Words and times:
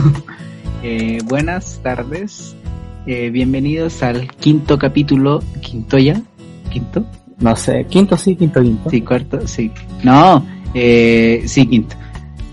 Eh, 0.82 1.18
buenas 1.26 1.78
tardes, 1.82 2.56
eh, 3.04 3.28
bienvenidos 3.28 4.02
al 4.02 4.28
quinto 4.28 4.78
capítulo, 4.78 5.42
quinto 5.60 5.98
ya, 5.98 6.22
quinto, 6.70 7.04
no 7.38 7.54
sé, 7.54 7.84
quinto 7.84 8.16
sí, 8.16 8.34
quinto, 8.34 8.62
quinto. 8.62 8.88
Sí, 8.88 9.02
cuarto, 9.02 9.46
sí. 9.46 9.70
No, 10.02 10.42
eh, 10.72 11.42
sí, 11.44 11.66
quinto. 11.66 11.96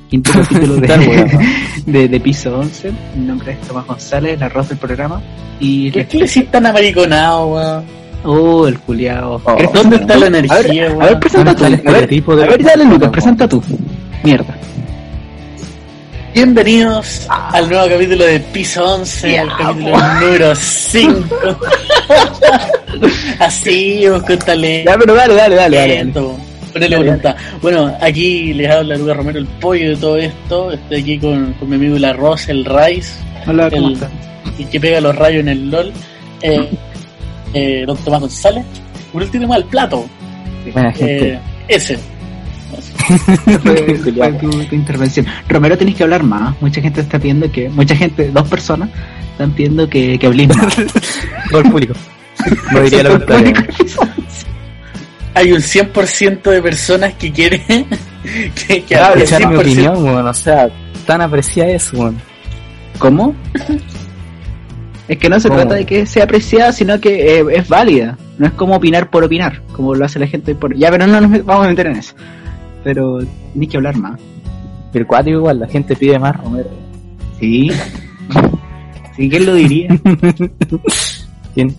Quinto 0.10 0.32
capítulo 0.34 0.76
de, 1.86 2.08
de, 2.10 2.20
piso 2.20 2.60
11. 2.60 2.92
Mi 3.16 3.26
nombre 3.26 3.54
es 3.54 3.62
Tomás 3.62 3.88
González, 3.88 4.38
la 4.38 4.48
arroz 4.48 4.68
del 4.68 4.78
programa. 4.78 5.22
Y 5.62 5.90
¿Qué 5.92 6.06
le 6.12 6.26
hiciste 6.26 6.52
tan 6.52 6.66
americonado, 6.66 7.48
weón? 7.48 7.84
Oh, 8.26 8.68
el 8.68 8.78
culiao. 8.80 9.42
Oh, 9.42 9.56
¿Dónde 9.74 9.96
está 9.96 10.18
la 10.18 10.28
energía, 10.28 10.90
weón? 10.90 11.02
A 11.02 11.06
ver, 11.06 11.20
presenta 11.22 11.56
tú. 11.56 11.64
A 11.64 11.70
ver, 11.70 12.62
dale, 12.62 12.84
Lucas, 12.84 13.10
presenta 13.10 13.48
tú. 13.48 13.64
Mierda. 14.22 14.54
Bienvenidos 16.38 17.26
al 17.30 17.68
nuevo 17.68 17.90
capítulo 17.90 18.24
de 18.24 18.40
Piso 18.40 18.86
11, 18.86 19.38
el 19.38 19.48
capítulo 19.58 19.98
número 20.22 20.56
5. 20.56 21.26
Así, 23.40 24.04
con 24.28 24.38
talento. 24.38 24.92
Ya, 24.92 24.98
pero 25.00 25.16
dale, 25.16 25.34
dale, 25.34 25.56
dale. 25.56 25.78
dale, 25.78 26.14
Ponele 26.72 26.98
voluntad. 26.98 27.36
Bueno, 27.60 27.98
aquí 28.00 28.54
les 28.54 28.70
habla 28.70 28.98
Lucas 28.98 29.18
Romero, 29.18 29.40
el 29.40 29.48
pollo 29.48 29.90
de 29.90 29.96
todo 29.96 30.18
esto. 30.18 30.72
Estoy 30.74 31.02
aquí 31.02 31.18
con, 31.18 31.54
con 31.54 31.70
mi 31.70 31.76
amigo 31.76 31.98
La 31.98 32.14
Rosa, 32.14 32.52
el 32.52 32.66
Rice. 32.66 33.14
Hola, 33.48 33.72
¿cómo 33.72 33.88
el, 33.88 33.98
Y 34.60 34.66
que 34.66 34.80
pega 34.80 35.02
los 35.02 35.16
rayos 35.16 35.40
en 35.40 35.50
el 35.50 35.72
LOL. 35.72 35.92
Eh, 36.44 36.70
eh, 37.56 37.84
don 37.88 37.98
Tomás 37.98 38.20
González. 38.22 38.64
Por 39.12 39.24
último, 39.24 39.56
el 39.56 39.64
plato. 39.64 40.06
Buena 40.72 40.92
gente. 40.92 41.30
Eh, 41.30 41.40
ese 41.68 41.98
fue, 43.08 44.34
tu, 44.40 44.76
intervención. 44.76 45.26
Romero, 45.48 45.78
tenés 45.78 45.96
que 45.96 46.04
hablar 46.04 46.24
más. 46.24 46.60
Mucha 46.62 46.82
gente 46.82 47.02
está 47.02 47.20
pidiendo 47.20 47.52
que. 47.52 47.70
Mucha 47.70 47.96
gente, 47.96 48.30
dos 48.32 48.48
personas, 48.48 48.90
están 49.32 49.52
pidiendo 49.52 49.90
que, 49.90 50.18
que 50.20 50.28
hables 50.28 50.48
más. 50.50 50.76
Todo 51.52 51.62
el 51.62 51.72
público. 51.72 51.94
No 52.72 52.82
diría 52.82 53.04
lo 53.04 53.12
contrario. 53.12 53.54
Hay 55.34 55.52
un 55.52 55.60
100% 55.60 56.42
de 56.42 56.62
personas 56.62 57.14
que 57.14 57.32
quieren 57.32 57.62
que, 58.24 58.84
que 58.84 58.84
claro, 58.84 59.16
mi 59.50 59.56
opinión, 59.56 60.02
bueno, 60.02 60.30
o 60.30 60.34
sea, 60.34 60.68
tan 61.06 61.22
aprecia 61.22 61.68
eso, 61.70 61.96
bueno. 61.98 62.18
¿Cómo? 62.98 63.36
Es 65.08 65.18
que 65.20 65.30
no 65.30 65.40
se 65.40 65.50
trata 65.50 65.76
de 65.76 65.86
que 65.86 66.08
sea 66.08 66.24
apreciada, 66.24 66.72
sino 66.74 67.00
que 67.00 67.40
eh, 67.40 67.46
es 67.54 67.70
válida. 67.70 68.18
No 68.40 68.48
es 68.48 68.54
como 68.54 68.76
opinar 68.76 69.12
por 69.12 69.24
opinar, 69.24 69.62
como 69.72 69.94
lo 69.94 70.06
hace 70.06 70.20
la 70.20 70.28
gente 70.28 70.56
por... 70.56 70.76
Ya, 70.76 70.90
pero 70.90 71.06
no 71.06 71.22
nos 71.22 71.46
vamos 71.46 71.66
a 71.66 71.70
meter 71.70 71.88
en 71.88 71.98
eso 71.98 72.16
pero 72.84 73.20
ni 73.54 73.68
que 73.68 73.78
hablar 73.78 73.98
más. 73.98 74.20
El 74.94 75.06
cuatro 75.06 75.32
igual, 75.32 75.60
la 75.60 75.68
gente 75.68 75.96
pide 75.96 76.18
más 76.18 76.36
Romero. 76.36 76.70
Sí. 77.40 77.70
sí, 79.16 79.30
¿quién 79.30 79.46
lo 79.46 79.54
diría? 79.54 79.90
¿Quién? 81.54 81.76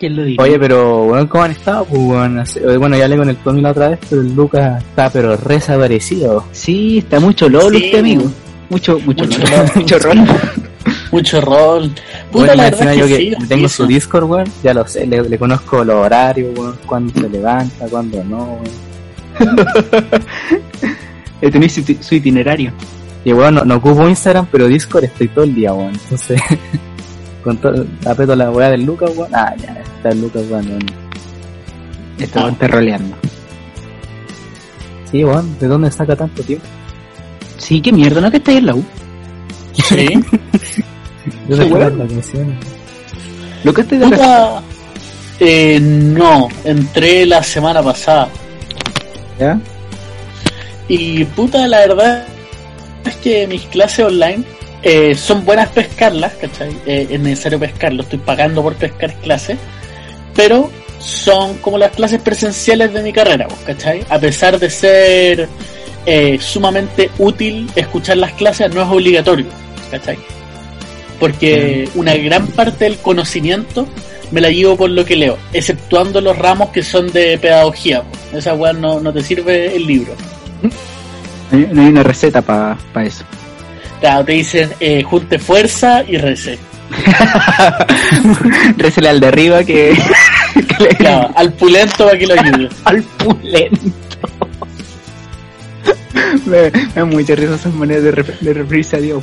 ¿Quién 0.00 0.16
lo 0.16 0.24
diría? 0.24 0.42
Oye, 0.42 0.58
pero 0.58 1.04
bueno, 1.04 1.28
¿cómo 1.28 1.44
han 1.44 1.52
estado? 1.52 1.84
Pues, 1.84 2.02
bueno, 2.02 2.44
bueno, 2.78 2.96
ya 2.96 3.04
hablé 3.04 3.16
con 3.16 3.28
el 3.28 3.36
Tommy 3.36 3.60
la 3.60 3.70
otra 3.70 3.90
vez, 3.90 4.00
pero 4.10 4.22
el 4.22 4.34
Lucas 4.34 4.82
está 4.82 5.10
pero 5.10 5.36
resaparecido. 5.36 6.44
Sí, 6.50 6.98
está 6.98 7.20
mucho 7.20 7.48
LOL 7.48 7.76
usted, 7.76 8.00
amigo. 8.00 8.24
Mucho, 8.68 8.98
mucho, 9.00 9.24
mucho, 9.24 9.38
LOL. 9.38 9.70
mucho 9.76 9.98
rol. 9.98 10.18
mucho 11.12 11.40
rol. 11.40 11.92
Puta, 12.32 12.54
bueno, 12.54 12.54
la 12.54 12.94
yo 12.94 13.06
que, 13.06 13.36
tengo 13.48 13.68
su 13.68 13.86
Discord, 13.86 14.24
weón, 14.24 14.46
ya 14.62 14.74
lo 14.74 14.86
sé, 14.86 15.06
le, 15.06 15.38
conozco 15.38 15.84
los 15.84 15.96
horarios, 15.96 16.58
weón, 16.58 16.76
cuándo 16.84 17.12
se 17.12 17.28
levanta, 17.28 17.86
cuándo 17.88 18.22
no, 18.24 18.38
weón. 18.38 18.87
Tenéis 21.50 21.72
su, 21.74 21.96
su, 22.00 22.14
itinerario. 22.14 22.72
Y 23.24 23.32
bueno, 23.32 23.64
no, 23.64 23.76
ocupo 23.76 24.08
Instagram, 24.08 24.46
pero 24.50 24.66
Discord 24.66 25.04
estoy 25.04 25.28
todo 25.28 25.44
el 25.44 25.54
día, 25.54 25.72
weón. 25.72 25.92
Entonces, 25.92 26.40
con 27.44 27.56
todo, 27.58 27.86
aprieto 28.06 28.34
la 28.36 28.50
weá 28.50 28.70
del 28.70 28.84
Lucas, 28.84 29.10
weón. 29.16 29.34
Ah, 29.34 29.54
ya, 29.56 29.80
está 29.80 30.10
el 30.10 30.20
Lucas, 30.20 30.44
weón. 30.50 30.78
Estaba 32.18 32.50
roleando. 32.60 33.16
Sí, 35.10 35.24
weón, 35.24 35.58
¿de 35.58 35.68
dónde 35.68 35.90
saca 35.90 36.16
tanto 36.16 36.42
tiempo? 36.42 36.66
Sí, 37.56 37.80
qué 37.80 37.92
mierda, 37.92 38.20
¿no 38.20 38.30
que 38.30 38.36
estáis 38.38 38.58
en 38.58 38.66
la 38.66 38.74
U? 38.74 38.84
Sí. 39.72 40.08
Yo 41.48 41.56
¿Sí, 41.56 41.68
la 41.68 41.90
¿Lo 43.64 43.72
estoy 43.72 43.98
de 43.98 44.06
Eh, 45.40 45.80
no, 45.80 46.48
entré 46.64 47.26
la 47.26 47.42
semana 47.42 47.82
pasada. 47.82 48.28
Y 50.88 51.24
puta, 51.24 51.66
la 51.66 51.80
verdad 51.80 52.26
es 53.04 53.16
que 53.16 53.46
mis 53.46 53.62
clases 53.62 54.04
online 54.04 54.44
eh, 54.82 55.14
son 55.14 55.44
buenas 55.44 55.68
pescarlas, 55.68 56.32
¿cachai? 56.34 56.70
Eh, 56.86 57.06
es 57.10 57.20
necesario 57.20 57.58
pescarlo, 57.58 58.02
estoy 58.02 58.18
pagando 58.18 58.62
por 58.62 58.74
pescar 58.76 59.14
clases, 59.16 59.58
pero 60.34 60.70
son 60.98 61.58
como 61.58 61.78
las 61.78 61.92
clases 61.92 62.20
presenciales 62.22 62.92
de 62.92 63.02
mi 63.02 63.12
carrera, 63.12 63.46
¿cachai? 63.66 64.04
A 64.08 64.18
pesar 64.18 64.58
de 64.58 64.70
ser 64.70 65.48
eh, 66.06 66.38
sumamente 66.40 67.10
útil 67.18 67.70
escuchar 67.74 68.16
las 68.16 68.32
clases, 68.32 68.72
no 68.74 68.82
es 68.82 68.88
obligatorio, 68.88 69.46
¿cachai? 69.90 70.18
Porque 71.18 71.88
una 71.94 72.14
gran 72.14 72.46
parte 72.46 72.84
del 72.84 72.96
conocimiento 72.98 73.86
me 74.30 74.40
la 74.40 74.50
llevo 74.50 74.76
por 74.76 74.90
lo 74.90 75.04
que 75.04 75.16
leo, 75.16 75.38
exceptuando 75.52 76.20
los 76.20 76.36
ramos 76.36 76.70
que 76.70 76.82
son 76.82 77.10
de 77.12 77.38
pedagogía. 77.38 78.02
Esa 78.32 78.54
weá 78.54 78.72
no, 78.72 79.00
no 79.00 79.12
te 79.12 79.22
sirve 79.22 79.74
el 79.74 79.86
libro. 79.86 80.14
No 81.50 81.82
hay 81.82 81.88
una 81.88 82.02
receta 82.02 82.42
para 82.42 82.76
pa 82.92 83.04
eso. 83.04 83.24
Claro, 84.00 84.24
te 84.24 84.32
dicen 84.32 84.70
eh, 84.80 85.02
junte 85.02 85.38
fuerza 85.38 86.04
y 86.06 86.18
rece. 86.18 86.58
Recele 88.76 89.08
al 89.08 89.20
de 89.20 89.26
arriba 89.26 89.64
que. 89.64 89.96
claro, 90.98 91.30
al 91.34 91.52
pulento 91.52 92.04
para 92.06 92.18
que 92.18 92.26
lo 92.26 92.34
ayude. 92.34 92.68
al 92.84 93.02
pulento. 93.02 93.80
me, 96.46 96.70
me 96.70 96.92
da 96.94 97.04
mucha 97.04 97.34
risa 97.34 97.54
esas 97.54 97.74
maneras 97.74 98.04
de, 98.04 98.12
de 98.40 98.54
referirse 98.54 98.96
a 98.96 99.00
Dios, 99.00 99.22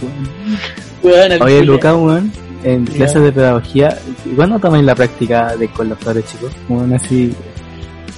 weón. 1.01 1.41
Oye, 1.41 1.63
Luca, 1.63 1.95
weón 1.95 2.44
en 2.65 2.83
clases 2.85 3.21
de 3.21 3.31
pedagogía, 3.31 3.97
¿cuándo 4.35 4.57
tomáis 4.57 4.83
la 4.83 4.95
práctica 4.95 5.55
de 5.55 5.67
con 5.67 5.87
los 5.87 5.99
padres 5.99 6.25
chicos? 6.25 6.51
Bueno, 6.67 6.95
así. 6.95 7.31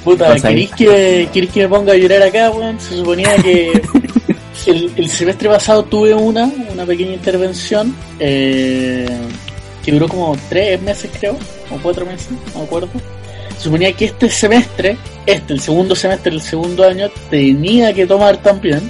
Puta, 0.05 0.35
¿queréis 0.39 0.71
que, 0.71 1.29
que 1.33 1.61
me 1.61 1.67
ponga 1.67 1.91
a 1.91 1.97
llorar 1.97 2.23
acá, 2.23 2.49
weón? 2.51 2.79
Se 2.79 2.95
suponía 2.95 3.35
que 3.43 3.81
el, 4.67 5.09
semestre 5.09 5.49
pasado 5.49 5.83
tuve 5.83 6.13
una, 6.13 6.49
una 6.71 6.85
pequeña 6.85 7.13
intervención, 7.13 7.93
eh, 8.19 9.05
que 9.83 9.91
duró 9.91 10.07
como 10.07 10.37
tres 10.47 10.81
meses, 10.81 11.11
creo, 11.19 11.37
o 11.69 11.77
cuatro 11.83 12.05
meses, 12.05 12.29
no 12.53 12.59
me 12.59 12.65
acuerdo. 12.65 12.89
Se 13.57 13.63
suponía 13.63 13.91
que 13.91 14.05
este 14.05 14.29
semestre, 14.29 14.97
este, 15.25 15.53
el 15.53 15.59
segundo 15.59 15.93
semestre 15.93 16.31
del 16.31 16.41
segundo 16.41 16.85
año, 16.85 17.09
tenía 17.29 17.93
que 17.93 18.07
tomar 18.07 18.37
también 18.37 18.89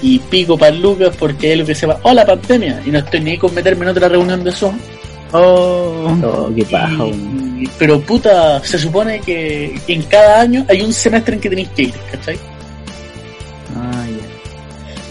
y 0.00 0.18
pico 0.18 0.56
para 0.56 0.74
Lucas 0.74 1.14
porque 1.18 1.52
es 1.52 1.58
lo 1.58 1.66
que 1.66 1.74
se 1.74 1.86
va, 1.86 1.98
oh 2.02 2.12
la 2.14 2.24
pandemia, 2.24 2.80
y 2.86 2.90
no 2.90 3.00
estoy 3.00 3.20
ni 3.20 3.36
con 3.36 3.54
meterme 3.54 3.84
en 3.84 3.90
otra 3.90 4.08
reunión 4.08 4.42
de 4.42 4.50
Zoom. 4.50 4.78
Oh, 5.36 6.16
oh 6.22 6.52
qué 6.54 6.64
paja. 6.64 7.04
pero 7.76 8.00
puta, 8.00 8.62
se 8.62 8.78
supone 8.78 9.20
que 9.20 9.76
en 9.88 10.02
cada 10.04 10.42
año 10.42 10.64
hay 10.68 10.80
un 10.82 10.92
semestre 10.92 11.34
en 11.34 11.40
que 11.40 11.50
tenéis 11.50 11.68
que 11.70 11.82
ir, 11.82 11.94
¿cachai? 12.12 12.38
Ah, 13.76 14.06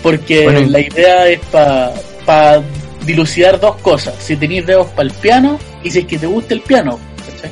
Porque 0.02 0.66
la 0.70 0.80
idea 0.80 1.28
es 1.28 1.40
para 1.52 1.92
pa 2.26 2.62
dilucidar 3.06 3.60
dos 3.60 3.76
cosas. 3.82 4.16
Si 4.18 4.38
tenéis 4.38 4.66
dedos 4.66 4.88
para 4.92 5.10
el 5.10 5.12
piano 5.16 5.60
y 5.84 5.92
si 5.92 6.00
es 6.00 6.06
que 6.06 6.18
te 6.18 6.26
gusta 6.26 6.54
el 6.54 6.62
piano, 6.62 6.98
¿cachai? 7.28 7.52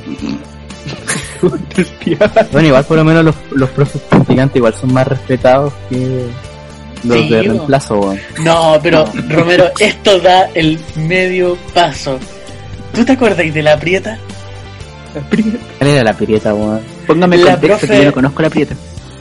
Bueno, 2.51 2.67
igual 2.67 2.85
por 2.85 2.97
lo 2.97 3.03
menos 3.03 3.25
los, 3.25 3.35
los 3.51 3.69
profes 3.71 3.99
practicantes 4.03 4.57
igual 4.57 4.73
son 4.75 4.93
más 4.93 5.07
respetados 5.07 5.73
que 5.89 6.27
los 7.03 7.17
Sí, 7.17 7.29
de 7.29 7.41
reemplazo. 7.41 8.15
No, 8.43 8.79
pero 8.81 9.05
Romero, 9.27 9.71
esto 9.79 10.19
da 10.19 10.49
el 10.53 10.79
medio 10.95 11.57
paso. 11.73 12.19
¿Tú 12.93 13.05
te 13.05 13.13
acuerdas 13.13 13.53
de 13.53 13.63
la 13.63 13.77
prieta? 13.79 14.17
¿Cuál 15.77 15.89
era 15.89 16.03
la 16.03 16.13
prieta, 16.13 16.53
weón? 16.53 16.81
Póngame 17.07 17.37
La 17.37 17.51
contexto 17.53 17.87
profe- 17.87 17.89
que 17.89 17.97
yo 17.99 18.05
no 18.05 18.13
conozco 18.13 18.41
la 18.41 18.49
prieta. 18.49 18.75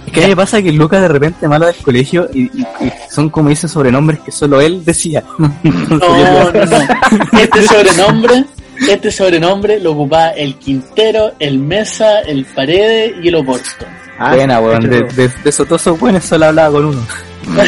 Es 0.06 0.12
que 0.12 0.20
a 0.20 0.22
mí 0.24 0.28
me 0.30 0.36
pasa 0.36 0.62
que 0.62 0.72
Lucas 0.72 1.02
de 1.02 1.08
repente 1.08 1.46
malo 1.48 1.66
del 1.66 1.76
colegio 1.76 2.28
y, 2.32 2.42
y- 2.42 2.66
y 2.80 2.92
son 3.10 3.28
como 3.30 3.48
dice 3.48 3.68
sobrenombres 3.68 4.20
que 4.20 4.32
solo 4.32 4.60
él 4.60 4.84
decía. 4.84 5.22
No, 5.38 5.48
no, 5.88 6.52
no. 6.52 7.38
Este 7.40 7.62
sobrenombre, 7.66 8.44
este 8.88 9.10
sobrenombre 9.10 9.78
lo 9.80 9.92
ocupaba 9.92 10.30
el 10.30 10.54
Quintero, 10.56 11.32
el 11.38 11.58
Mesa, 11.58 12.20
el 12.20 12.44
Paredes 12.46 13.14
y 13.22 13.28
el 13.28 13.34
Oporto. 13.36 13.86
Ah, 14.18 14.34
Buena, 14.34 14.60
weón. 14.60 14.80
De, 14.88 15.00
de, 15.02 15.28
de 15.28 15.50
esos 15.50 15.66
todos 15.66 15.80
esos 15.82 15.98
buenos 15.98 16.24
solo 16.24 16.46
hablaba 16.46 16.72
con 16.72 16.84
uno. 16.86 17.06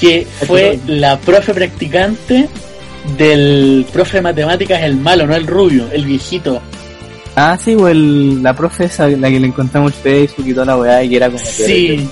Que 0.00 0.26
fue 0.46 0.78
la 0.88 1.16
profe 1.18 1.54
practicante 1.54 2.48
del 3.18 3.86
profe 3.92 4.18
de 4.18 4.22
matemáticas, 4.22 4.82
el 4.82 4.96
malo, 4.96 5.26
no 5.26 5.34
el 5.34 5.46
rubio, 5.46 5.86
el 5.92 6.04
viejito. 6.04 6.60
Ah, 7.36 7.58
sí, 7.62 7.74
o 7.74 7.88
el, 7.88 8.42
la 8.42 8.54
profe 8.54 8.84
esa, 8.84 9.08
la 9.08 9.28
que 9.28 9.40
le 9.40 9.46
encontramos 9.48 9.92
en 9.94 10.00
Facebook 10.02 10.46
y 10.48 10.52
toda 10.54 10.66
la 10.66 10.76
weá, 10.76 11.02
y 11.02 11.08
que 11.10 11.16
era 11.16 11.26
como 11.26 11.38
Sí, 11.44 12.08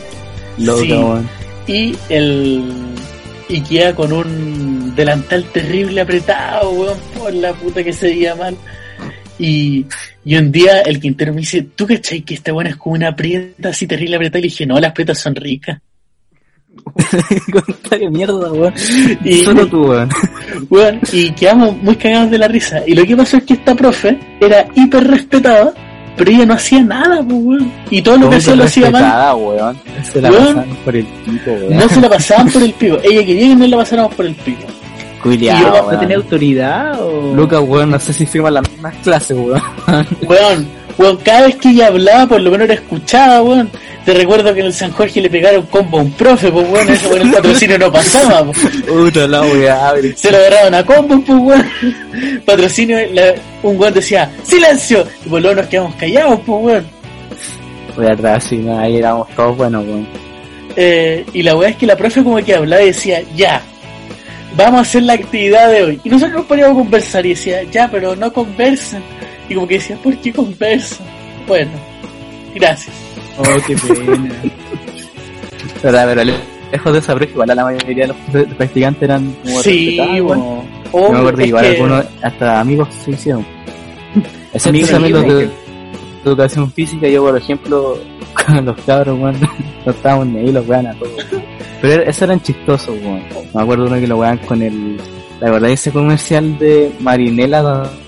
loca, 0.58 0.82
sí. 0.82 0.92
weón. 0.92 1.28
y 1.66 1.96
el 2.08 2.64
y 3.48 3.60
queda 3.60 3.94
con 3.94 4.12
un 4.12 4.94
delantal 4.96 5.44
terrible 5.52 6.00
apretado, 6.00 6.70
weón, 6.72 6.98
por 7.18 7.32
la 7.34 7.52
puta 7.52 7.84
que 7.84 7.92
se 7.92 8.06
veía 8.08 8.34
mal. 8.34 8.56
Y, 9.38 9.86
y 10.24 10.36
un 10.36 10.52
día 10.52 10.82
el 10.82 11.00
Quintero 11.00 11.32
me 11.32 11.40
dice, 11.40 11.62
¿tú 11.74 11.86
cachai 11.86 12.22
que 12.22 12.34
esta 12.34 12.52
buena 12.52 12.70
es 12.70 12.76
como 12.76 12.94
una 12.94 13.14
prieta 13.14 13.70
así 13.70 13.86
terrible 13.86 14.16
apretada? 14.16 14.38
Y 14.38 14.42
le 14.42 14.48
dije, 14.48 14.66
no, 14.66 14.78
las 14.80 14.92
prietas 14.92 15.18
son 15.18 15.34
ricas. 15.34 15.80
Comentario 17.52 18.10
mierda, 18.10 18.52
weón. 18.52 18.74
Y, 19.24 19.38
Solo 19.44 19.66
tú, 19.66 19.82
weón. 19.90 20.08
weón, 20.70 21.00
y 21.12 21.30
quedamos 21.32 21.76
muy 21.82 21.96
cagados 21.96 22.30
de 22.30 22.38
la 22.38 22.48
risa. 22.48 22.80
Y 22.86 22.94
lo 22.94 23.04
que 23.04 23.16
pasó 23.16 23.36
es 23.38 23.44
que 23.44 23.54
esta 23.54 23.74
profe 23.74 24.18
era 24.40 24.66
hiper 24.74 25.06
respetada, 25.06 25.72
pero 26.16 26.30
ella 26.30 26.46
no 26.46 26.54
hacía 26.54 26.82
nada, 26.82 27.22
pues, 27.22 27.38
weón. 27.42 27.72
Y 27.90 28.02
todo 28.02 28.16
lo 28.18 28.30
que 28.30 28.36
hacía 28.36 28.56
lo 28.56 28.64
hacía 28.64 28.90
mal. 28.90 29.34
weón. 29.36 29.76
Se 30.12 30.20
la 30.20 30.30
Weón. 30.30 30.44
pasaban 30.54 30.76
por 30.84 30.96
el 30.96 31.04
pico, 31.06 31.50
weón. 31.52 31.76
No 31.76 31.88
se 31.88 32.00
la 32.00 32.08
pasaban 32.08 32.50
por 32.50 32.62
el 32.62 32.72
pico. 32.78 32.98
Ella 33.02 33.26
quería 33.26 33.48
que 33.48 33.56
no 33.56 33.66
la 33.66 33.76
pasáramos 33.78 34.14
por 34.14 34.26
el 34.26 34.34
pico. 34.34 34.62
Culiao, 35.22 35.56
¿Y 35.56 35.62
yo 35.62 35.92
no 35.92 35.98
tenía 36.00 36.16
autoridad 36.16 37.00
o...? 37.00 37.32
Lucas, 37.36 37.60
weón, 37.64 37.90
no 37.90 37.98
sé 38.00 38.12
si 38.12 38.26
firman 38.26 38.54
las 38.54 38.68
mismas 38.68 38.94
clases, 39.04 39.36
weón. 39.36 39.62
Weón, 40.26 40.66
weón, 40.98 41.16
cada 41.24 41.46
vez 41.46 41.56
que 41.56 41.70
ella 41.70 41.86
hablaba, 41.86 42.26
por 42.26 42.40
lo 42.40 42.50
menos 42.50 42.64
era 42.64 42.74
escuchada, 42.74 43.40
weón. 43.42 43.70
Te 44.04 44.14
recuerdo 44.14 44.52
que 44.52 44.60
en 44.60 44.66
el 44.66 44.72
San 44.72 44.90
Jorge 44.90 45.20
le 45.20 45.30
pegaron 45.30 45.64
combo 45.66 45.98
a 45.98 46.02
un 46.02 46.10
profe, 46.12 46.50
pues 46.50 46.68
weón, 46.68 46.90
eso 46.90 47.08
con 47.08 47.22
el 47.22 47.30
patrocinio 47.30 47.78
no 47.78 47.92
pasaba, 47.92 48.44
pues. 48.44 48.58
Puta 48.86 49.28
la 49.28 49.42
weá. 49.42 49.92
Se 50.16 50.30
lo 50.30 50.38
agarraban 50.38 50.74
a 50.74 50.84
combo, 50.84 51.20
pues 51.24 51.38
weón. 51.40 52.42
Patrocinio, 52.44 52.98
la- 53.12 53.34
un 53.62 53.78
weón 53.78 53.94
decía, 53.94 54.30
¡silencio! 54.42 55.06
Y 55.24 55.28
por 55.28 55.40
luego 55.40 55.60
nos 55.60 55.66
quedamos 55.68 55.94
callados, 55.94 56.40
pues 56.44 56.62
weón. 56.62 56.86
Voy 57.96 58.06
atrás, 58.06 58.44
sí, 58.48 58.56
no, 58.56 58.78
ahí 58.78 58.96
éramos 58.96 59.28
todos 59.36 59.56
buenos, 59.56 59.84
weón. 59.86 60.08
Eh, 60.74 61.24
y 61.32 61.42
la 61.42 61.54
weá 61.54 61.68
es 61.68 61.76
que 61.76 61.86
la 61.86 61.96
profe 61.96 62.24
como 62.24 62.42
que 62.42 62.54
hablaba 62.56 62.82
y 62.82 62.86
decía, 62.86 63.22
ya, 63.36 63.60
vamos 64.56 64.78
a 64.78 64.82
hacer 64.82 65.02
la 65.04 65.12
actividad 65.12 65.70
de 65.70 65.82
hoy. 65.84 66.00
Y 66.02 66.08
nosotros 66.08 66.38
nos 66.38 66.46
poníamos 66.46 66.72
a 66.76 66.78
conversar 66.80 67.24
y 67.24 67.30
decía, 67.30 67.62
ya, 67.70 67.88
pero 67.88 68.16
no 68.16 68.32
conversen. 68.32 69.02
Y 69.48 69.54
como 69.54 69.68
que 69.68 69.74
decía, 69.74 69.96
¿por 70.02 70.16
qué 70.16 70.32
conversan? 70.32 71.06
Bueno, 71.46 71.70
gracias. 72.54 72.96
Oh, 73.38 73.42
qué 73.66 73.76
pena. 73.76 74.30
Pero, 75.80 75.98
pero 76.04 76.24
lejos 76.24 76.92
de 76.92 76.98
esa 76.98 77.14
brecha, 77.14 77.32
igual 77.32 77.50
a 77.50 77.54
la 77.54 77.64
mayoría 77.64 78.06
de 78.06 78.14
los 78.36 78.46
practicantes 78.56 79.02
eran 79.02 79.34
como 79.42 79.60
Sí, 79.62 79.98
weón. 79.98 80.24
weón. 80.40 80.62
Oh, 80.92 81.06
Yo 81.06 81.12
me 81.12 81.18
acuerdo 81.18 81.42
igual 81.44 81.64
que- 81.64 81.70
algunos, 81.72 82.04
hasta 82.22 82.60
amigos 82.60 82.88
se 83.04 83.10
hicieron. 83.12 83.46
Amigos, 84.64 84.90
también 84.90 85.12
los 85.14 85.22
de, 85.22 85.28
amigos. 85.30 85.50
de 86.24 86.30
educación 86.30 86.70
física, 86.72 87.08
yo 87.08 87.22
por 87.24 87.36
ejemplo, 87.36 87.98
con 88.46 88.64
los 88.64 88.76
cabros, 88.82 89.18
weón, 89.18 89.36
no 89.86 89.92
estábamos 89.92 90.26
ni 90.26 90.38
ahí, 90.40 90.52
los 90.52 90.66
weón 90.68 90.86
a 90.86 90.94
todos. 90.94 91.26
Pero 91.80 92.02
esos 92.02 92.22
eran 92.22 92.40
chistosos, 92.42 92.94
weón. 93.02 93.22
Me 93.54 93.62
acuerdo 93.62 93.86
uno 93.86 93.96
que 93.96 94.06
lo 94.06 94.18
wean 94.18 94.38
con 94.38 94.60
el, 94.62 94.98
la 95.40 95.50
verdad, 95.50 95.70
ese 95.70 95.90
comercial 95.90 96.58
de 96.58 96.92
Marinela 97.00 97.62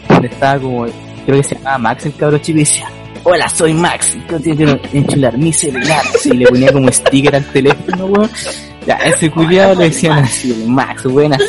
donde 0.08 0.28
estaba 0.28 0.60
como, 0.60 0.84
creo 1.26 1.38
que 1.38 1.42
se 1.42 1.54
llamaba 1.56 1.78
Max 1.78 2.06
el 2.06 2.14
cabro 2.14 2.38
chico 2.38 2.58
y 2.58 2.60
decía, 2.60 2.88
hola, 3.24 3.48
soy 3.48 3.74
Max, 3.74 4.16
y 4.16 4.54
quiero 4.54 4.78
enchular 4.92 5.36
mi 5.36 5.52
celular. 5.52 6.02
Y 6.24 6.30
le 6.30 6.46
ponía 6.46 6.72
como 6.72 6.90
sticker 6.92 7.34
al 7.36 7.44
teléfono, 7.46 8.06
weón. 8.06 8.30
Ya, 8.86 8.96
ese 8.96 9.30
culiado 9.30 9.74
le 9.76 9.84
decían 9.84 10.18
así, 10.18 10.52
Max, 10.68 11.04
buenas. 11.04 11.40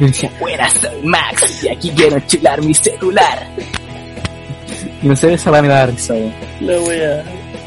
Y 0.00 0.04
decía, 0.06 0.30
buenas, 0.40 0.72
soy 0.74 1.02
Max, 1.04 1.64
y 1.64 1.68
aquí 1.68 1.90
quiero 1.90 2.16
enchular 2.16 2.62
mi 2.62 2.74
celular. 2.74 3.46
Y 5.02 5.06
no 5.08 5.16
sé, 5.16 5.32
esa 5.34 5.50
weá 5.50 5.62
me 5.62 5.68
daba 5.68 5.86
risa, 5.86 6.14
weón. 6.14 6.32
La 6.60 6.80
wea. 6.80 7.24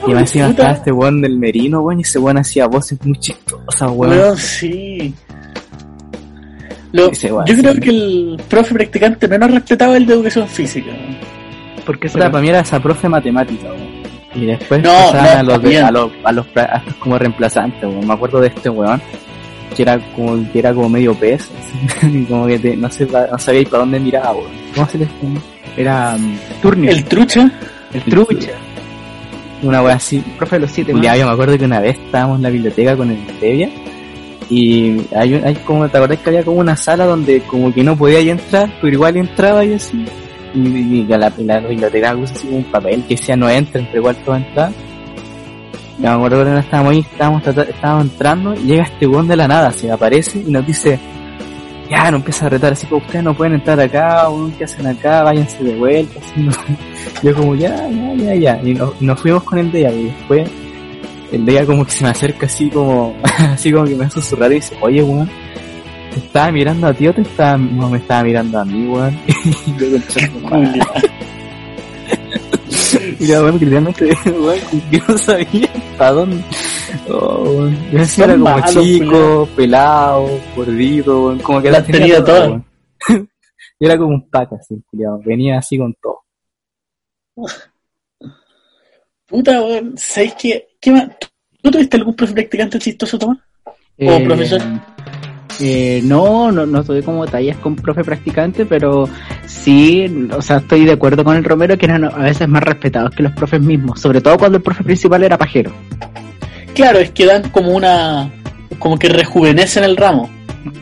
Y 0.07 0.11
más 0.11 0.21
encima 0.21 0.49
estaba 0.49 0.71
este 0.73 0.91
weón 0.91 1.21
del 1.21 1.37
Merino, 1.37 1.81
weón, 1.81 1.99
y 1.99 2.01
ese 2.03 2.19
weón 2.19 2.37
hacía 2.37 2.67
voces 2.67 2.99
muy 3.03 3.17
chistosas, 3.19 3.89
weón. 3.91 4.17
Weón, 4.17 4.37
sí. 4.37 5.13
Lo- 6.91 7.11
yo 7.11 7.55
creo 7.57 7.75
que 7.75 7.89
el 7.89 8.41
profe 8.49 8.73
practicante 8.73 9.27
menos 9.27 9.51
respetaba 9.51 9.97
el 9.97 10.05
de 10.05 10.13
educación 10.13 10.47
física. 10.47 10.91
¿Por 11.85 11.99
qué 11.99 12.09
será? 12.09 12.31
para 12.31 12.41
mí 12.41 12.49
era 12.49 12.59
esa 12.61 12.79
profe 12.79 13.07
matemática, 13.09 13.67
weón. 13.67 14.05
Y 14.35 14.45
después 14.47 14.83
No, 14.83 14.89
pasaban 14.89 15.23
no, 15.33 15.39
a 15.39 15.43
los, 15.43 15.61
de- 15.63 15.79
a 15.81 15.91
los, 15.91 16.11
a 16.23 16.31
los, 16.31 16.45
pra- 16.47 16.69
a 16.69 16.77
estos 16.77 16.95
como 16.95 17.17
reemplazantes, 17.17 17.83
weón. 17.83 18.05
Me 18.07 18.13
acuerdo 18.13 18.41
de 18.41 18.47
este 18.47 18.69
weón, 18.69 19.01
que 19.75 19.81
era 19.83 19.97
como, 20.15 20.51
que 20.51 20.59
era 20.59 20.73
como 20.73 20.89
medio 20.89 21.13
pez, 21.13 21.49
como 22.29 22.47
que 22.47 22.59
te- 22.59 22.75
no, 22.77 22.89
sé, 22.89 23.07
no 23.31 23.37
sabía 23.39 23.63
para 23.65 23.79
dónde 23.79 23.99
miraba, 23.99 24.31
weón. 24.33 24.51
¿Cómo 24.73 24.87
se 24.89 24.97
le 24.97 25.07
Era 25.77 26.15
um, 26.17 26.37
Turnio, 26.61 26.91
El 26.91 27.03
trucha, 27.05 27.49
el 27.93 28.01
trucha, 28.03 28.51
Una 29.63 29.81
weá 29.81 29.95
así, 29.95 30.19
profe 30.37 30.57
de 30.57 30.59
los 30.61 30.71
siete 30.71 30.93
Ya, 31.01 31.15
yo 31.15 31.25
me 31.25 31.31
acuerdo 31.31 31.57
que 31.57 31.65
una 31.65 31.79
vez 31.79 31.97
estábamos 31.97 32.37
en 32.37 32.43
la 32.43 32.49
biblioteca 32.49 32.95
con 32.97 33.09
el 33.11 33.17
Devia 33.39 33.69
y 34.49 34.97
hay, 35.15 35.33
hay 35.35 35.55
como, 35.65 35.87
¿te 35.89 35.97
acordás 35.97 36.19
que 36.19 36.29
había 36.29 36.43
como 36.43 36.57
una 36.59 36.75
sala 36.75 37.05
donde 37.05 37.39
como 37.41 37.73
que 37.73 37.83
no 37.83 37.95
podía 37.97 38.19
ahí 38.19 38.29
entrar, 38.29 38.69
pero 38.81 38.93
igual 38.93 39.17
entraba 39.17 39.65
y 39.65 39.73
así? 39.73 40.05
Y, 40.55 40.59
y- 40.59 40.99
y 41.01 41.03
la, 41.05 41.31
la 41.37 41.59
biblioteca 41.59 42.15
así 42.23 42.47
un 42.49 42.63
papel 42.65 43.03
que 43.03 43.15
decía 43.15 43.35
no 43.35 43.49
entren, 43.49 43.85
pero 43.87 43.99
igual 43.99 44.15
todo 44.25 44.35
entraba. 44.37 44.71
Ya 45.99 46.09
me 46.09 46.15
acuerdo 46.15 46.43
que 46.43 46.49
no 46.51 46.57
estábamos 46.59 46.91
ahí, 46.93 46.99
estábamos, 46.99 47.47
estábamos 47.47 48.03
entrando 48.05 48.53
y 48.53 48.63
llega 48.65 48.83
este 48.83 49.07
weón 49.07 49.27
de 49.27 49.35
la 49.37 49.47
nada, 49.47 49.71
se 49.71 49.89
aparece 49.89 50.39
y 50.45 50.51
nos 50.51 50.65
dice, 50.67 50.99
ya, 51.89 52.11
nos 52.11 52.19
empieza 52.19 52.47
a 52.47 52.49
retar 52.49 52.73
así 52.73 52.85
como 52.87 53.01
ustedes 53.05 53.23
no 53.23 53.33
pueden 53.33 53.53
entrar 53.53 53.79
acá, 53.79 54.29
weón, 54.29 54.51
¿qué 54.53 54.65
hacen 54.65 54.87
acá? 54.87 55.23
Váyanse 55.23 55.63
de 55.63 55.75
vuelta, 55.75 56.19
así, 56.19 56.41
¿no? 56.41 56.51
Yo 57.23 57.33
como, 57.35 57.55
ya, 57.55 57.75
ya, 57.89 58.13
ya, 58.15 58.35
ya. 58.35 58.61
Y 58.63 58.73
nos, 58.73 59.01
nos 59.01 59.19
fuimos 59.21 59.43
con 59.43 59.57
el 59.59 59.71
de 59.71 59.81
y 59.81 60.03
después 60.05 60.49
el 61.31 61.45
de 61.45 61.65
como 61.65 61.85
que 61.85 61.91
se 61.91 62.03
me 62.03 62.09
acerca 62.09 62.45
así 62.45 62.69
como, 62.69 63.15
así 63.53 63.71
como 63.71 63.85
que 63.85 63.95
me 63.95 64.05
hace 64.05 64.19
susurrar 64.21 64.51
y 64.51 64.55
dice, 64.55 64.75
oye, 64.81 65.01
weón, 65.01 65.29
¿te 66.15 66.21
estaba 66.21 66.49
mirando 66.49 66.87
a 66.87 66.93
ti 66.93 67.07
o 67.09 67.13
te 67.13 67.21
estaba, 67.21 67.57
no 67.57 67.89
me 67.89 67.97
estaba 67.97 68.23
mirando 68.23 68.57
a 68.57 68.63
mí, 68.63 68.87
weón? 68.87 69.19
yo 69.77 69.87
ya, 73.25 73.41
weón, 73.41 73.59
que 73.59 73.65
realmente, 73.65 74.05
weón, 74.25 74.59
que 74.89 75.01
no 75.05 75.17
sabía 75.17 75.69
para 75.97 76.11
dónde. 76.11 76.41
Oh, 77.09 77.43
weón. 77.43 77.77
Yo 77.91 78.23
era 78.23 78.37
como 78.37 78.65
chico, 78.67 79.49
pelado, 79.57 80.39
gordito, 80.55 81.25
weón, 81.25 81.39
como 81.39 81.61
que 81.61 81.69
Las 81.71 81.85
tenía 81.85 82.23
todas. 82.23 82.47
weón. 82.49 82.65
Y 83.77 83.85
era 83.85 83.97
como 83.97 84.15
un 84.15 84.29
pack 84.29 84.53
así, 84.53 84.81
culiao, 84.89 85.19
venía 85.25 85.57
así 85.57 85.77
con 85.77 85.93
todo. 86.01 86.21
Puta, 89.25 89.61
weón, 89.61 89.97
¿sabéis 89.97 90.33
qué? 90.35 90.65
¿Qué 90.79 90.91
más? 90.91 91.09
¿Tú 91.61 91.71
tuviste 91.71 91.97
algún 91.97 92.15
profe 92.15 92.33
practicante 92.33 92.79
chistoso, 92.79 93.19
Tomás? 93.19 93.39
¿O 93.97 94.23
profesor? 94.23 94.61
Eh, 95.59 96.01
no, 96.03 96.51
no, 96.51 96.65
no 96.65 96.83
tuve 96.83 97.03
como 97.03 97.25
tallas 97.25 97.57
con 97.57 97.75
profe 97.75 98.03
practicante, 98.03 98.65
pero 98.65 99.07
sí, 99.45 100.27
o 100.31 100.41
sea, 100.41 100.57
estoy 100.57 100.85
de 100.85 100.93
acuerdo 100.93 101.23
con 101.23 101.35
el 101.35 101.43
Romero 101.43 101.77
que 101.77 101.85
eran 101.85 102.03
a 102.05 102.09
veces 102.09 102.47
más 102.47 102.63
respetados 102.63 103.11
que 103.11 103.23
los 103.23 103.31
profes 103.33 103.61
mismos, 103.61 103.99
sobre 103.99 104.21
todo 104.21 104.37
cuando 104.37 104.57
el 104.57 104.63
profe 104.63 104.83
principal 104.83 105.23
era 105.23 105.37
pajero. 105.37 105.71
Claro, 106.73 106.99
es 106.99 107.11
que 107.11 107.25
dan 107.25 107.49
como 107.49 107.71
una... 107.71 108.29
como 108.79 108.99
que 108.99 109.07
rejuvenecen 109.07 109.83
el 109.83 109.95
ramo. 109.95 110.29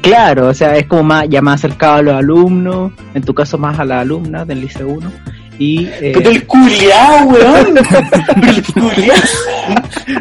Claro, 0.02 0.48
o 0.48 0.54
sea, 0.54 0.76
es 0.78 0.88
como 0.88 1.04
más, 1.04 1.28
ya 1.30 1.42
más 1.42 1.64
acercado 1.64 1.96
a 1.96 2.02
los 2.02 2.16
alumnos, 2.16 2.94
en 3.14 3.22
tu 3.22 3.34
caso 3.34 3.58
más 3.58 3.78
a 3.80 3.86
las 3.86 4.02
alumnas 4.02 4.48
del 4.48 4.62
Liceo 4.62 4.88
1. 4.88 5.12
Y, 5.60 5.86
eh, 5.86 6.12
Pero 6.16 6.30
el 6.32 6.46
culiao, 6.48 7.26
weón. 7.28 7.78
El 8.48 8.64
culiao. 8.74 9.16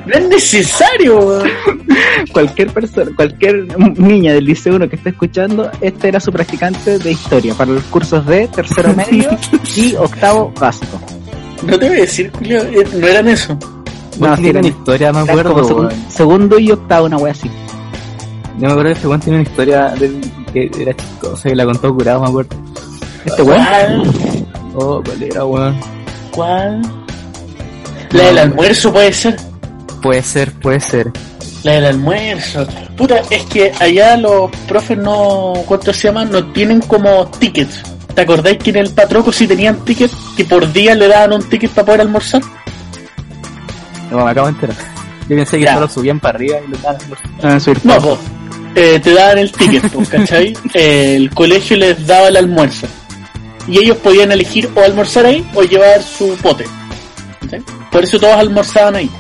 No 0.06 0.12
es 0.14 0.28
necesario, 0.28 1.18
weón. 1.18 1.48
cualquier 2.32 2.68
persona, 2.70 3.10
cualquier 3.16 3.66
niña 3.98 4.34
del 4.34 4.44
Liceo 4.44 4.76
1 4.76 4.88
que 4.88 4.96
esté 4.96 5.08
escuchando, 5.10 5.70
este 5.80 6.08
era 6.08 6.20
su 6.20 6.30
practicante 6.32 6.98
de 6.98 7.12
historia 7.12 7.54
para 7.54 7.72
los 7.72 7.82
cursos 7.84 8.24
de 8.26 8.46
tercero 8.48 8.92
medio 8.94 9.30
y 9.76 9.94
octavo 9.94 10.52
básico. 10.60 11.00
No 11.66 11.78
te 11.78 11.88
voy 11.88 11.96
a 11.98 12.00
decir, 12.02 12.30
Julio, 12.36 12.62
eh, 12.62 12.84
no 12.94 13.06
eran 13.06 13.28
eso. 13.28 13.56
No, 14.18 14.28
No, 14.28 14.36
sí, 14.36 14.42
sí, 14.42 14.42
tiene 14.42 14.58
una 14.58 14.68
era- 14.68 14.76
historia, 14.76 15.12
me 15.12 15.20
acuerdo. 15.20 15.54
como 15.54 15.88
segundo 16.10 16.58
y 16.58 16.70
octavo, 16.70 17.06
una 17.06 17.16
wea 17.16 17.32
así. 17.32 17.50
Yo 18.58 18.66
me 18.66 18.72
acuerdo 18.72 18.90
que 18.90 18.92
este 18.92 19.08
weón 19.08 19.20
tiene 19.20 19.38
una 19.40 19.48
historia 19.48 19.88
de, 19.98 20.20
que 20.52 20.70
era 20.78 20.94
chistosa 20.94 21.48
y 21.48 21.54
la 21.54 21.64
contó 21.64 21.94
curado, 21.94 22.20
me 22.20 22.28
acuerdo. 22.28 22.56
Este 23.24 23.42
weón. 23.42 23.62
Oh, 24.74 25.02
¿cuál 25.04 25.22
era, 25.22 25.44
weón? 25.44 25.80
¿Cuál? 26.30 26.82
La 28.10 28.24
del 28.24 28.38
almuerzo 28.38 28.92
puede 28.92 29.12
ser. 29.12 29.36
Puede 30.02 30.22
ser, 30.22 30.52
puede 30.54 30.80
ser. 30.80 31.10
La 31.62 31.72
del 31.72 31.84
almuerzo. 31.86 32.66
Puta, 32.96 33.20
es 33.30 33.42
que 33.44 33.72
allá 33.80 34.16
los 34.16 34.50
profes 34.68 34.98
no, 34.98 35.52
¿cuánto 35.66 35.92
se 35.92 36.08
llaman? 36.08 36.30
No 36.30 36.44
tienen 36.52 36.80
como 36.80 37.26
tickets. 37.38 37.82
¿Te 38.14 38.22
acordáis 38.22 38.58
que 38.58 38.70
en 38.70 38.76
el 38.76 38.90
Patroco 38.90 39.32
sí 39.32 39.46
tenían 39.46 39.76
tickets 39.84 40.14
que 40.36 40.44
por 40.44 40.70
día 40.72 40.94
le 40.94 41.08
daban 41.08 41.32
un 41.34 41.48
ticket 41.48 41.70
para 41.70 41.86
poder 41.86 42.00
almorzar? 42.02 42.42
No, 44.10 44.24
me 44.24 44.30
acabo 44.30 44.48
de 44.48 44.52
enterar. 44.54 44.76
Yo 45.28 45.36
pensé 45.36 45.58
que 45.58 45.64
Ya. 45.64 45.74
solo 45.74 45.88
subían 45.88 46.20
para 46.20 46.36
arriba 46.36 46.56
y 46.66 46.70
lo 46.70 46.76
daban. 46.78 47.00
Ah, 47.42 47.60
soy 47.60 47.74
No, 47.84 47.96
po. 47.98 48.18
Eh, 48.74 49.00
te 49.02 49.14
daban 49.14 49.38
el 49.38 49.52
ticket, 49.52 49.88
po, 49.90 50.02
¿cachai? 50.10 50.52
Eh, 50.74 51.14
el 51.16 51.30
colegio 51.30 51.76
les 51.76 52.06
daba 52.06 52.28
el 52.28 52.36
almuerzo. 52.36 52.86
Y 53.68 53.78
ellos 53.78 53.96
podían 53.98 54.32
elegir 54.32 54.70
o 54.74 54.80
almorzar 54.80 55.26
ahí 55.26 55.46
o 55.54 55.62
llevar 55.62 56.02
su 56.02 56.34
pote. 56.36 56.64
Por 57.90 58.04
eso 58.04 58.18
todos 58.18 58.34
almorzaban 58.34 58.96
ahí. 58.96 59.10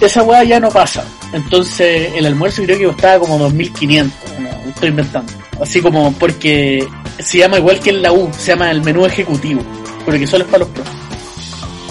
Esa 0.00 0.22
weá 0.22 0.44
ya 0.44 0.60
no 0.60 0.70
pasa. 0.70 1.04
Entonces 1.32 2.12
el 2.14 2.26
almuerzo 2.26 2.62
creo 2.62 2.78
que 2.78 2.86
costaba 2.86 3.20
como 3.20 3.38
2500. 3.38 4.40
No, 4.40 4.48
estoy 4.70 4.88
inventando. 4.88 5.32
Así 5.60 5.80
como 5.80 6.12
porque 6.12 6.86
se 7.18 7.38
llama 7.38 7.58
igual 7.58 7.80
que 7.80 7.90
en 7.90 8.02
la 8.02 8.12
U, 8.12 8.30
se 8.32 8.52
llama 8.52 8.70
el 8.70 8.82
menú 8.82 9.04
ejecutivo. 9.04 9.62
Porque 10.04 10.26
solo 10.26 10.44
es 10.44 10.50
para 10.50 10.60
los 10.60 10.68
profes. 10.68 10.94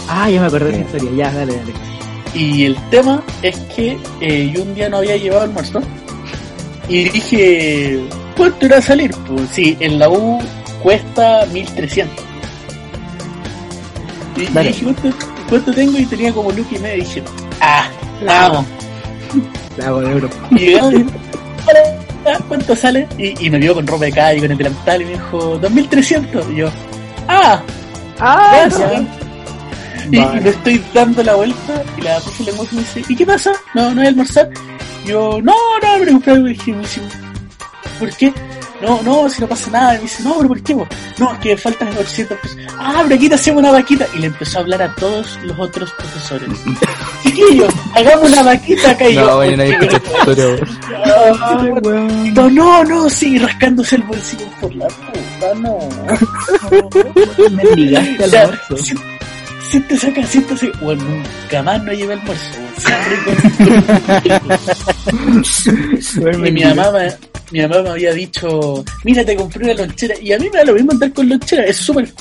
Ah, 0.07 0.29
ya 0.29 0.39
me 0.41 0.47
acordé 0.47 0.71
de 0.71 0.77
la 0.79 0.83
historia. 0.85 1.11
Ya, 1.15 1.31
dale, 1.31 1.55
dale. 1.57 1.73
Y 2.33 2.65
el 2.65 2.75
tema 2.89 3.23
es 3.41 3.57
que 3.75 3.97
eh, 4.21 4.51
yo 4.53 4.63
un 4.63 4.73
día 4.73 4.89
no 4.89 4.97
había 4.97 5.17
llevado 5.17 5.43
almuerzo 5.43 5.81
y 6.87 7.09
dije, 7.09 7.99
¿cuánto 8.37 8.65
irá 8.65 8.77
a 8.77 8.81
salir? 8.81 9.11
Pues 9.27 9.49
sí, 9.51 9.75
en 9.79 9.99
la 9.99 10.09
U 10.09 10.39
cuesta 10.81 11.45
1300. 11.51 12.23
Y, 14.37 14.41
y 14.41 14.63
dije, 14.63 14.83
¿cuánto, 14.83 15.17
cuánto 15.49 15.73
tengo? 15.73 15.97
Y 15.97 16.05
tenía 16.05 16.31
como 16.31 16.51
look 16.51 16.67
y 16.71 16.79
medio. 16.79 16.97
Y 16.97 16.99
dije, 17.01 17.23
ah. 17.61 17.89
La 19.77 19.91
de 19.91 20.11
euro. 20.11 20.29
Y 20.51 20.57
llegué, 20.57 20.81
"Hola, 20.81 21.03
ah, 22.25 22.39
¿cuánto 22.47 22.75
sale? 22.75 23.07
Y, 23.17 23.45
y 23.45 23.49
me 23.49 23.57
vio 23.59 23.73
con 23.75 23.85
ropa 23.85 24.05
de 24.05 24.11
calle, 24.11 24.39
con 24.41 24.51
el 24.51 24.57
delantal 24.57 25.01
y 25.01 25.05
me 25.05 25.11
dijo, 25.11 25.57
2300. 25.59 26.45
Y 26.51 26.55
yo, 26.55 26.69
ah, 27.27 27.61
Ah, 28.19 28.65
gracias. 28.67 29.03
Y, 30.11 30.17
y 30.17 30.41
me 30.41 30.49
estoy 30.49 30.83
dando 30.93 31.21
la 31.21 31.35
vuelta 31.35 31.83
y 31.97 32.01
la 32.01 32.19
le 32.19 32.53
muestra 32.53 32.65
y 32.71 32.75
me 32.75 32.81
dice, 32.81 33.03
¿y 33.09 33.15
qué 33.15 33.25
pasa? 33.25 33.51
¿No, 33.75 33.93
no 33.93 34.01
hay 34.01 34.07
almorzar? 34.07 34.49
Y 35.03 35.09
yo, 35.09 35.39
no, 35.41 35.53
no, 35.81 35.87
algo. 35.93 36.47
Y 36.47 36.53
dije, 36.53 36.71
me 36.73 36.81
¿por 37.99 38.09
qué? 38.15 38.33
No, 38.81 39.01
no, 39.01 39.27
si 39.29 39.41
no 39.41 39.47
pasa 39.47 39.71
nada. 39.71 39.93
Y 39.95 39.97
me 39.97 40.03
dice, 40.03 40.23
no, 40.23 40.35
pero 40.37 40.47
¿por 40.49 40.61
qué? 40.61 40.73
vos? 40.75 40.87
No, 41.17 41.33
es 41.33 41.39
que 41.39 41.57
faltan 41.57 41.87
800 41.89 42.37
pesos. 42.39 42.57
Ah, 42.77 42.99
pero 43.03 43.15
aquí 43.15 43.27
te 43.29 43.35
hacemos 43.35 43.59
una 43.59 43.71
vaquita. 43.71 44.05
Y 44.15 44.19
le 44.19 44.27
empezó 44.27 44.59
a 44.59 44.61
hablar 44.61 44.81
a 44.83 44.93
todos 44.95 45.39
los 45.43 45.57
otros 45.59 45.91
profesores. 45.93 46.49
Chiquillos, 47.23 47.73
hagamos 47.95 48.31
una 48.31 48.43
vaquita 48.43 48.91
acá. 48.91 49.09
Y 49.09 49.15
yo, 49.15 49.25
No, 49.25 49.35
bueno, 49.37 49.57
nadie 49.57 49.77
"¿Por 49.77 49.87
qué 49.89 49.95
escucha 49.95 50.11
esta 50.17 50.17
historia, 50.19 50.67
no, 52.33 52.49
no, 52.51 52.83
no, 52.83 53.09
sí, 53.09 53.39
rascándose 53.39 53.95
el 53.95 54.03
bolsillo 54.03 54.45
por 54.61 54.75
la 54.75 54.87
puta, 54.87 55.53
no. 55.55 55.77
Me 57.51 57.63
ligaste 57.75 58.17
O 58.19 58.23
al 58.25 58.29
sea, 58.29 58.41
almuerzo. 58.43 58.77
si- 58.77 58.95
siéntese 59.69 60.07
acá, 60.07 60.25
siéntese. 60.25 60.71
Bueno, 60.81 61.03
nunca 61.03 61.63
más 61.63 61.83
no 61.83 61.93
llevé 61.93 62.13
almuerzo. 62.13 62.59
Siempre 65.99 66.49
y 66.49 66.51
mi 66.51 66.63
mamá, 66.63 66.91
mi 67.51 67.61
mamá 67.61 67.81
me 67.81 67.89
había 67.89 68.13
dicho, 68.13 68.83
mira, 69.03 69.23
te 69.25 69.35
compré 69.35 69.65
una 69.65 69.73
lonchera. 69.73 70.15
Y 70.21 70.33
a 70.33 70.39
mí 70.39 70.49
me 70.51 70.59
da 70.59 70.65
lo 70.65 70.73
mismo 70.73 70.91
andar 70.91 71.13
con 71.13 71.29
lonchera. 71.29 71.63
Es 71.63 71.77
súper, 71.77 72.11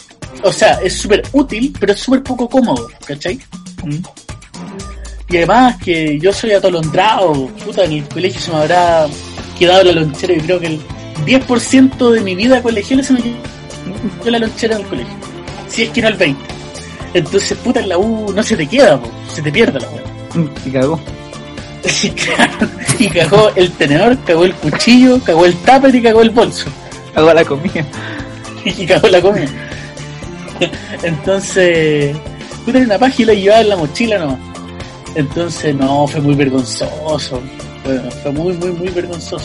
o 0.42 0.52
sea, 0.52 0.80
es 0.82 0.94
súper 0.94 1.22
útil, 1.32 1.74
pero 1.78 1.92
es 1.92 2.00
súper 2.00 2.22
poco 2.22 2.48
cómodo, 2.48 2.88
¿cachai? 3.06 3.38
Y 5.28 5.36
además 5.38 5.76
que 5.82 6.18
yo 6.18 6.32
soy 6.32 6.52
atolondrado, 6.52 7.48
puta, 7.64 7.84
en 7.84 7.92
el 7.92 8.04
colegio 8.04 8.40
se 8.40 8.50
me 8.52 8.58
habrá 8.58 9.06
quedado 9.58 9.84
la 9.84 9.92
lonchera 9.92 10.34
y 10.34 10.40
creo 10.40 10.60
que 10.60 10.66
el 10.66 10.80
10% 11.24 12.10
de 12.10 12.20
mi 12.20 12.34
vida 12.36 12.62
colegial 12.62 13.02
se 13.04 13.14
me 13.14 13.20
quedó 13.20 14.30
la 14.30 14.38
lonchera 14.38 14.76
en 14.76 14.82
el 14.82 14.86
colegio. 14.86 15.14
Si 15.68 15.82
es 15.82 15.90
que 15.90 16.02
no 16.02 16.08
el 16.08 16.18
20%. 16.18 16.36
Entonces, 17.14 17.56
puta, 17.58 17.80
en 17.80 17.88
la 17.88 17.98
U 17.98 18.32
no 18.32 18.42
se 18.42 18.56
te 18.56 18.66
queda, 18.66 19.00
po, 19.00 19.10
se 19.32 19.42
te 19.42 19.50
pierde 19.50 19.80
la 19.80 19.88
weá. 19.88 20.50
Y 20.64 20.70
cagó. 20.70 21.00
Y, 22.98 23.08
cagó 23.10 23.50
el 23.56 23.70
tenedor, 23.72 24.16
cagó 24.24 24.44
el 24.44 24.54
cuchillo, 24.54 25.20
cagó 25.22 25.44
el 25.44 25.54
tupper 25.56 25.94
y 25.94 26.02
cagó 26.02 26.22
el 26.22 26.30
bolso. 26.30 26.70
Hago 27.14 27.32
la 27.34 27.44
comida. 27.44 27.84
y 28.64 28.86
cagó 28.86 29.08
la 29.08 29.20
comida. 29.20 29.48
Entonces, 31.02 32.16
puta, 32.64 32.78
en 32.78 32.84
una 32.84 32.98
página 32.98 33.34
y 33.34 33.42
llevaba 33.42 33.60
en 33.60 33.68
la 33.68 33.76
mochila 33.76 34.18
nomás. 34.18 34.38
Entonces, 35.14 35.74
no, 35.74 36.06
fue 36.06 36.20
muy 36.22 36.34
vergonzoso. 36.34 37.40
Fue, 37.84 37.98
fue 38.22 38.32
muy, 38.32 38.54
muy, 38.54 38.72
muy 38.72 38.88
vergonzoso. 38.88 39.44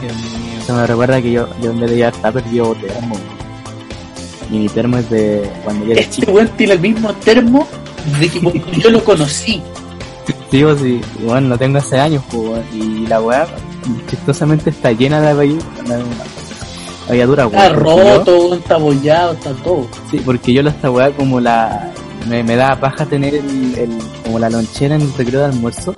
Dios 0.00 0.14
mío. 0.14 0.60
Eso 0.62 0.74
me 0.74 0.86
recuerda 0.86 1.20
que 1.20 1.32
yo, 1.32 1.48
yo 1.60 1.70
en 1.72 1.80
vez 1.80 1.90
de 1.90 1.96
llevar 1.96 2.14
tupper 2.14 2.44
llevo 2.44 2.74
termo. 2.76 3.16
Y 4.50 4.58
mi 4.58 4.68
termo 4.68 4.98
es 4.98 5.08
de 5.10 5.48
cuando 5.64 5.86
yo 5.86 5.92
era 5.92 6.00
Este 6.00 6.20
chico. 6.22 6.32
weón 6.32 6.48
tiene 6.56 6.72
el 6.74 6.80
mismo 6.80 7.12
termo 7.14 7.66
de 8.18 8.28
que 8.28 8.40
cuando 8.40 8.66
yo 8.72 8.90
lo 8.90 9.04
conocí. 9.04 9.62
Digo, 10.50 10.76
sí, 10.76 11.00
bueno, 11.24 11.48
lo 11.48 11.58
tengo 11.58 11.78
hace 11.78 11.98
años, 12.00 12.22
pues, 12.30 12.42
weón, 12.48 12.64
y 12.74 13.06
la 13.06 13.20
weá 13.20 13.46
chistosamente 14.08 14.70
está 14.70 14.92
llena 14.92 15.20
de 15.20 15.28
avalladura, 15.28 17.44
Está 17.44 17.44
porque 17.44 17.68
yo- 17.68 17.74
roto, 17.74 18.54
está 18.54 18.74
abollado, 18.74 19.32
está 19.32 19.52
todo. 19.54 19.86
Sí, 20.10 20.20
porque 20.24 20.52
yo 20.52 20.62
la 20.62 20.70
esta 20.70 20.90
weá 20.90 21.10
como 21.12 21.40
la... 21.40 21.92
Me, 22.28 22.42
me 22.44 22.54
da 22.54 22.78
paja 22.78 23.06
tener 23.06 23.34
el, 23.34 23.74
el- 23.78 23.98
como 24.24 24.38
la 24.38 24.50
lonchera 24.50 24.94
en 24.96 25.00
el 25.02 25.14
recreo 25.14 25.40
de 25.40 25.46
almuerzo. 25.46 25.94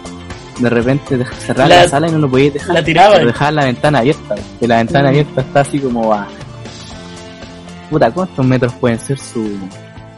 De 0.61 0.69
repente 0.69 1.19
cerrar 1.45 1.69
la, 1.69 1.83
La- 1.83 1.89
sala 1.89 2.09
y 2.09 2.13
no 2.13 2.19
lo 2.19 2.31
podías 2.31 2.55
dejar. 2.55 2.75
La 2.75 2.85
tiraba. 2.85 3.15
Pero 3.15 3.27
dejar 3.27 3.53
la 3.55 3.65
ventana 3.65 3.99
abierta. 3.99 4.35
Que 4.61 4.69
la 4.69 4.77
ventana 4.77 5.05
Mm. 5.05 5.09
abierta 5.09 5.41
está 5.41 5.61
así 5.61 5.79
como 5.81 6.13
a... 6.13 6.29
Puta, 7.93 8.11
¿cuántos 8.11 8.47
metros 8.47 8.73
pueden 8.77 8.99
ser 8.99 9.19
su... 9.19 9.47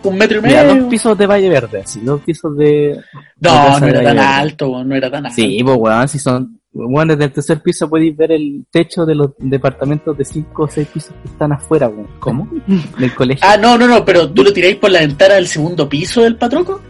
Un 0.05 0.17
metro 0.17 0.39
y 0.39 0.43
Mira, 0.43 0.63
medio. 0.63 0.83
dos 0.83 0.91
pisos 0.91 1.19
de 1.19 1.27
Valle 1.27 1.49
Verde, 1.49 1.81
así, 1.81 2.01
dos 2.03 2.21
pisos 2.21 2.57
de... 2.57 3.01
No, 3.41 3.81
no 3.81 3.87
era 3.89 4.01
tan 4.01 4.19
alto, 4.21 4.85
no 4.85 4.95
era 4.95 5.11
tan 5.11 5.27
alto. 5.27 5.35
Sí, 5.35 5.59
pues 5.65 5.77
weón, 5.77 6.07
si 6.07 6.21
son... 6.21 6.61
Bueno, 6.73 7.15
desde 7.15 7.25
el 7.25 7.33
tercer 7.33 7.61
piso 7.61 7.91
podéis 7.91 8.17
ver 8.17 8.31
el 8.31 8.65
techo 8.71 9.05
de 9.05 9.17
los 9.17 9.31
departamentos 9.39 10.17
de 10.17 10.25
cinco 10.25 10.65
o 10.65 10.69
seis 10.69 10.87
pisos 10.87 11.13
que 11.21 11.29
están 11.29 11.51
afuera, 11.53 11.89
weón. 11.89 12.07
¿Cómo? 12.21 12.49
Del 12.99 13.13
colegio. 13.13 13.45
Ah, 13.45 13.57
no, 13.57 13.77
no, 13.77 13.89
no, 13.89 14.05
pero 14.05 14.31
tú 14.31 14.45
lo 14.45 14.53
tiráis 14.53 14.77
por 14.77 14.93
la 14.93 15.01
ventana 15.01 15.35
del 15.35 15.49
segundo 15.49 15.89
piso 15.89 16.23
del 16.23 16.37
patroco. 16.37 16.81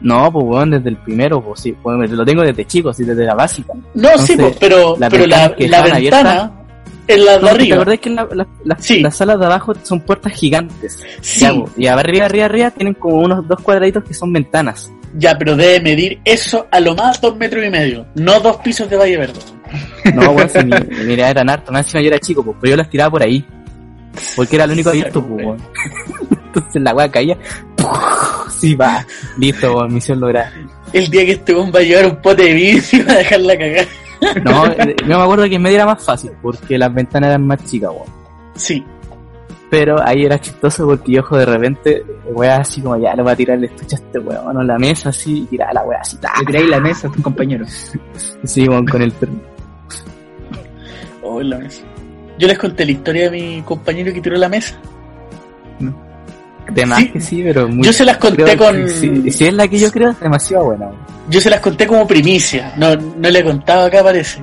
No, 0.00 0.32
pues 0.32 0.44
weón, 0.44 0.70
desde 0.70 0.90
el 0.90 0.98
primero, 0.98 1.42
pues 1.42 1.58
sí, 1.58 1.74
pues, 1.82 2.10
lo 2.10 2.24
tengo 2.24 2.42
desde 2.42 2.64
chico, 2.64 2.90
así 2.90 3.02
desde 3.02 3.24
la 3.24 3.34
básica. 3.34 3.72
No, 3.94 4.10
sí, 4.18 4.34
Entonces, 4.34 4.36
pues, 4.36 4.56
pero, 4.60 4.96
la, 4.98 5.08
ventanas 5.08 5.52
que 5.56 5.68
la 5.68 5.82
ventana 5.82 6.57
es 7.08 7.24
la 7.24 7.32
de 7.32 7.38
No, 7.40 7.44
¿Te 7.48 7.50
arriba. 7.54 7.76
acordás 7.76 7.98
que 8.00 8.10
la- 8.10 8.28
la- 8.32 8.46
la- 8.64 8.76
Sí. 8.78 9.00
las 9.00 9.16
salas 9.16 9.38
de 9.40 9.46
abajo 9.46 9.72
son 9.82 10.00
puertas 10.00 10.32
gigantes? 10.34 10.98
Sí, 11.20 11.40
Ya, 11.40 11.52
y 11.76 11.86
arriba, 11.86 12.26
arriba, 12.26 12.44
arriba 12.44 12.70
tienen 12.70 12.94
como 12.94 13.16
unos 13.16 13.46
dos 13.48 13.60
cuadraditos 13.60 14.04
que 14.04 14.14
son 14.14 14.32
ventanas. 14.32 14.92
ya, 15.18 15.36
pero 15.38 15.56
debe 15.56 15.80
medir 15.80 16.20
eso 16.24 16.66
a 16.70 16.78
lo 16.80 16.94
más 16.94 17.20
dos 17.20 17.34
metros 17.36 17.64
y 17.64 17.70
medio, 17.70 18.06
no 18.14 18.38
dos 18.40 18.58
pisos 18.58 18.88
de 18.90 18.96
Valle 18.96 19.16
Verde. 19.16 19.40
No, 20.14 20.30
weón, 20.32 20.48
si 20.50 20.64
mi, 20.64 20.74
mira, 21.06 21.30
eran 21.30 21.48
harto, 21.50 21.72
más 21.72 21.86
encima 21.86 22.02
yo 22.02 22.08
era 22.08 22.18
chico, 22.18 22.44
pues, 22.44 22.56
pero 22.60 22.70
yo 22.72 22.76
las 22.76 22.90
tiraba 22.90 23.10
por 23.10 23.22
ahí. 23.22 23.44
Porque 24.36 24.56
era 24.56 24.64
el 24.66 24.72
único 24.72 24.90
abierto, 24.90 25.24
pues. 25.26 25.46
Entonces 26.46 26.82
la 26.82 26.94
weá 26.94 27.08
caía. 27.10 27.36
Sí, 28.50 28.74
va. 28.74 29.06
Listo, 29.38 29.74
weón, 29.76 29.94
misión 29.94 30.18
lograda. 30.20 30.52
El 30.92 31.08
día 31.10 31.24
que 31.24 31.32
este 31.32 31.54
weón 31.54 31.70
va 31.74 31.78
a 31.80 31.82
llevar 31.82 32.06
un 32.06 32.16
pote 32.16 32.42
de 32.44 32.52
vidrio 32.54 32.82
y 32.92 33.02
va 33.02 33.12
a 33.12 33.16
dejarla 33.18 33.58
cagar. 33.58 33.86
No, 34.44 34.66
eh, 34.66 34.96
yo 35.06 35.18
me 35.18 35.22
acuerdo 35.22 35.44
que 35.48 35.56
en 35.56 35.62
medio 35.62 35.76
era 35.76 35.86
más 35.86 36.04
fácil, 36.04 36.32
porque 36.42 36.78
las 36.78 36.92
ventanas 36.92 37.30
eran 37.30 37.46
más 37.46 37.64
chicas, 37.64 37.90
weón. 37.90 38.08
Sí, 38.54 38.84
Pero 39.70 39.96
ahí 40.04 40.24
era 40.24 40.38
chistoso 40.40 40.86
porque 40.86 41.12
yo, 41.12 41.20
ojo, 41.20 41.36
de 41.36 41.46
repente, 41.46 42.04
weá, 42.26 42.56
así 42.56 42.80
como 42.80 42.96
ya 42.96 43.14
le 43.14 43.22
voy 43.22 43.32
a 43.32 43.36
tirar 43.36 43.58
el 43.58 43.64
estuche 43.64 43.96
a 43.96 43.98
este 43.98 44.18
weón, 44.18 44.58
a 44.58 44.64
la 44.64 44.78
mesa 44.78 45.10
así, 45.10 45.40
y 45.42 45.46
tirar 45.46 45.72
la 45.74 45.82
weá 45.84 46.00
así, 46.00 46.16
ta. 46.16 46.32
Le 46.40 46.46
tiráis 46.46 46.68
la 46.68 46.80
mesa 46.80 47.08
a 47.08 47.12
tus 47.12 47.22
compañeros. 47.22 47.92
Sí, 48.44 48.68
weón, 48.68 48.86
con 48.86 49.02
el 49.02 49.12
termo. 49.12 49.40
oh, 51.22 51.40
la 51.42 51.58
mesa. 51.58 51.84
Yo 52.38 52.46
les 52.46 52.58
conté 52.58 52.84
la 52.84 52.92
historia 52.92 53.24
de 53.24 53.30
mi 53.30 53.62
compañero 53.62 54.12
que 54.12 54.20
tiró 54.20 54.36
la 54.36 54.48
mesa. 54.48 54.80
De 56.72 56.84
más 56.86 56.98
Sí. 56.98 57.08
que 57.10 57.20
sí, 57.20 57.42
pero 57.44 57.68
muy... 57.68 57.84
Yo 57.86 57.92
se 57.92 58.04
las 58.04 58.16
conté 58.18 58.56
con. 58.56 58.76
que 58.76 58.88
Si, 58.90 59.30
si 59.30 59.46
es 59.46 59.54
la 59.54 59.66
que 59.68 59.78
yo 59.78 59.90
creo, 59.90 60.10
es 60.10 60.20
demasiado 60.20 60.64
buena. 60.66 60.90
Yo 61.30 61.40
se 61.40 61.50
las 61.50 61.60
conté 61.60 61.86
como 61.86 62.06
primicia. 62.06 62.72
No, 62.76 62.94
no 62.96 63.30
le 63.30 63.38
he 63.38 63.44
contado 63.44 63.86
acá, 63.86 64.02
parece. 64.02 64.40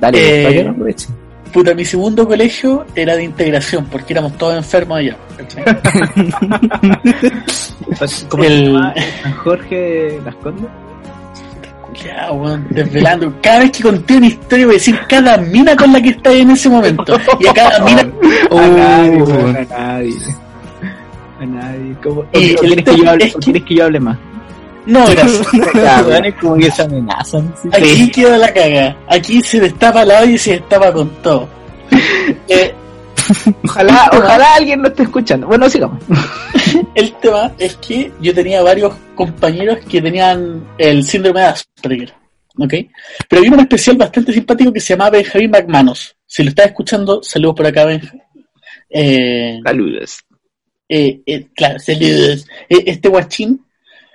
Dale, 0.00 0.18
Eh, 0.18 0.42
para 0.44 0.54
que 0.56 0.64
lo 0.64 0.70
aprovechen. 0.70 1.14
Puta, 1.52 1.74
mi 1.74 1.84
segundo 1.84 2.26
colegio 2.28 2.86
era 2.94 3.16
de 3.16 3.24
integración, 3.24 3.86
porque 3.86 4.12
éramos 4.12 4.36
todos 4.38 4.54
enfermos 4.56 4.98
allá. 4.98 5.16
¿Cómo 8.28 8.44
El- 8.44 8.56
se 8.56 8.64
llama? 8.66 8.94
San 9.22 9.32
Jorge 9.36 10.20
Las 10.24 10.34
Condes? 10.36 10.66
Ya, 12.04 12.30
weón, 12.32 12.66
desvelando. 12.70 13.32
Cada 13.42 13.58
vez 13.60 13.72
que 13.72 13.82
conté 13.82 14.16
una 14.16 14.26
historia 14.28 14.66
voy 14.66 14.74
a 14.76 14.78
decir 14.78 14.98
cada 15.08 15.36
mina 15.38 15.74
con 15.76 15.92
la 15.92 16.00
que 16.00 16.10
está 16.10 16.32
en 16.32 16.50
ese 16.50 16.68
momento. 16.68 17.18
Y 17.40 17.46
a 17.48 17.52
cada 17.52 17.80
mina... 17.84 18.06
Weón, 18.50 18.80
a 18.80 18.88
nadie. 19.02 19.64
A 19.74 19.78
nadie. 19.78 20.14
¿Cómo? 22.02 22.24
Y 22.32 22.36
¿O 22.36 22.40
el 22.40 22.56
quieres, 22.56 22.84
que 22.84 22.96
yo 22.98 23.10
hable, 23.10 23.24
es 23.26 23.34
o 23.34 23.38
que- 23.38 23.44
quieres 23.44 23.62
que 23.64 23.74
yo 23.74 23.84
hable 23.84 24.00
más? 24.00 24.18
No, 24.86 25.06
gracias. 25.10 25.52
Los 25.54 26.34
como 26.40 26.56
que 26.56 26.70
se 26.70 26.82
amenazan. 26.82 27.54
sí. 27.62 27.68
Aquí 27.72 28.10
queda 28.10 28.38
la 28.38 28.52
caga. 28.52 28.96
Aquí 29.08 29.42
se 29.42 29.60
destapa 29.60 30.04
la 30.04 30.20
olla 30.22 30.32
y 30.32 30.38
se 30.38 30.52
destapa 30.52 30.92
con 30.92 31.08
todo. 31.22 31.48
Eh, 32.48 32.74
Ojalá, 33.64 34.10
ojalá 34.12 34.54
alguien 34.56 34.82
lo 34.82 34.88
esté 34.88 35.02
escuchando. 35.04 35.46
Bueno, 35.46 35.68
sigamos. 35.70 36.02
el 36.94 37.12
tema 37.14 37.52
es 37.58 37.76
que 37.76 38.10
yo 38.20 38.34
tenía 38.34 38.60
varios 38.62 38.92
compañeros 39.14 39.78
que 39.88 40.00
tenían 40.02 40.64
el 40.78 41.04
síndrome 41.04 41.40
de 41.40 41.46
Asperger. 41.46 42.12
¿Ok? 42.58 42.74
Pero 43.28 43.40
había 43.40 43.52
un 43.52 43.60
especial 43.60 43.96
bastante 43.96 44.32
simpático 44.32 44.72
que 44.72 44.80
se 44.80 44.94
llamaba 44.94 45.10
Benjamín 45.10 45.50
McManus. 45.50 46.16
Si 46.26 46.42
lo 46.42 46.48
estás 46.50 46.66
escuchando, 46.66 47.22
saludos 47.22 47.54
por 47.56 47.66
acá, 47.66 47.84
Benja. 47.84 48.12
Eh, 48.88 49.60
Saludos. 49.64 50.18
Eh, 50.90 51.20
eh, 51.24 51.46
claro, 51.54 51.78
saludos. 51.78 52.46
Eh, 52.68 52.82
este 52.86 53.08
guachín, 53.08 53.64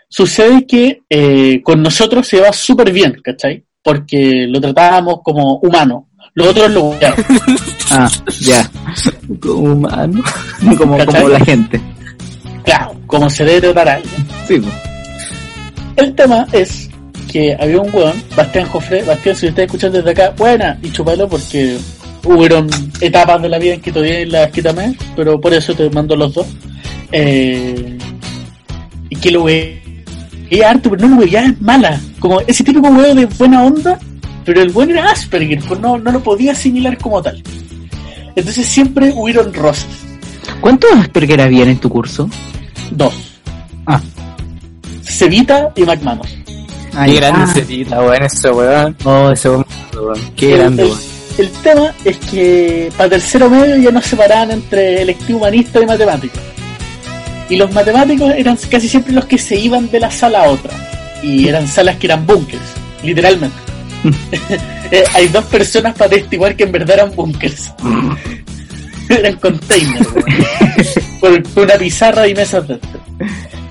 sucede 0.10 0.68
que 0.68 1.02
eh, 1.10 1.62
con 1.64 1.82
nosotros 1.82 2.28
se 2.28 2.42
va 2.42 2.52
súper 2.52 2.92
bien, 2.92 3.16
¿cachai? 3.24 3.64
Porque 3.82 4.46
lo 4.50 4.60
tratábamos 4.60 5.22
como 5.24 5.60
humano. 5.60 6.10
Los 6.34 6.48
otros 6.50 6.72
lo. 6.72 6.96
Ah, 7.92 8.10
ya. 8.42 8.70
Como 9.40 9.74
humano. 9.74 10.24
Como, 10.76 10.98
¿Cachai? 10.98 11.22
como 11.22 11.30
la 11.30 11.46
gente. 11.46 11.80
Claro, 12.64 13.00
como 13.06 13.30
se 13.30 13.46
debe 13.46 13.62
tratar 13.62 13.90
a 13.90 13.94
alguien. 13.94 14.28
Sí, 14.48 14.60
pues. 14.60 14.74
El 15.96 16.16
tema 16.16 16.48
es 16.52 16.90
que 17.32 17.56
había 17.58 17.80
un 17.80 17.94
weón, 17.94 18.24
Bastián 18.36 18.68
Jofre, 18.68 19.04
Bastián, 19.04 19.36
si 19.36 19.46
lo 19.46 19.50
estás 19.52 19.66
escuchando 19.66 19.98
desde 20.00 20.12
acá, 20.12 20.34
buena, 20.36 20.78
y 20.82 20.92
chupalo 20.92 21.30
porque 21.30 21.78
hubieron 22.26 22.68
etapas 23.02 23.42
de 23.42 23.50
la 23.50 23.60
vida 23.60 23.76
en 23.76 23.82
que 23.82 23.92
todavía 23.92 24.26
las 24.26 24.52
quítame, 24.52 24.96
pero 25.16 25.40
por 25.40 25.54
eso 25.54 25.74
te 25.74 25.90
mando 25.90 26.16
los 26.16 26.34
dos. 26.34 26.48
Eh, 27.12 27.98
y 29.10 29.16
que 29.16 29.32
lo 29.32 29.48
es 29.48 29.78
harto, 30.66 30.90
pero 30.90 31.08
no 31.08 31.20
lo 31.20 31.26
ya 31.26 31.46
es 31.46 31.62
mala. 31.62 32.00
Como 32.20 32.42
ese 32.42 32.64
típico 32.64 32.88
weón 32.88 33.18
de 33.18 33.26
buena 33.26 33.64
onda, 33.64 34.00
pero 34.44 34.62
el 34.62 34.72
weón 34.72 34.92
era 34.92 35.10
Asperger, 35.12 35.60
pues 35.68 35.80
no, 35.80 35.98
no 35.98 36.12
lo 36.12 36.22
podía 36.22 36.52
asimilar 36.52 36.98
como 36.98 37.22
tal. 37.22 37.42
Entonces 38.36 38.66
siempre 38.66 39.12
hubieron 39.16 39.54
rosas. 39.54 39.88
¿Cuántos 40.62 40.92
Asperger 40.94 41.42
habían 41.42 41.70
en 41.70 41.78
tu 41.80 41.90
curso? 41.90 42.30
Dos. 42.92 43.14
Ah. 43.86 44.02
Cevita 45.04 45.72
y 45.76 45.84
McManus. 45.84 46.28
Ah, 46.94 47.06
Qué 47.06 47.14
ya. 47.14 47.20
grande 47.20 47.40
Ah, 47.44 47.54
cerita, 47.54 48.02
weón, 48.02 48.24
ese 48.24 48.52
weón. 48.52 48.96
Oh, 49.04 49.32
ese 49.32 49.50
weón, 49.50 49.66
weón. 49.94 50.20
Qué 50.36 50.58
grande, 50.58 50.84
weón. 50.86 51.15
El 51.38 51.50
tema 51.64 51.94
es 52.04 52.18
que 52.18 52.90
para 52.98 53.10
tercero 53.12 53.50
medio 53.50 53.78
ya 53.78 53.92
nos 53.92 54.06
separaban 54.06 54.52
entre 54.52 55.02
electivo 55.02 55.40
humanista 55.40 55.82
y 55.82 55.86
matemático. 55.86 56.40
Y 57.50 57.58
los 57.58 57.72
matemáticos 57.74 58.34
eran 58.36 58.58
casi 58.70 58.88
siempre 58.88 59.14
los 59.14 59.26
que 59.26 59.38
se 59.38 59.56
iban 59.56 59.90
de 59.92 60.00
la 60.00 60.10
sala 60.12 60.46
a 60.46 60.50
otra. 60.50 60.72
Y 61.22 61.48
eran 61.48 61.68
salas 61.68 61.98
que 61.98 62.08
eran 62.08 62.26
búnkers, 62.26 62.62
literalmente. 63.04 63.56
Eh, 64.92 65.04
Hay 65.16 65.28
dos 65.30 65.44
personas 65.46 65.96
para 65.96 66.12
testiguar 66.12 66.56
que 66.56 66.64
en 66.66 66.72
verdad 66.72 66.98
eran 67.00 67.16
búnkers. 67.16 67.74
eran 69.10 69.36
containers. 69.38 70.08
Con- 71.20 71.42
con 71.42 71.64
una 71.64 71.74
pizarra 71.74 72.28
y 72.28 72.36
mesas 72.36 72.68
dentro. 72.68 73.00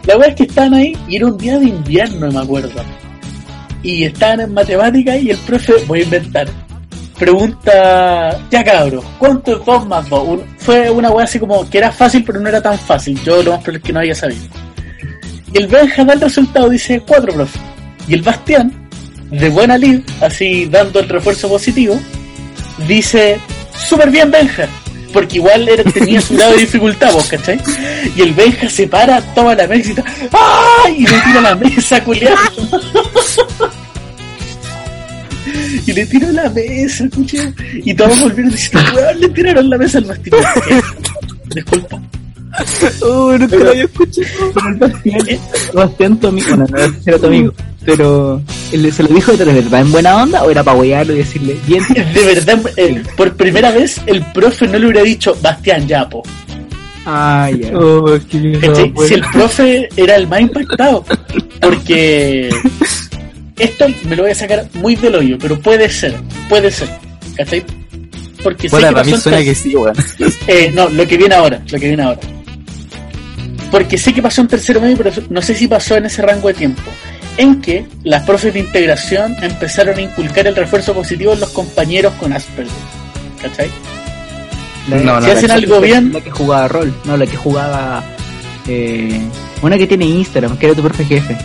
La 0.07 0.15
verdad 0.17 0.31
es 0.31 0.35
que 0.35 0.43
estaban 0.43 0.75
ahí 0.75 0.97
y 1.09 1.17
era 1.17 1.27
un 1.27 1.39
día 1.39 1.57
de 1.61 1.67
invierno, 1.67 2.31
me 2.33 2.41
acuerdo. 2.41 2.83
Y 3.85 4.03
estaban 4.03 4.41
en 4.41 4.53
matemáticas 4.55 5.23
y 5.23 5.31
el 5.31 5.37
profe, 5.39 5.75
voy 5.87 6.01
a 6.01 6.03
inventar, 6.03 6.49
pregunta, 7.19 8.41
ya 8.51 8.65
cabros, 8.65 9.05
¿cuánto 9.19 9.59
es 9.59 9.65
2 9.65 9.87
más 9.87 10.09
2? 10.09 10.41
fue 10.59 10.91
una 10.91 11.11
weá 11.11 11.25
así 11.25 11.39
como 11.39 11.69
que 11.69 11.79
era 11.79 11.93
fácil, 11.93 12.25
pero 12.25 12.41
no 12.41 12.49
era 12.49 12.63
tan 12.63 12.79
fácil. 12.79 13.21
Yo 13.23 13.43
lo 13.43 13.53
más 13.53 13.61
probable 13.61 13.79
es 13.79 13.85
que 13.85 13.93
no 13.93 13.99
había 14.01 14.15
sabido. 14.15 14.45
Y 15.53 15.59
el 15.59 15.67
Benja 15.69 16.05
da 16.05 16.15
el 16.15 16.21
resultado, 16.21 16.69
dice 16.69 17.03
4, 17.07 17.33
profe. 17.33 17.59
Y 18.09 18.15
el 18.15 18.23
Bastián, 18.23 18.73
de 19.31 19.49
buena 19.49 19.79
lid, 19.79 20.01
así 20.21 20.67
dando 20.67 21.01
el 21.01 21.09
refuerzo 21.09 21.49
positivo, 21.49 21.99
dice, 22.89 23.39
súper 23.77 24.11
bien 24.11 24.31
Benja. 24.31 24.67
Porque 25.13 25.37
igual 25.37 25.69
era, 25.69 25.85
tenía 25.85 26.21
su 26.21 26.35
grado 26.35 26.53
de 26.53 26.59
dificultad, 26.59 27.13
vos, 27.13 27.29
¿cachai? 27.29 27.61
Y 28.17 28.23
el 28.23 28.33
Benja 28.35 28.69
se 28.69 28.89
para, 28.89 29.21
toma 29.35 29.55
la 29.55 29.69
mesa 29.69 29.93
y 29.93 29.95
¡ay! 30.33 30.97
Y 30.99 31.07
le 31.07 31.21
tira 31.21 31.41
la 31.41 31.55
mesa, 31.55 32.03
culiado. 32.03 32.37
y 35.87 35.93
le 35.93 36.07
tiró 36.07 36.31
la 36.33 36.49
mesa, 36.51 37.05
escuché. 37.05 37.53
Y 37.85 37.95
todos 37.95 38.21
volvieron 38.21 38.51
diciendo, 38.53 38.91
weón, 38.95 39.21
le 39.21 39.29
tiraron 39.31 39.71
la 39.71 39.79
mesa 39.79 39.99
al 39.99 40.05
Bastián. 40.05 40.41
Disculpa. 41.55 42.01
Oh, 43.03 43.37
no 43.37 43.49
te 43.49 43.57
Pero- 43.57 43.65
lo 43.65 43.71
había 43.71 43.85
escuchado. 43.85 44.53
Bastián, 44.79 45.27
Bastián, 45.75 46.21
tu 46.21 46.29
amigo, 46.29 46.47
bueno, 46.57 46.67
no 46.71 46.89
si 47.03 47.11
era 47.11 47.19
tu 47.19 47.27
amigo, 47.27 47.53
pero 47.85 48.41
él 48.73 48.93
se 48.93 49.03
lo 49.03 49.09
dijo 49.09 49.33
de 49.37 49.45
verdad 49.45 49.81
en 49.81 49.91
buena 49.93 50.23
onda 50.23 50.45
o 50.45 50.51
era 50.51 50.63
para 50.63 50.79
huearlo 50.79 51.15
y 51.15 51.19
decirle, 51.19 51.57
bien, 51.67 51.83
De 52.15 52.25
verdad, 52.25 52.61
eh, 52.77 53.03
por 53.17 53.35
primera 53.35 53.73
vez, 53.73 54.01
el 54.07 54.25
profe 54.33 54.69
no 54.69 54.79
le 54.79 54.87
hubiera 54.87 55.03
dicho, 55.03 55.37
Bastián, 55.43 55.87
ya, 55.89 56.09
po. 56.09 56.23
ah, 57.07 57.51
ya. 57.61 57.77
Oh, 57.77 58.03
no, 58.03 58.05
weón. 58.13 59.09
Si 59.09 59.15
el 59.15 59.23
profe 59.33 59.89
era 59.97 60.15
el 60.17 60.29
más 60.29 60.41
impactado. 60.43 61.05
Porque 61.61 62.51
esto 63.59 63.87
me 64.09 64.17
lo 64.17 64.23
voy 64.25 64.33
a 64.33 64.35
sacar 64.35 64.69
muy 64.75 64.97
del 64.97 65.15
hoyo, 65.15 65.37
pero 65.39 65.59
puede 65.61 65.89
ser, 65.89 66.15
puede 66.49 66.71
ser. 66.71 66.89
¿Cachai? 67.37 67.65
Porque 68.43 68.69
sé 68.69 68.77
que 68.77 68.83
para 68.83 69.05
mí 69.05 69.13
pasó 69.13 69.15
en 69.17 69.21
suena 69.23 69.45
que 69.45 69.55
sí. 69.55 69.75
Eh, 70.49 70.71
no, 70.75 70.89
lo 70.91 71.07
que 71.07 71.17
viene 71.17 71.35
ahora, 71.35 71.63
lo 71.71 71.79
que 71.79 71.87
viene 71.89 72.03
ahora. 72.03 72.21
Porque 73.71 73.99
sé 73.99 74.13
que 74.13 74.23
pasó 74.23 74.41
en 74.43 74.49
tercero 74.49 74.81
medio, 74.81 74.97
pero 74.97 75.11
no 75.31 75.43
sé 75.43 75.55
si 75.55 75.67
pasó 75.67 75.97
en 75.97 76.07
ese 76.07 76.23
rango 76.23 76.49
de 76.49 76.55
tiempo. 76.55 76.83
En 77.37 77.61
que 77.61 77.85
las 78.05 78.23
profes 78.23 78.55
de 78.55 78.61
integración 78.61 79.35
empezaron 79.43 79.99
a 79.99 80.01
inculcar 80.01 80.47
el 80.47 80.55
refuerzo 80.55 80.95
positivo 80.95 81.33
en 81.33 81.41
los 81.41 81.51
compañeros 81.51 82.13
con 82.15 82.33
Asperger. 82.33 82.73
¿Cachai? 83.43 83.69
La- 84.89 84.97
No, 84.99 85.21
no, 85.21 85.23
si 85.27 85.31
hacen 85.33 85.49
la- 85.49 85.55
algo 85.55 85.81
bien, 85.81 86.13
La 86.13 86.21
que 86.21 86.31
jugaba 86.31 86.69
rol, 86.69 86.95
no, 87.05 87.17
la 87.17 87.27
que 87.27 87.37
jugaba. 87.37 88.05
Eh, 88.69 89.21
una 89.63 89.77
que 89.77 89.87
tiene 89.87 90.05
Instagram, 90.07 90.57
que 90.57 90.67
era 90.67 90.75
tu 90.77 90.83
profe 90.83 91.05
jefe. 91.05 91.37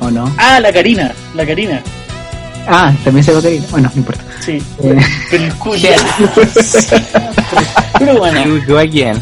¿O 0.00 0.10
no? 0.10 0.34
ah, 0.38 0.58
la 0.60 0.72
Karina, 0.72 1.12
la 1.34 1.46
Karina, 1.46 1.80
Ah, 2.66 2.92
también 3.04 3.24
se 3.24 3.32
va 3.32 3.40
Karina. 3.42 3.64
Bueno, 3.70 3.90
no 3.94 4.00
importa. 4.00 4.22
sí. 4.44 4.52
Eh, 4.82 4.96
Pero 5.30 5.44
el 5.44 5.54
culiao. 5.54 5.98
Pero 7.98 8.18
bueno, 8.18 8.40
again. 8.78 9.20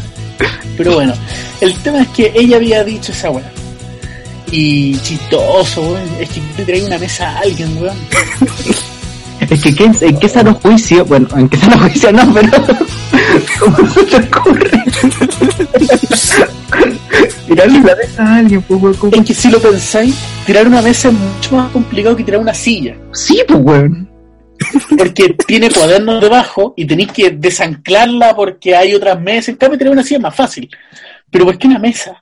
pero 0.77 0.93
bueno. 0.95 1.13
El 1.61 1.73
tema 1.79 2.01
es 2.01 2.07
que 2.09 2.31
ella 2.35 2.57
había 2.57 2.83
dicho 2.83 3.11
esa 3.11 3.29
weá. 3.29 3.49
Y 4.51 4.97
chistoso, 4.99 5.81
weón. 5.81 6.01
Es 6.19 6.29
que 6.29 6.41
te 6.57 6.65
trae 6.65 6.83
una 6.85 6.97
mesa 6.97 7.29
a 7.29 7.39
alguien, 7.39 7.77
weón. 7.81 7.97
es 9.49 9.61
que 9.63 9.73
¿qué- 9.75 9.91
en 10.01 10.19
qué 10.19 10.29
sano 10.29 10.53
juicio, 10.61 11.05
bueno, 11.05 11.27
en 11.37 11.49
qué 11.49 11.57
sano 11.57 11.79
juicio 11.79 12.11
no, 12.11 12.33
pero 12.33 12.51
¿cómo 13.59 13.89
se 13.89 14.03
te 14.03 14.17
ocurre? 14.37 14.83
Tirarle 17.49 17.79
la 17.81 17.95
mesa 17.95 18.23
a 18.23 18.35
alguien, 18.37 18.61
pues, 18.61 18.79
weón. 18.79 18.95
Es 19.11 19.25
que 19.25 19.33
si 19.33 19.49
lo 19.49 19.59
pensáis, 19.59 20.15
tirar 20.45 20.67
una 20.67 20.83
mesa 20.83 21.07
es 21.07 21.15
mucho 21.15 21.55
más 21.55 21.71
complicado 21.71 22.15
que 22.15 22.23
tirar 22.23 22.39
una 22.39 22.53
silla. 22.53 22.95
Sí, 23.11 23.41
pues, 23.47 23.59
weón. 23.59 24.07
Porque 24.95 25.35
tiene 25.47 25.71
cuadernos 25.71 26.21
debajo 26.21 26.75
y 26.77 26.85
tenéis 26.85 27.11
que 27.11 27.31
desanclarla 27.31 28.35
porque 28.35 28.75
hay 28.75 28.93
otras 28.93 29.19
mesas. 29.19 29.49
En 29.49 29.55
cambio, 29.55 29.79
tirar 29.79 29.93
una 29.93 30.03
silla 30.03 30.17
es 30.17 30.23
más 30.23 30.35
fácil. 30.35 30.69
Pero 31.31 31.45
¿por 31.45 31.57
qué 31.57 31.65
una 31.65 31.79
mesa? 31.79 32.21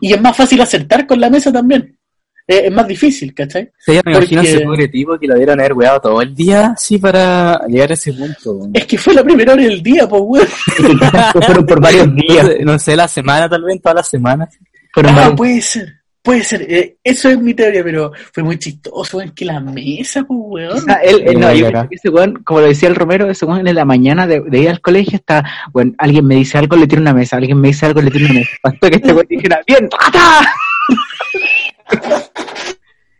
Y 0.00 0.12
es 0.12 0.20
más 0.20 0.36
fácil 0.36 0.60
acertar 0.60 1.04
con 1.04 1.18
la 1.18 1.30
mesa 1.30 1.50
también. 1.50 1.98
Eh, 2.46 2.62
es 2.66 2.72
más 2.72 2.86
difícil, 2.88 3.32
¿cachai? 3.32 3.70
Sí, 3.78 3.94
yo 3.94 4.00
me 4.04 4.12
imagino 4.12 4.40
Porque- 4.42 4.56
ese 4.56 4.64
pobre 4.64 4.88
tipo 4.88 5.18
que 5.18 5.26
lo 5.28 5.34
dieron 5.36 5.60
haber 5.60 5.72
weado 5.74 6.00
todo 6.00 6.20
el 6.22 6.34
día, 6.34 6.72
así 6.76 6.98
para 6.98 7.60
llegar 7.68 7.90
a 7.90 7.94
ese 7.94 8.12
punto. 8.12 8.68
Es 8.74 8.86
que 8.86 8.98
fue 8.98 9.14
la 9.14 9.22
primera 9.22 9.52
hora 9.52 9.62
del 9.62 9.82
día, 9.82 10.08
pues, 10.08 10.22
weón. 10.24 10.46
Fueron 11.46 11.66
por 11.66 11.80
varios 11.80 12.06
No 12.08 12.14
días. 12.14 12.46
sé, 12.46 12.64
no 12.64 12.78
sé, 12.78 12.96
la 12.96 13.06
semana, 13.08 13.48
tal 13.48 13.62
vez, 13.62 13.80
toda 13.80 13.94
la 13.96 14.02
semana. 14.02 14.48
Fueron 14.92 15.12
Ah, 15.12 15.16
varios 15.16 15.36
puede 15.36 15.60
ser, 15.62 15.99
puede 16.22 16.42
ser. 16.44 16.62
Eh, 16.70 16.96
eso 17.02 17.28
es 17.30 17.38
mi 17.38 17.54
teoría, 17.54 17.82
pero 17.82 18.12
fue 18.32 18.42
muy 18.42 18.58
chistoso, 18.58 19.16
weón, 19.18 19.30
que 19.30 19.44
la 19.44 19.60
mesa, 19.60 20.22
pues, 20.24 20.38
weón. 20.42 20.84
Él, 21.02 21.22
él- 21.26 21.40
no, 21.40 21.52
yo 21.54 21.68
acá. 21.68 21.78
creo 21.80 21.88
que 21.90 21.94
ese 21.96 22.08
weón, 22.10 22.42
como 22.44 22.60
lo 22.60 22.66
decía 22.66 22.88
el 22.88 22.94
Romero, 22.94 23.30
ese 23.30 23.44
weón 23.46 23.66
en 23.66 23.74
la 23.74 23.84
mañana 23.84 24.26
de, 24.26 24.40
de 24.40 24.58
ir 24.58 24.68
al 24.68 24.80
colegio 24.80 25.16
está, 25.16 25.44
bueno, 25.72 25.92
alguien 25.98 26.26
me 26.26 26.34
dice 26.36 26.58
algo, 26.58 26.76
le 26.76 26.86
tiro 26.86 27.00
una 27.02 27.14
mesa, 27.14 27.36
alguien 27.36 27.60
me 27.60 27.68
dice 27.68 27.86
algo, 27.86 28.02
le 28.02 28.10
tiro 28.10 28.24
una 28.26 28.34
mesa. 28.34 28.50
Bastó 28.62 28.88
que 28.90 28.96
este 28.96 29.12
weón 29.12 29.26
dijera, 29.28 29.60
bien, 29.66 29.88
¡tata! 29.88 30.50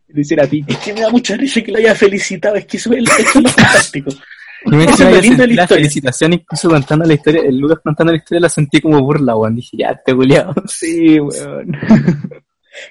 Y 0.09 0.13
lo 0.15 0.21
hiciera 0.21 0.45
a 0.45 0.47
ti. 0.47 0.65
Es 0.67 0.77
que 0.79 0.93
me 0.93 1.01
da 1.01 1.11
mucha 1.11 1.37
risa 1.37 1.61
que 1.63 1.73
lo 1.73 1.79
haya 1.79 1.95
felicitado, 1.95 2.57
es 2.57 2.67
que 2.67 2.77
eso 2.77 2.93
es, 2.93 3.03
eso 3.19 3.39
es 3.39 3.43
lo 3.45 3.49
fantástico. 3.51 4.11
Y 4.63 4.71
me 4.77 4.85
Eso 4.85 5.09
es 5.09 5.23
lindo 5.23 5.47
la 5.47 5.55
la 5.55 5.67
felicitación 5.67 6.35
incluso 6.35 6.69
contando 6.69 7.07
la 7.07 7.15
historia, 7.15 7.41
el 7.47 7.57
Lucas 7.57 7.79
contando 7.83 8.13
la 8.13 8.19
historia 8.19 8.41
la 8.43 8.49
sentí 8.51 8.79
como 8.79 9.01
burla, 9.01 9.35
weón. 9.35 9.57
Dije, 9.57 9.75
ya, 9.79 9.99
te 10.05 10.15
culiao. 10.15 10.53
Sí, 10.69 11.19
weón. 11.19 11.79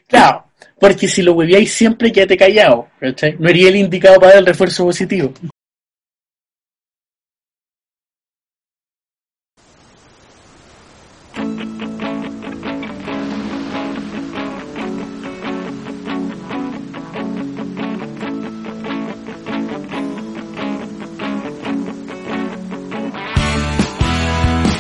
Claro, 0.08 0.46
porque 0.80 1.08
si 1.08 1.22
lo 1.22 1.34
hueveáis 1.34 1.72
siempre 1.72 2.12
quédate 2.12 2.38
callado, 2.38 2.88
¿cachai? 3.00 3.36
No 3.40 3.48
sería 3.48 3.70
el 3.70 3.76
indicado 3.76 4.20
para 4.20 4.38
el 4.38 4.46
refuerzo 4.46 4.86
positivo. 4.86 5.34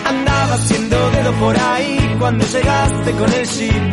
Andaba 0.05 0.53
haciendo 0.53 1.11
dedo 1.11 1.33
por 1.33 1.57
ahí 1.57 2.15
cuando 2.19 2.45
llegaste 2.45 3.11
con 3.11 3.33
el 3.33 3.45
jeep. 3.45 3.88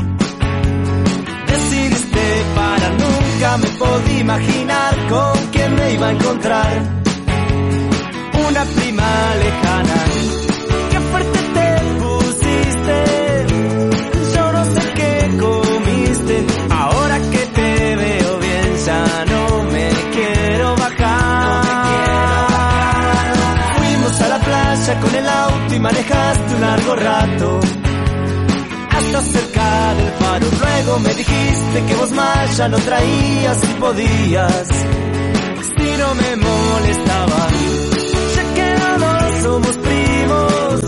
Me 4.26 4.75
Luego 30.60 30.98
me 31.00 31.14
dijiste 31.14 31.84
que 31.86 31.94
vos 31.96 32.10
más 32.12 32.56
ya 32.56 32.68
no 32.68 32.78
traías 32.78 33.64
y 33.64 33.80
podías. 33.80 34.68
Si 35.78 35.96
no 35.98 36.14
me 36.14 36.36
molestaba. 36.36 37.48
Ya 38.36 38.54
que 38.54 38.68
los 38.80 39.00
dos 39.00 39.42
somos 39.42 39.76
primos. 39.78 40.80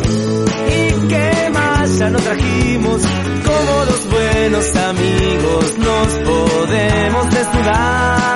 Y 0.68 1.08
que 1.08 1.50
más 1.52 1.98
ya 1.98 2.10
no 2.10 2.18
trajimos. 2.18 3.02
Como 3.48 3.84
dos 3.86 4.08
buenos 4.10 4.76
amigos 4.76 5.78
nos 5.78 6.08
podemos 6.28 7.30
desnudar. 7.30 8.28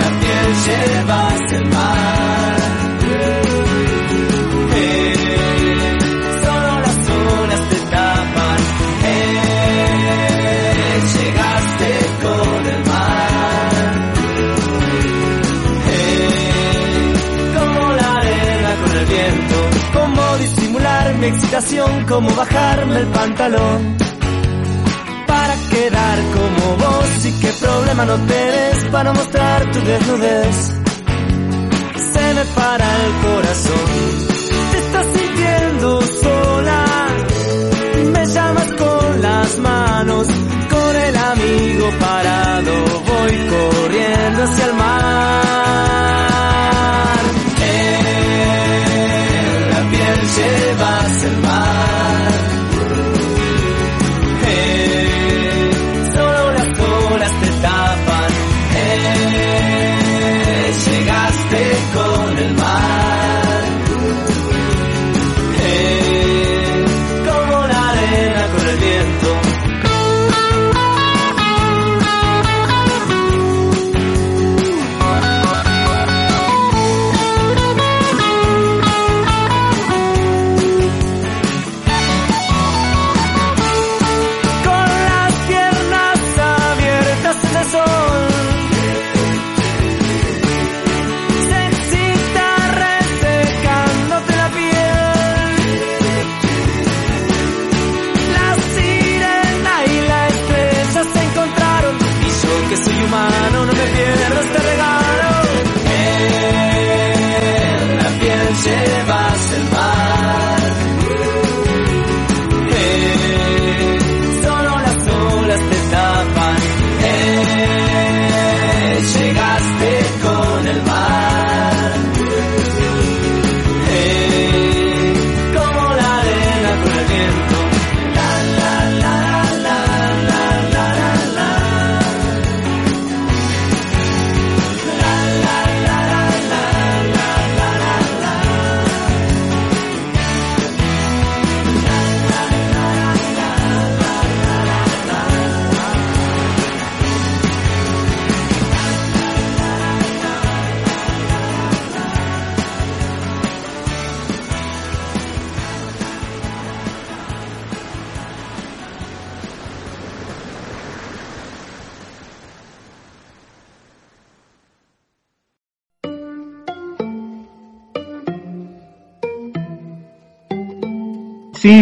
La 0.00 0.10
piel 0.20 0.48
llevas 0.66 1.41
mi 21.22 21.28
excitación, 21.28 22.04
cómo 22.08 22.28
bajarme 22.34 22.96
el 22.98 23.06
pantalón. 23.06 23.96
Para 25.28 25.54
quedar 25.70 26.18
como 26.36 26.76
vos 26.76 27.26
y 27.26 27.32
qué 27.40 27.52
problema 27.60 28.04
no 28.04 28.16
tenés 28.26 28.84
para 28.90 29.12
mostrar 29.12 29.70
tu 29.70 29.80
desnudez 29.80 30.82
se 32.12 32.34
me 32.34 32.44
para 32.56 32.86
el 33.04 33.12
corazón. 33.26 33.88
Te 34.70 34.78
estás 34.78 35.06
sintiendo 35.16 36.02
sola, 36.22 36.84
me 38.14 38.26
llamas 38.26 38.72
con 38.72 39.22
las 39.22 39.58
manos, 39.58 40.26
con 40.70 40.96
el 40.96 41.16
amigo 41.16 41.86
parado, 42.00 42.72
voy 43.10 43.34
corriendo 43.54 44.42
hacia 44.42 44.66
el 44.66 44.74
mar. 44.74 45.42
Llevas 50.36 51.24
el 51.24 51.36
mar. 51.38 52.32
Eh, 54.46 55.70
solo 56.14 56.52
las 56.52 56.70
olas 57.12 57.32
te 57.40 57.48
tapan. 57.66 58.30
Eh, 58.74 60.72
llegaste 60.86 61.60
con 61.94 62.11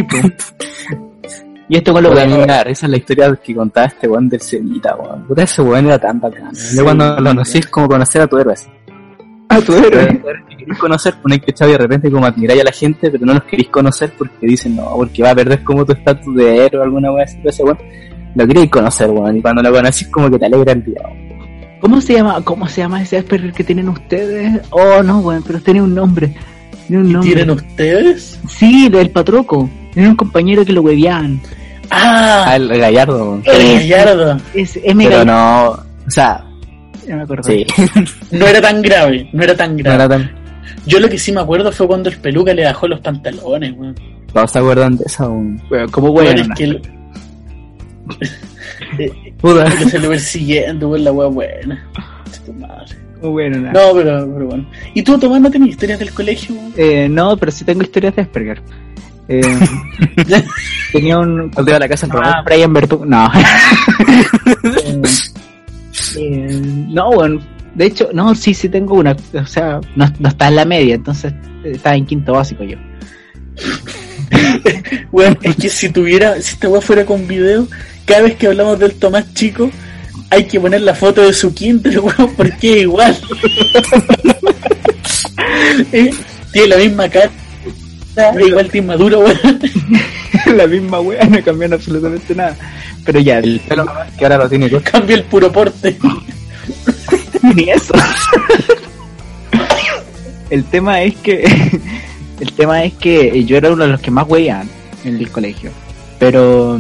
Sí, 0.01 0.03
pues. 0.05 0.55
y 1.69 1.77
esto 1.77 1.93
con 1.93 2.03
lo 2.03 2.13
a 2.13 2.25
que... 2.25 2.47
da 2.47 2.65
risa 2.65 2.89
la 2.89 2.97
historia 2.97 3.35
que 3.43 3.55
contaba 3.55 3.87
este 3.87 4.09
weón 4.09 4.29
del 4.29 4.41
Cevita, 4.41 4.97
weón. 4.97 5.27
Puta, 5.27 5.43
ese 5.43 5.63
weón 5.63 5.87
era 5.87 5.99
tan 5.99 6.21
bacán. 6.21 6.51
Yo 6.75 6.85
cuando 6.85 7.21
lo 7.21 7.31
conocí 7.31 7.59
es 7.59 7.67
como 7.67 7.89
conocer 7.89 8.23
a 8.23 8.27
tu 8.27 8.39
héroe. 8.39 8.53
así. 8.55 8.69
Ah, 9.49 9.61
tu 9.61 9.75
héroe. 9.75 10.03
Héroes 10.03 10.45
que 10.49 10.57
queréis 10.57 10.79
conocer, 10.79 11.15
ponéis 11.21 11.43
que 11.43 11.67
de 11.67 11.79
repente 11.79 12.11
como 12.11 12.27
admiráis 12.27 12.61
a 12.61 12.65
la 12.65 12.73
gente, 12.73 13.11
pero 13.11 13.27
no 13.27 13.35
los 13.35 13.45
queréis 13.45 13.69
conocer 13.69 14.13
porque 14.17 14.47
dicen, 14.47 14.77
no, 14.77 14.85
porque 14.97 15.23
va 15.23 15.31
a 15.31 15.35
perder 15.35 15.63
como 15.65 15.85
tu 15.85 15.93
estatus 15.93 16.35
de 16.35 16.67
héroe 16.67 16.81
o 16.81 16.85
alguna 16.85 17.13
weá 17.13 17.25
así, 17.25 17.37
pero 17.39 17.51
ese 17.51 17.63
weón. 17.65 17.79
Lo 18.37 18.47
queréis 18.47 18.71
conocer, 18.71 19.11
weón, 19.11 19.37
y 19.37 19.43
cuando 19.43 19.61
lo 19.63 19.73
conocís 19.73 20.07
como 20.09 20.31
que 20.31 20.39
te 20.39 20.47
alegra 20.47 20.73
el 20.73 20.85
día, 20.85 21.01
weón. 21.05 21.31
¿Cómo 21.81 22.01
se 22.01 22.13
llama? 22.13 22.41
¿Cómo 22.45 22.69
se 22.69 22.83
llama 22.83 23.03
ese 23.03 23.17
Asperger 23.17 23.53
que 23.53 23.65
tienen 23.65 23.89
ustedes? 23.89 24.61
Oh, 24.71 25.03
no, 25.03 25.21
weón, 25.21 25.43
pero 25.47 25.61
tiene 25.61 25.83
un 25.83 25.95
nombre. 25.95 26.37
Tiene 26.87 27.03
un 27.03 27.13
nombre. 27.13 27.33
¿Tienen 27.33 27.51
ustedes? 27.51 28.39
Sí, 28.49 28.89
del 28.89 29.11
patroco. 29.11 29.69
Tiene 29.93 30.09
un 30.11 30.17
compañero 30.17 30.65
que 30.65 30.73
lo 30.73 30.83
hueveaban. 30.83 31.41
Ah, 31.91 32.45
Ah, 32.49 32.57
el 32.57 32.69
gallardo, 32.69 33.17
weón. 33.19 33.43
el 33.47 33.89
gallardo. 33.89 34.37
Es 34.55 34.77
M. 34.83 35.05
Pero 35.05 35.19
Gallardo. 35.25 35.25
no, 35.27 35.71
o 36.07 36.11
sea, 36.11 36.45
Ya 37.07 37.17
me 37.17 37.23
acuerdo. 37.23 37.43
Sí, 37.45 37.67
No 38.31 38.47
era 38.47 38.61
tan 38.61 38.81
grave, 38.83 39.29
no 39.33 39.43
era 39.43 39.57
tan 39.57 39.73
no 39.73 39.79
grave. 39.83 39.95
era 39.97 40.09
tan... 40.09 40.31
Yo 40.87 41.01
lo 41.01 41.09
que 41.09 41.19
sí 41.19 41.33
me 41.33 41.41
acuerdo 41.41 41.73
fue 41.73 41.87
cuando 41.89 42.09
el 42.09 42.17
peluca 42.19 42.55
le 42.55 42.65
bajó 42.65 42.87
los 42.87 43.01
pantalones, 43.01 43.73
weón. 43.77 43.95
¿Todos 44.33 44.53
se 44.53 44.59
acuerdan 44.61 44.97
de 44.97 45.05
esa? 45.07 45.29
weón? 45.29 45.61
Weón, 45.71 45.91
como 45.91 46.11
Weón, 46.11 46.37
weón. 46.37 46.39
es 46.53 46.57
que 46.57 46.65
el- 46.65 46.83
Puta. 49.41 49.65
que 49.77 49.85
se 49.89 49.99
lo 49.99 50.09
persiguiendo, 50.09 50.89
weón, 50.91 51.05
la 51.05 51.13
weá 51.13 51.29
buena. 51.29 51.85
Tu 52.47 52.53
madre. 52.53 52.97
Como 53.21 53.33
weón. 53.35 53.65
No, 53.65 53.81
pero, 53.95 54.33
pero 54.33 54.47
bueno. 54.47 54.67
¿Y 54.95 55.03
tú, 55.03 55.19
Tomás, 55.19 55.41
no 55.41 55.51
tenías 55.51 55.71
historias 55.71 55.99
del 55.99 56.13
colegio? 56.13 56.55
weón? 56.55 56.73
Eh, 56.77 57.09
no, 57.09 57.37
pero 57.37 57.51
sí 57.53 57.65
tengo 57.65 57.83
historias 57.83 58.15
de 58.17 58.23
Asperger. 58.23 58.63
Eh, 59.31 59.41
tenía 60.93 61.19
un. 61.19 61.51
¿Cuándo 61.51 61.71
iba 61.71 61.77
a 61.77 61.81
la 61.81 61.89
casa 61.89 62.09
del 62.09 62.17
Ah? 62.23 62.43
Brian 62.45 62.73
Bertu. 62.73 63.05
No. 63.07 63.31
Eh, 66.17 66.49
eh, 66.49 66.61
no, 66.89 67.11
bueno. 67.13 67.41
De 67.75 67.87
hecho, 67.87 68.09
no, 68.13 68.35
sí, 68.35 68.55
sí 68.55 68.69
tengo 68.69 68.95
una. 68.97 69.17
O 69.35 69.47
sea, 69.47 69.81
no, 69.95 70.13
no 70.19 70.29
está 70.29 70.49
en 70.49 70.57
la 70.57 70.65
media, 70.65 70.97
entonces 70.97 71.33
eh, 71.65 71.73
estaba 71.75 71.95
en 71.95 72.07
quinto 72.07 72.33
básico 72.33 72.65
yo. 72.65 72.77
Weón, 75.13 75.39
es 75.43 75.57
que 75.57 75.69
si 75.69 75.91
tuviera, 75.91 76.35
si 76.35 76.55
esta 76.55 76.69
weá 76.69 76.81
fuera 76.81 77.05
con 77.05 77.29
video, 77.29 77.69
cada 78.07 78.23
vez 78.23 78.37
que 78.37 78.49
hablamos 78.49 78.79
del 78.79 78.95
Tomás 78.95 79.33
chico, 79.35 79.71
hay 80.31 80.45
que 80.45 80.59
poner 80.59 80.81
la 80.81 80.95
foto 80.95 81.23
de 81.23 81.33
su 81.33 81.55
kinder, 81.55 82.01
weón, 82.01 82.35
porque 82.37 82.73
es 82.73 82.83
igual. 82.83 83.17
Tiene 86.53 86.69
la 86.69 86.77
misma 86.77 87.09
cara, 87.09 87.31
es 88.17 88.47
igual 88.47 88.69
de 88.69 88.79
inmaduro, 88.79 89.21
weón. 89.21 89.61
la 90.57 90.67
misma 90.67 91.01
wea, 91.01 91.25
no 91.25 91.43
cambiaron 91.43 91.75
absolutamente 91.75 92.35
nada. 92.35 92.57
Pero 93.05 93.21
ya, 93.21 93.39
El 93.39 93.61
pelo 93.61 93.87
que 94.19 94.25
ahora 94.25 94.39
lo 94.39 94.49
tiene 94.49 94.71
corto. 94.71 94.91
Cambia 94.91 95.17
el 95.17 95.25
puro 95.25 95.51
porte. 95.51 95.97
ni 97.55 97.71
eso. 97.71 97.95
el 100.51 100.65
tema 100.65 101.03
es 101.03 101.17
que 101.17 101.45
el 102.41 102.53
tema 102.53 102.85
es 102.85 102.95
que 102.95 103.45
yo 103.45 103.57
era 103.57 103.71
uno 103.71 103.85
de 103.85 103.93
los 103.93 104.01
que 104.01 104.11
más 104.11 104.27
weían 104.29 104.69
en 105.05 105.17
el 105.17 105.31
colegio. 105.31 105.71
Pero 106.19 106.79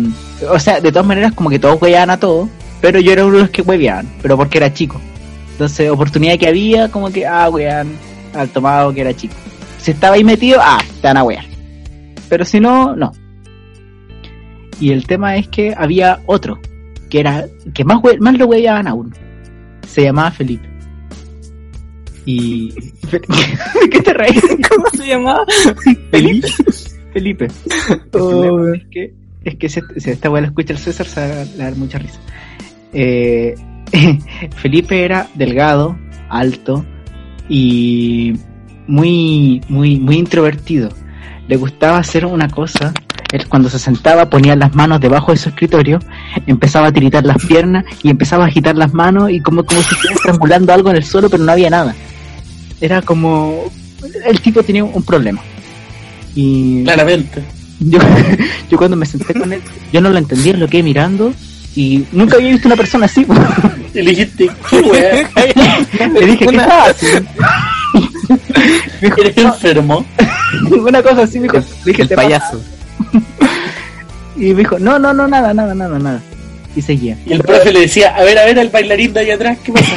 o 0.49 0.59
sea, 0.59 0.81
de 0.81 0.91
todas 0.91 1.07
maneras 1.07 1.33
como 1.33 1.51
que 1.51 1.59
todos 1.59 1.81
weían 1.81 2.11
a 2.11 2.19
todos, 2.19 2.49
pero 2.81 2.99
yo 3.01 3.13
era 3.13 3.25
uno 3.25 3.37
de 3.37 3.43
los 3.43 3.51
que 3.51 3.63
weían, 3.63 4.09
pero 4.23 4.37
porque 4.37 4.59
era 4.59 4.73
chico. 4.73 5.01
Entonces, 5.53 5.91
oportunidad 5.91 6.39
que 6.39 6.49
había, 6.49 6.91
como 6.91 7.11
que 7.11 7.27
ah, 7.27 7.49
wean 7.51 7.89
al 8.35 8.49
tomado 8.49 8.93
que 8.95 9.03
era 9.03 9.15
chico. 9.15 9.35
Si 9.81 9.91
estaba 9.93 10.15
ahí 10.17 10.25
metido, 10.25 10.59
ah, 10.63 10.81
te 11.01 11.07
van 11.09 11.17
a 11.17 11.25
wear. 11.25 11.45
Pero 12.29 12.45
si 12.45 12.61
no, 12.61 12.95
no. 12.97 13.13
Y 14.81 14.93
el 14.93 15.07
tema 15.07 15.37
es 15.37 15.49
que 15.49 15.75
había 15.77 16.21
otro 16.27 16.59
que 17.09 17.21
era 17.21 17.47
que 17.75 17.85
más 17.85 17.99
we- 18.03 18.19
más 18.19 18.39
lo 18.39 18.47
weaban 18.47 18.87
aún. 18.87 19.13
Se 19.87 20.03
llamaba 20.03 20.31
Felipe. 20.31 20.69
Y. 22.25 22.73
¿De 23.11 23.21
qué 23.91 24.01
te 24.01 24.13
reís? 24.15 24.43
¿Cómo 24.69 24.87
se 24.91 25.07
llamaba? 25.07 25.45
Felipe. 26.11 26.49
Felipe. 27.13 27.47
El 27.47 28.01
Oh, 28.21 28.73
es 28.75 28.85
que, 28.91 29.15
es 29.45 29.57
que 29.57 29.69
si, 29.69 29.81
si 29.97 30.11
esta 30.11 30.31
weá 30.31 30.43
la 30.43 30.49
escucha 30.49 30.73
el 30.75 30.79
César, 30.79 31.07
se 31.07 31.21
a 31.21 31.27
va 31.29 31.41
a 31.41 31.45
dar 31.57 31.77
mucha 31.77 31.99
risa. 31.99 32.21
Eh, 32.93 33.55
Felipe 34.57 35.05
era 35.05 35.29
delgado, 35.35 35.99
alto 36.29 36.85
y 37.49 38.35
muy, 38.91 39.63
muy, 39.69 39.99
muy 39.99 40.17
introvertido. 40.17 40.91
Le 41.49 41.57
gustaba 41.57 41.99
hacer 41.99 42.27
una 42.27 42.49
cosa. 42.49 42.93
Él 43.33 43.47
cuando 43.49 43.71
se 43.71 43.79
sentaba 43.79 44.29
ponía 44.29 44.57
las 44.57 44.75
manos 44.75 45.01
debajo 45.01 45.31
de 45.31 45.39
su 45.39 45.51
escritorio, 45.51 46.01
empezaba 46.47 46.89
a 46.89 46.93
tiritar 46.93 47.25
las 47.25 47.45
piernas 47.45 47.85
y 48.03 48.11
empezaba 48.11 48.45
a 48.45 48.49
agitar 48.49 48.77
las 48.77 48.93
manos 48.93 49.31
y 49.31 49.41
como, 49.41 49.65
como 49.65 49.81
si 49.81 49.95
estuviera 49.95 50.17
estrangulando 50.17 50.73
algo 50.73 50.91
en 50.91 50.97
el 50.97 51.05
suelo, 51.05 51.31
pero 51.31 51.45
no 51.45 51.53
había 51.53 51.71
nada. 51.71 51.95
Era 52.81 53.03
como... 53.03 53.71
El 54.27 54.41
tipo 54.41 54.63
tenía 54.63 54.83
un 54.83 55.03
problema. 55.05 55.41
Y 56.35 56.83
Claramente. 56.83 57.45
yo, 57.79 58.01
yo 58.71 58.79
cuando 58.79 58.97
me 58.97 59.07
senté 59.07 59.35
con 59.35 59.53
él, 59.53 59.61
yo 59.93 60.01
no 60.01 60.11
lo 60.11 60.19
entendía, 60.19 60.55
lo 60.55 60.67
quedé 60.67 60.83
mirando 60.83 61.33
y 61.77 62.05
nunca 62.11 62.37
había 62.37 62.51
visto 62.51 62.67
una 62.67 62.77
persona 62.77 63.07
así. 63.07 63.25
Y 63.95 64.03
le 64.03 64.11
dijiste, 64.11 64.51
¿qué? 64.71 65.27
Le 66.21 66.27
dije, 66.27 66.47
¿qué 66.47 66.57
estaba 66.57 66.87
haciendo? 66.87 67.31
Me 69.01 69.09
dijo, 69.09 69.21
¿Eres 69.21 69.37
enfermo? 69.37 70.05
Una 70.71 71.03
cosa 71.03 71.23
así, 71.23 71.39
me 71.41 71.45
dijo, 71.49 71.59
le 71.59 71.65
dije, 71.93 72.03
El 72.03 72.09
"¿Te 72.09 72.17
payaso. 72.17 72.59
pasa?". 72.59 73.27
Y 74.37 74.55
me 74.55 74.61
dijo, 74.61 74.79
no, 74.79 74.99
no, 74.99 75.13
no, 75.13 75.29
nada, 75.29 75.53
nada, 75.53 75.75
nada, 75.75 75.99
nada. 75.99 76.21
Y 76.75 76.81
seguía. 76.83 77.19
Y 77.27 77.33
el 77.33 77.41
profe 77.43 77.73
le 77.73 77.81
decía, 77.81 78.15
a 78.17 78.23
ver, 78.23 78.39
a 78.39 78.45
ver, 78.45 78.59
al 78.59 78.69
bailarín 78.71 79.13
de 79.13 79.21
ahí 79.21 79.31
atrás, 79.33 79.59
¿qué 79.63 79.73
pasa? 79.73 79.97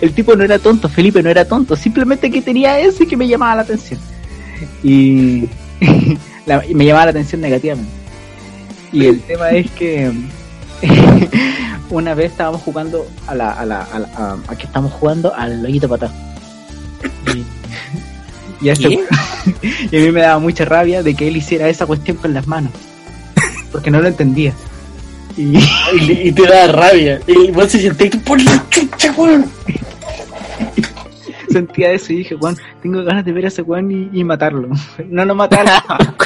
El 0.00 0.12
tipo 0.12 0.34
no 0.34 0.42
era 0.44 0.58
tonto, 0.58 0.88
Felipe 0.88 1.22
no 1.22 1.30
era 1.30 1.44
tonto, 1.44 1.76
simplemente 1.76 2.30
que 2.30 2.42
tenía 2.42 2.80
ese 2.80 3.06
que 3.06 3.16
me 3.16 3.28
llamaba 3.28 3.56
la 3.56 3.62
atención. 3.62 4.00
Y, 4.82 5.44
la- 6.46 6.64
y 6.66 6.74
me 6.74 6.84
llamaba 6.86 7.04
la 7.06 7.10
atención 7.12 7.40
negativamente. 7.42 7.90
Y 8.92 9.04
el 9.06 9.20
tema 9.20 9.50
es 9.50 9.70
que 9.72 10.10
una 11.90 12.14
vez 12.14 12.32
estábamos 12.32 12.62
jugando 12.62 13.06
a 13.26 13.34
la, 13.34 13.50
a 13.52 13.64
la, 13.66 13.82
a, 13.82 13.98
la- 13.98 14.08
a- 14.16 14.36
a 14.48 14.56
que 14.56 14.64
estamos 14.66 14.92
jugando 14.92 15.32
al 15.34 15.62
loguito 15.62 15.88
patá. 15.88 16.10
Y, 17.34 17.44
y, 18.66 18.68
a 18.68 18.72
este- 18.72 18.88
y 19.90 19.96
a 19.96 20.00
mí 20.00 20.10
me 20.10 20.20
daba 20.20 20.38
mucha 20.38 20.64
rabia 20.64 21.02
de 21.02 21.14
que 21.14 21.28
él 21.28 21.36
hiciera 21.36 21.68
esa 21.68 21.86
cuestión 21.86 22.16
con 22.16 22.34
las 22.34 22.46
manos. 22.46 22.72
Porque 23.72 23.90
no 23.90 24.00
lo 24.00 24.08
entendía. 24.08 24.52
Y, 25.36 26.32
te 26.32 26.42
da 26.42 26.66
rabia. 26.68 27.20
Y 27.26 27.50
vos 27.50 27.70
se 27.70 27.78
siente, 27.80 28.10
por 28.24 28.42
la 28.42 28.64
chucha, 28.70 29.12
weón. 29.12 29.44
sentía 31.50 31.90
eso 31.92 32.12
y 32.12 32.16
dije, 32.16 32.36
Juan, 32.36 32.56
tengo 32.82 33.02
ganas 33.02 33.24
de 33.24 33.32
ver 33.32 33.46
a 33.46 33.48
ese 33.48 33.62
Juan 33.62 34.10
y, 34.12 34.24
matarlo. 34.24 34.68
No, 35.08 35.24
no 35.24 35.34
matarlo, 35.34 35.72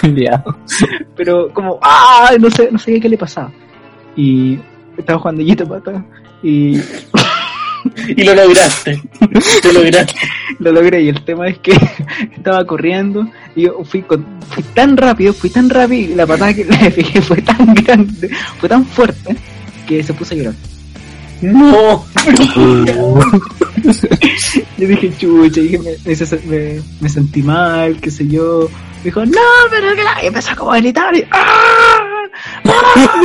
Cuidado. 0.01 0.57
pero 1.17 1.53
como, 1.53 1.79
¡ah! 1.83 2.31
No 2.39 2.51
sé, 2.51 2.69
no 2.73 2.79
sabía 2.79 3.01
qué 3.01 3.09
le 3.09 3.19
pasaba. 3.19 3.53
Y 4.17 4.59
estaba 4.97 5.21
jugando 5.21 5.43
Yito 5.43 5.69
Pata 5.69 6.05
y 6.43 6.79
Y 8.09 8.23
lo 8.25 8.35
lograste. 8.35 9.01
Lo 9.65 9.73
lograste. 9.73 10.15
lo 10.59 10.73
logré. 10.73 11.03
Y 11.03 11.09
el 11.09 11.25
tema 11.25 11.49
es 11.49 11.59
que 11.59 11.73
estaba 12.37 12.65
corriendo 12.65 13.27
y 13.57 13.63
yo 13.63 13.83
fui, 13.85 14.03
con, 14.03 14.25
fui 14.51 14.63
tan 14.75 14.97
rápido, 14.97 15.33
fui 15.33 15.51
tan 15.51 15.71
rápido 15.71 16.13
y 16.13 16.15
la 16.15 16.27
patada 16.27 16.55
que 16.55 16.65
le 16.83 16.91
pegué 16.91 17.21
fue 17.21 17.41
tan 17.43 17.75
grande, 17.75 18.31
fue 18.59 18.69
tan 18.69 18.85
fuerte 18.85 19.37
que 19.87 20.03
se 20.03 20.13
puso 20.15 20.35
a 20.35 20.37
llorar. 20.37 20.55
No. 21.43 22.05
Yo 24.77 24.87
dije, 24.87 25.11
chucha, 25.19 25.61
dije, 25.61 25.79
me, 25.79 26.83
me, 27.01 27.09
sentí 27.09 27.43
mal, 27.43 27.99
qué 27.99 28.11
sé 28.11 28.29
yo. 28.29 28.69
Me 28.99 29.05
dijo, 29.05 29.25
no, 29.25 29.41
pero 29.71 29.95
que 29.95 30.05
la... 30.05 30.23
Y 30.23 30.27
empezó 30.27 30.55
como 30.55 30.73
a 30.73 30.77
gritar 30.77 31.17
y... 31.17 31.25
¡Ah! 31.33 31.99
¡Ah! 32.65 33.23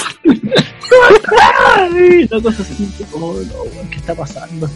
Una 2.31 2.41
cosa 2.41 2.61
así, 2.61 2.89
como, 3.11 3.33
no, 3.33 3.89
¿qué 3.89 3.97
está 3.97 4.15
pasando? 4.15 4.69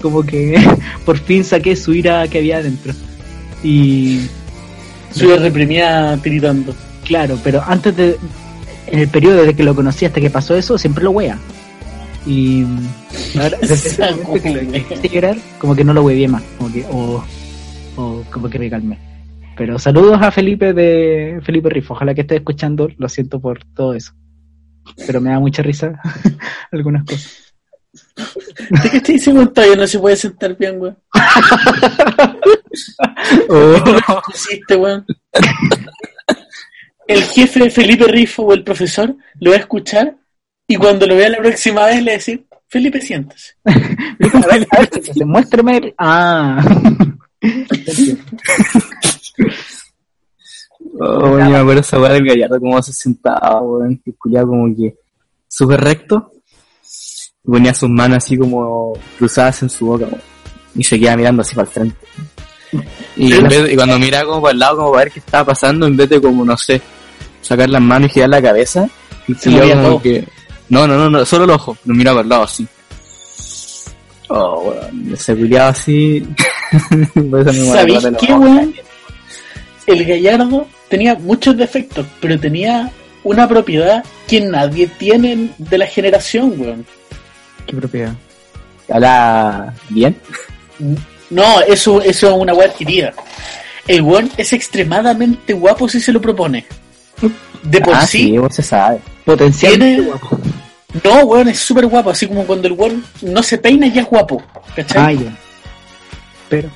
Como 0.00 0.22
que 0.22 0.56
por 1.04 1.18
fin 1.18 1.44
saqué 1.44 1.76
su 1.76 1.94
ira 1.94 2.26
que 2.28 2.38
había 2.38 2.58
adentro. 2.58 2.92
Y 3.62 4.28
Soy 5.10 5.36
reprimida 5.36 6.16
tiritando. 6.18 6.74
claro, 7.04 7.38
pero 7.42 7.62
antes 7.66 7.96
de... 7.96 8.16
En 8.86 9.00
el 9.00 9.08
periodo 9.08 9.36
desde 9.36 9.54
que 9.54 9.64
lo 9.64 9.74
conocí 9.74 10.06
hasta 10.06 10.18
que 10.20 10.30
pasó 10.30 10.56
eso, 10.56 10.78
siempre 10.78 11.04
lo 11.04 11.10
wea. 11.10 11.38
Y 12.26 12.64
ahora, 13.38 13.58
desde 13.60 13.74
ese 13.74 14.14
momento 14.14 14.42
que 14.42 14.50
lo 14.50 14.76
hice 14.76 15.08
llorar, 15.08 15.36
como 15.58 15.76
que 15.76 15.84
no 15.84 15.92
lo 15.92 16.02
huevié 16.04 16.26
más, 16.26 16.42
como 16.56 16.72
que, 16.72 16.86
o, 16.90 17.22
o 17.96 18.24
como 18.30 18.48
que 18.48 18.58
me 18.58 18.70
calmé. 18.70 18.98
Pero 19.58 19.78
saludos 19.78 20.18
a 20.22 20.30
Felipe 20.30 20.72
de 20.72 21.40
Felipe 21.42 21.68
Rifo, 21.68 21.92
ojalá 21.94 22.14
que 22.14 22.22
esté 22.22 22.36
escuchando, 22.36 22.88
lo 22.96 23.08
siento 23.08 23.40
por 23.40 23.64
todo 23.64 23.92
eso. 23.92 24.12
Pero 25.06 25.20
me 25.20 25.30
da 25.30 25.40
mucha 25.40 25.62
risa 25.62 26.00
algunas 26.72 27.04
cosas. 27.04 27.54
¿De 28.70 28.90
qué 28.90 29.12
dice, 29.12 29.32
weón? 29.32 29.52
Todavía 29.52 29.76
no 29.76 29.86
se 29.86 29.98
puede 29.98 30.16
sentar 30.16 30.56
bien, 30.56 30.80
weón. 30.80 30.98
Oh. 33.50 34.22
Hiciste, 34.32 34.76
weón. 34.76 35.04
El 37.06 37.22
jefe 37.24 37.60
de 37.60 37.70
Felipe 37.70 38.04
Rifo 38.06 38.42
o 38.42 38.52
el 38.52 38.62
profesor 38.62 39.14
lo 39.40 39.50
va 39.50 39.56
a 39.56 39.60
escuchar 39.60 40.16
y 40.66 40.76
cuando 40.76 41.06
lo 41.06 41.16
vea 41.16 41.30
la 41.30 41.38
próxima 41.38 41.86
vez 41.86 41.96
le 42.02 42.10
va 42.10 42.10
a 42.10 42.18
decir, 42.18 42.46
Felipe, 42.68 43.00
siéntese. 43.00 43.54
Muéstrame 45.24 45.78
el... 45.78 45.94
Ah. 45.96 46.62
Oh, 51.00 51.38
yo 51.38 51.44
me 51.50 51.56
acuerdo 51.56 51.80
esa 51.80 52.00
weá 52.00 52.12
del 52.12 52.24
gallardo, 52.26 52.58
cómo 52.60 52.82
se 52.82 52.92
sentaba, 52.92 53.60
weón. 53.60 54.00
Que 54.04 54.12
culiaba 54.14 54.48
como 54.48 54.74
que 54.74 54.94
súper 55.46 55.80
recto. 55.80 56.32
Y 57.44 57.50
ponía 57.50 57.72
sus 57.74 57.88
manos 57.88 58.18
así 58.18 58.36
como 58.36 58.92
cruzadas 59.16 59.62
en 59.62 59.70
su 59.70 59.86
boca, 59.86 60.06
weón. 60.06 60.20
Y 60.74 60.84
se 60.84 60.98
quedaba 60.98 61.16
mirando 61.16 61.42
así 61.42 61.54
para 61.54 61.68
el 61.68 61.72
frente. 61.74 61.96
Y, 63.16 63.32
en 63.32 63.48
vez 63.48 63.64
de- 63.64 63.72
y 63.72 63.76
cuando 63.76 63.98
miraba 63.98 64.28
como 64.28 64.42
para 64.42 64.52
el 64.52 64.58
lado, 64.58 64.76
como 64.76 64.92
para 64.92 65.04
ver 65.04 65.12
qué 65.12 65.20
estaba 65.20 65.44
pasando, 65.46 65.86
en 65.86 65.96
vez 65.96 66.08
de 66.08 66.20
como, 66.20 66.44
no 66.44 66.56
sé, 66.56 66.80
sacar 67.40 67.68
las 67.70 67.80
manos 67.80 68.10
y 68.10 68.14
girar 68.14 68.28
la 68.28 68.42
cabeza, 68.42 68.88
el 69.26 69.38
Se 69.38 69.50
como 69.74 70.02
que... 70.02 70.26
No, 70.68 70.86
no, 70.86 70.98
no, 70.98 71.08
no, 71.08 71.24
solo 71.24 71.44
el 71.44 71.50
ojo, 71.50 71.76
lo 71.86 71.94
miraba 71.94 72.16
para 72.16 72.22
el 72.24 72.28
lado 72.28 72.42
así. 72.42 72.68
Oh, 74.28 74.60
weón, 74.68 75.14
ese 75.14 75.34
culiado 75.34 75.70
así. 75.70 76.22
Me 77.14 77.44
¿Sabéis 77.44 78.06
qué, 78.20 78.34
weón? 78.34 78.74
El 79.86 80.04
gallardo 80.04 80.66
tenía 80.88 81.14
muchos 81.14 81.56
defectos, 81.56 82.06
pero 82.20 82.38
tenía 82.38 82.90
una 83.24 83.48
propiedad 83.48 84.04
que 84.26 84.40
nadie 84.40 84.86
tiene 84.86 85.50
de 85.58 85.78
la 85.78 85.86
generación, 85.86 86.54
weón. 86.56 86.86
¿Qué 87.66 87.76
propiedad? 87.76 88.14
Habla 88.90 89.74
bien. 89.90 90.16
No, 91.30 91.60
eso, 91.60 92.00
eso 92.00 92.28
es 92.28 92.32
una 92.34 92.54
weá 92.54 92.68
adquirida. 92.68 93.12
El 93.86 94.02
weón 94.02 94.30
es 94.36 94.52
extremadamente 94.52 95.52
guapo 95.52 95.88
si 95.88 96.00
se 96.00 96.12
lo 96.12 96.20
propone. 96.20 96.66
De 97.62 97.80
por 97.80 97.94
ah, 97.94 98.06
sí, 98.06 98.24
sí, 98.24 98.38
vos 98.38 98.54
se 98.54 98.62
sabe. 98.62 99.00
Potencial. 99.24 99.72
Tiene- 99.72 100.08
no, 101.04 101.24
weón, 101.24 101.48
es 101.48 101.58
súper 101.58 101.86
guapo. 101.86 102.10
Así 102.10 102.26
como 102.26 102.44
cuando 102.44 102.68
el 102.68 102.72
weón 102.74 103.04
no 103.22 103.42
se 103.42 103.58
peina 103.58 103.86
ya 103.88 104.02
es 104.02 104.08
guapo. 104.08 104.42
¿Cachai? 104.74 105.16
Ah, 105.16 105.22
ya. 105.22 105.36
Pero, 106.48 106.70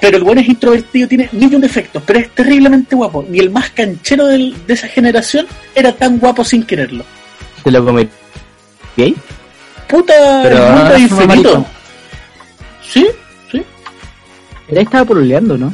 Pero 0.00 0.16
el 0.16 0.22
weón 0.22 0.38
es 0.38 0.48
introvertido, 0.48 1.06
tiene 1.08 1.28
mil 1.32 1.50
de 1.50 1.58
defectos, 1.58 2.02
pero 2.06 2.18
es 2.20 2.30
terriblemente 2.34 2.94
guapo. 2.96 3.24
Y 3.30 3.38
el 3.38 3.50
más 3.50 3.70
canchero 3.70 4.26
del- 4.26 4.54
de 4.66 4.74
esa 4.74 4.88
generación 4.88 5.46
era 5.74 5.92
tan 5.92 6.18
guapo 6.18 6.42
sin 6.44 6.62
quererlo. 6.64 7.04
¿Te 7.62 7.70
lo 7.70 7.84
comería? 7.84 8.10
¿Gay? 8.96 9.14
Puta, 9.88 10.40
Pero 10.42 10.56
el 10.56 10.72
mundo 10.72 10.90
como 10.92 10.98
infinito. 11.22 11.66
¿Sí? 12.88 13.06
Sí. 13.52 13.62
él 14.68 14.78
estaba 14.78 15.04
pololeando, 15.04 15.58
¿no? 15.58 15.72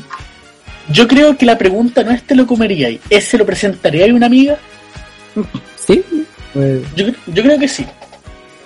Yo 0.88 1.06
creo 1.08 1.36
que 1.36 1.46
la 1.46 1.56
pregunta 1.58 2.02
no 2.02 2.10
es 2.12 2.22
te 2.22 2.34
lo 2.34 2.46
comería, 2.46 2.88
es 3.10 3.24
se 3.24 3.38
lo 3.38 3.44
presentaría 3.46 4.06
a 4.06 4.14
una 4.14 4.26
amiga. 4.26 4.56
Sí. 5.76 6.02
Pues, 6.52 6.82
Yo, 6.94 7.06
yo 7.26 7.42
creo 7.42 7.58
que 7.58 7.68
sí. 7.68 7.86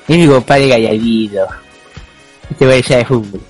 Y 0.09 0.17
mi 0.19 0.27
compadre 0.27 0.69
galladito. 0.69 1.47
Este 2.51 2.67
güey 2.67 2.83
ya 2.83 2.97
de 2.99 3.05
fútbol. 3.05 3.41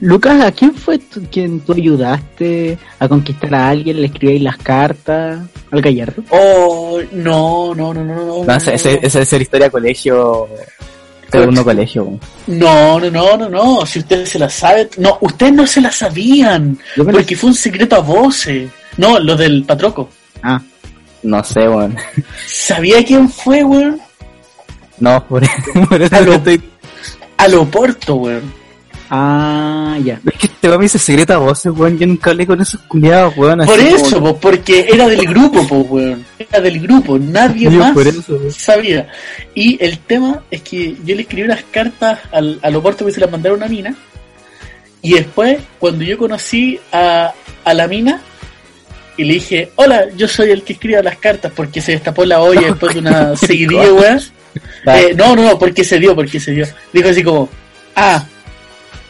Lucas, 0.00 0.42
¿a 0.42 0.52
quién 0.52 0.74
fue 0.74 0.98
quien 1.30 1.60
tú 1.60 1.72
ayudaste 1.74 2.78
a 2.98 3.08
conquistar 3.08 3.54
a 3.54 3.68
alguien? 3.68 4.00
¿Le 4.00 4.06
escribíais 4.06 4.42
las 4.42 4.56
cartas 4.58 5.40
al 5.70 5.80
gallardo? 5.82 6.22
Oh, 6.30 7.00
no, 7.12 7.74
no, 7.74 7.92
no, 7.92 8.02
no, 8.04 8.14
no. 8.14 8.44
No, 8.44 8.54
esa, 8.54 8.72
esa, 8.72 8.90
esa 8.90 9.20
es 9.20 9.32
la 9.32 9.38
historia 9.38 9.70
colegio. 9.70 10.48
Segundo 11.30 11.64
colegio. 11.64 12.04
weón. 12.04 12.20
No, 12.46 12.98
no, 13.00 13.10
no, 13.10 13.36
no, 13.36 13.48
no. 13.48 13.84
Si 13.86 13.98
ustedes 13.98 14.28
se 14.30 14.38
la 14.38 14.48
saben. 14.48 14.88
No, 14.98 15.18
ustedes 15.20 15.52
no 15.52 15.66
se 15.66 15.80
la 15.80 15.90
sabían. 15.90 16.78
Porque 16.96 17.36
fue 17.36 17.50
un 17.50 17.54
secreto 17.56 17.96
a 17.96 18.00
voces. 18.00 18.70
No, 18.96 19.18
lo 19.18 19.36
del 19.36 19.64
patroco. 19.64 20.08
Ah, 20.42 20.60
No 21.22 21.42
sé, 21.44 21.68
weón. 21.68 21.96
¿Sabía 22.46 23.04
quién 23.04 23.28
fue, 23.28 23.62
weón? 23.64 24.00
No, 25.00 25.22
por, 25.26 25.42
por 25.88 26.00
eso 26.00 26.16
Aló. 26.16 26.32
estoy. 26.34 26.62
A 27.36 27.48
lo 27.48 27.64
Porto, 27.66 28.14
weón. 28.14 28.65
Ah, 29.10 29.98
ya. 30.04 30.20
Es 30.26 30.34
que 30.38 30.46
este 30.46 30.68
weón 30.68 30.80
me 30.80 30.84
dice 30.84 30.98
secreto 30.98 31.34
a 31.34 31.38
voces, 31.38 31.72
weón. 31.76 31.98
Yo 31.98 32.06
nunca 32.06 32.30
hablé 32.30 32.46
con 32.46 32.60
esos 32.60 32.80
culiados, 32.82 33.36
weón. 33.36 33.60
así 33.60 33.70
Por 33.70 33.78
como- 33.84 33.96
eso, 33.96 34.20
po, 34.22 34.36
porque 34.38 34.86
era 34.92 35.06
del 35.08 35.26
grupo, 35.26 35.66
po, 35.66 35.76
weón. 35.80 36.24
Era 36.38 36.60
del 36.60 36.80
grupo, 36.80 37.18
nadie 37.18 37.70
más 37.70 37.92
por 37.92 38.06
eso, 38.06 38.22
weón. 38.34 38.52
sabía. 38.52 39.08
Y 39.54 39.82
el 39.84 39.98
tema 40.00 40.42
es 40.50 40.62
que 40.62 40.96
yo 41.04 41.14
le 41.14 41.22
escribí 41.22 41.42
unas 41.44 41.64
cartas 41.70 42.18
al, 42.32 42.58
al 42.62 42.76
Oporto 42.76 43.04
que 43.06 43.12
se 43.12 43.20
las 43.20 43.30
mandaron 43.30 43.62
a 43.62 43.66
una 43.66 43.74
mina. 43.74 43.94
Y 45.02 45.14
después, 45.14 45.58
cuando 45.78 46.04
yo 46.04 46.18
conocí 46.18 46.78
a, 46.92 47.32
a 47.64 47.74
la 47.74 47.86
mina, 47.86 48.20
y 49.18 49.24
le 49.24 49.34
dije, 49.34 49.70
hola, 49.76 50.04
yo 50.16 50.26
soy 50.28 50.50
el 50.50 50.62
que 50.62 50.74
escribe 50.74 51.02
las 51.02 51.16
cartas, 51.16 51.52
porque 51.54 51.80
se 51.80 51.92
destapó 51.92 52.24
la 52.24 52.40
olla 52.40 52.60
después 52.66 52.92
de 52.94 53.00
una 53.00 53.36
seguidilla. 53.36 54.18
Ah, 54.86 54.98
Eh, 55.00 55.14
no, 55.16 55.36
no, 55.36 55.42
no, 55.44 55.58
porque 55.58 55.84
se 55.84 55.98
dio, 55.98 56.14
porque 56.14 56.40
se 56.40 56.52
dio. 56.52 56.66
Dijo 56.92 57.08
así 57.08 57.22
como, 57.22 57.48
ah, 57.94 58.24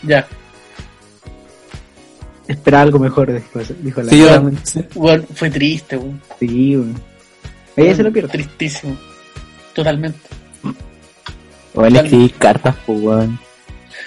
ya. 0.06 0.26
Esperaba 2.48 2.82
algo 2.84 2.98
mejor 2.98 3.32
después, 3.32 3.72
dijo 3.82 4.02
la 4.02 4.10
sí, 4.10 4.18
yo 4.18 4.50
sí. 4.62 4.84
Bueno, 4.94 5.24
fue 5.34 5.50
triste, 5.50 5.96
weón. 5.96 6.22
Sí, 6.38 6.76
weón. 6.76 7.00
Ella 7.76 7.94
se 7.94 8.02
lo 8.02 8.12
pierde. 8.12 8.28
Tristísimo. 8.28 8.96
Totalmente. 9.74 10.18
Weón, 11.74 11.92
le 11.92 12.00
escribí 12.00 12.28
cartas, 12.30 12.76
pues, 12.86 13.00
weón. 13.00 13.38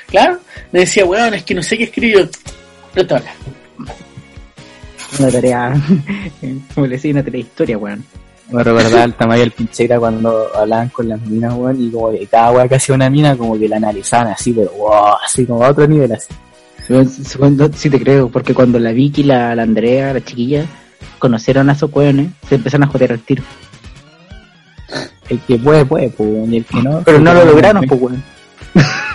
Claro, 0.07 0.39
me 0.71 0.79
decía, 0.79 1.05
weón, 1.05 1.33
es 1.33 1.43
que 1.43 1.53
no 1.53 1.61
sé 1.61 1.77
qué 1.77 1.83
escribir. 1.83 2.29
No 2.95 3.05
te 3.05 3.13
habla. 3.13 3.31
Una 5.19 5.31
tarea, 5.31 5.73
como 6.73 6.87
le 6.87 6.95
decía, 6.95 7.11
una 7.11 7.23
tarea 7.23 7.41
de 7.41 7.47
historia, 7.47 7.77
weón. 7.77 8.05
Me 8.51 8.63
recordaba 8.63 9.03
el 9.03 9.13
tamaño 9.13 9.41
del 9.41 9.51
pincheira 9.51 9.99
cuando 9.99 10.47
hablaban 10.55 10.89
con 10.89 11.07
las 11.07 11.21
minas, 11.21 11.53
weón, 11.53 11.81
y 11.81 11.91
como 11.91 12.11
que 12.11 12.25
cada 12.25 12.51
weón 12.51 12.67
que 12.67 12.75
hacía 12.75 12.95
una 12.95 13.09
mina, 13.09 13.37
como 13.37 13.57
que 13.59 13.69
la 13.69 13.77
analizaban 13.77 14.27
así, 14.27 14.53
pero 14.53 14.71
wow, 14.71 15.15
así 15.23 15.45
como 15.45 15.63
a 15.63 15.69
otro 15.69 15.87
nivel, 15.87 16.11
así. 16.11 16.33
Segundo, 17.23 17.69
sí 17.73 17.89
te 17.89 17.99
creo, 17.99 18.29
porque 18.29 18.55
cuando 18.55 18.79
la 18.79 18.91
Vicky, 18.91 19.21
la, 19.23 19.55
la 19.55 19.61
Andrea, 19.61 20.13
la 20.13 20.23
chiquilla, 20.23 20.65
conocieron 21.19 21.69
a 21.69 21.73
esos 21.73 21.93
weones, 21.93 22.31
se 22.47 22.55
empezaron 22.55 22.87
a 22.87 22.91
joder 22.91 23.11
al 23.11 23.19
tiro. 23.19 23.43
El 25.29 25.39
que 25.41 25.59
puede, 25.59 25.85
puede, 25.85 26.09
pues, 26.09 26.49
y 26.49 26.57
el 26.57 26.65
que 26.65 26.81
no. 26.81 27.03
Pero 27.05 27.19
no 27.19 27.33
lo 27.33 27.45
lograron, 27.45 27.85
pues, 27.85 28.01
weón. 28.01 28.23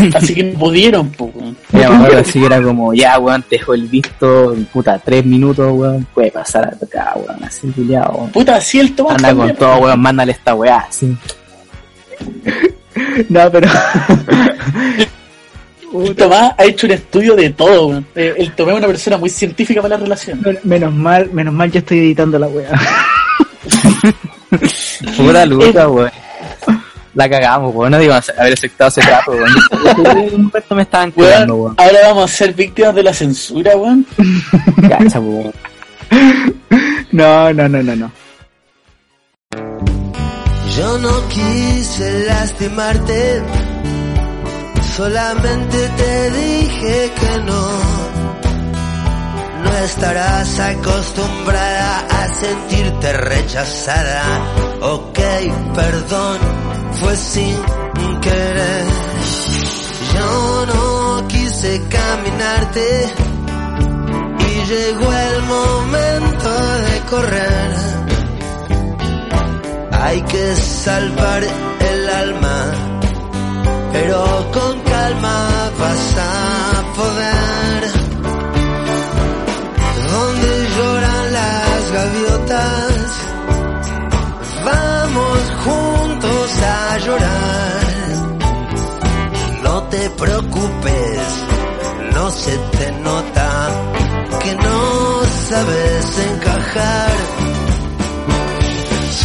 Así 0.14 0.34
que 0.34 0.42
no 0.44 0.58
pudieron, 0.58 1.10
po, 1.10 1.30
weón. 1.34 1.56
Ya 1.72 2.18
así 2.18 2.44
era 2.44 2.60
como, 2.62 2.92
ya, 2.94 3.18
weón, 3.18 3.42
te 3.42 3.56
dejo 3.56 3.74
el 3.74 3.86
visto, 3.88 4.54
puta, 4.72 4.98
tres 4.98 5.24
minutos, 5.24 5.72
weón, 5.72 6.06
puede 6.14 6.30
pasar 6.30 6.64
a 6.66 6.70
tocar, 6.70 7.12
weón, 7.16 7.42
así, 7.44 7.68
culiado, 7.68 8.12
weón. 8.16 8.30
Puta, 8.30 8.56
así 8.56 8.80
el 8.80 8.94
Tomás 8.94 9.16
Anda 9.16 9.28
también, 9.28 9.48
con 9.50 9.56
todo, 9.58 9.78
weón, 9.78 10.00
mándale 10.00 10.32
esta 10.32 10.54
weá, 10.54 10.78
así. 10.78 11.16
No, 13.28 13.50
pero. 13.50 13.68
El 15.92 16.14
Tomás 16.14 16.52
ha 16.56 16.64
hecho 16.64 16.86
un 16.86 16.92
estudio 16.92 17.34
de 17.34 17.50
todo, 17.50 17.88
weón. 17.88 18.06
Eh, 18.14 18.34
El 18.38 18.52
Tomás 18.52 18.74
es 18.74 18.78
una 18.78 18.86
persona 18.86 19.16
muy 19.18 19.30
científica 19.30 19.80
para 19.82 19.96
la 19.96 20.02
relación. 20.02 20.40
Men- 20.44 20.58
Menos 20.64 20.92
mal, 20.94 21.30
menos 21.32 21.52
mal 21.54 21.70
yo 21.70 21.78
estoy 21.80 21.98
editando 21.98 22.38
la 22.38 22.46
weá. 22.48 22.70
Pura 25.16 25.46
lucha, 25.46 25.88
weón. 25.88 26.10
La 27.14 27.28
cagamos, 27.28 27.74
weón, 27.74 27.90
no 27.90 27.98
digamos 27.98 28.30
haber 28.38 28.52
aceptado 28.52 28.88
ese 28.88 29.00
trato, 29.00 29.32
weón. 29.32 30.52
Me 30.70 30.82
estaban 30.82 31.12
Weón, 31.16 31.50
weón. 31.50 31.74
ahora 31.76 31.98
vamos 32.08 32.24
a 32.32 32.34
ser 32.36 32.54
víctimas 32.54 32.94
de 32.94 33.02
la 33.02 33.12
censura, 33.14 33.76
weón. 33.76 34.06
Cacha, 34.88 35.18
weón. 35.20 35.52
No, 37.12 37.52
no, 37.52 37.68
no, 37.68 37.82
no, 37.82 37.96
no. 37.96 38.12
Yo 40.76 40.98
no 40.98 41.28
quise 41.28 42.24
lastimarte, 42.26 43.42
solamente 44.96 45.88
te 45.96 46.30
dije 46.30 47.10
que 47.20 47.42
no. 47.44 48.29
No 49.64 49.76
estarás 49.78 50.58
acostumbrada 50.58 52.06
a 52.08 52.34
sentirte 52.34 53.12
rechazada. 53.12 54.22
Ok, 54.80 55.18
perdón, 55.74 56.38
fue 57.00 57.16
sin 57.16 57.56
querer. 58.20 58.84
Yo 60.14 60.66
no 60.66 61.28
quise 61.28 61.82
caminarte 61.88 63.08
y 64.38 64.66
llegó 64.68 65.12
el 65.12 65.42
momento 65.42 66.50
de 66.86 67.00
correr. 67.10 67.70
Hay 69.92 70.22
que 70.22 70.56
salvar 70.56 71.42
el 71.42 72.08
alma, 72.08 72.72
pero 73.92 74.50
con 74.52 74.80
calma 74.80 75.70
vas 75.78 76.16
a 76.18 76.82
poder. 76.96 77.39
Preocupes, 90.20 91.22
no 92.12 92.30
se 92.30 92.56
te 92.76 92.92
nota 92.92 93.68
que 94.42 94.54
no 94.54 95.22
sabes 95.48 96.18
encajar. 96.30 97.10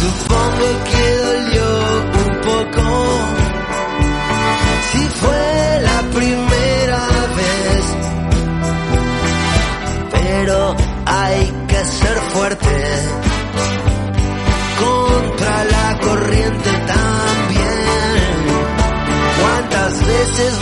Supongo 0.00 0.66
que 0.90 1.04
dolió 1.26 1.68
un 2.24 2.40
poco. 2.48 2.84
Si 4.90 5.02
fue 5.20 5.80
la 5.88 6.00
primera 6.18 7.02
vez. 7.40 7.84
Pero 10.12 10.76
hay 11.04 11.52
que 11.68 11.84
ser 11.84 12.16
fuerte. 12.32 12.76
Contra 14.82 15.64
la 15.64 15.98
corriente 16.00 16.70
también. 16.94 17.76
¿Cuántas 19.40 20.06
veces 20.06 20.60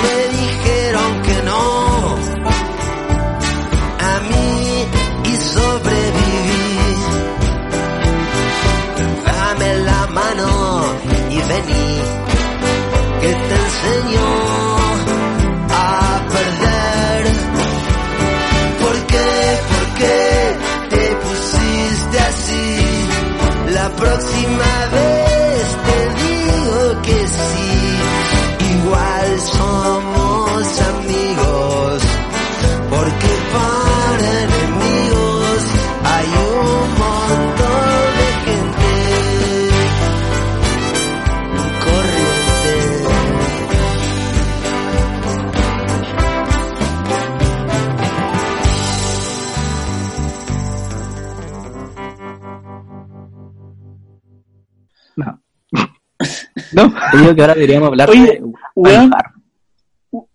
Te 57.17 57.21
digo 57.23 57.35
que 57.35 57.41
ahora 57.43 57.55
deberíamos 57.55 57.89
hablar 57.89 58.11
Oye, 58.11 58.21
de 58.23 58.43
weón. 58.75 59.11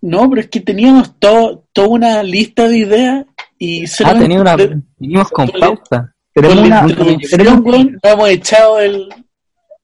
No, 0.02 0.30
pero 0.30 0.42
es 0.42 0.48
que 0.50 0.60
teníamos 0.60 1.18
todo, 1.20 1.66
toda 1.72 1.88
una 1.88 2.24
lista 2.24 2.68
de 2.68 2.78
ideas 2.80 3.26
y 3.58 3.84
Ah, 3.86 3.88
solamente 3.88 4.24
tenía 4.26 4.42
una, 4.42 4.58
de- 4.58 4.82
venimos 4.98 5.30
con 5.30 5.48
con- 5.48 5.60
pauta. 5.60 6.14
Tenemos 6.34 6.56
la 6.68 6.86
una, 6.86 6.96
tenemos- 7.30 7.60
weón, 7.66 8.00
nos 8.04 8.14
hemos 8.14 8.30
echado 8.30 8.80
el, 8.80 9.10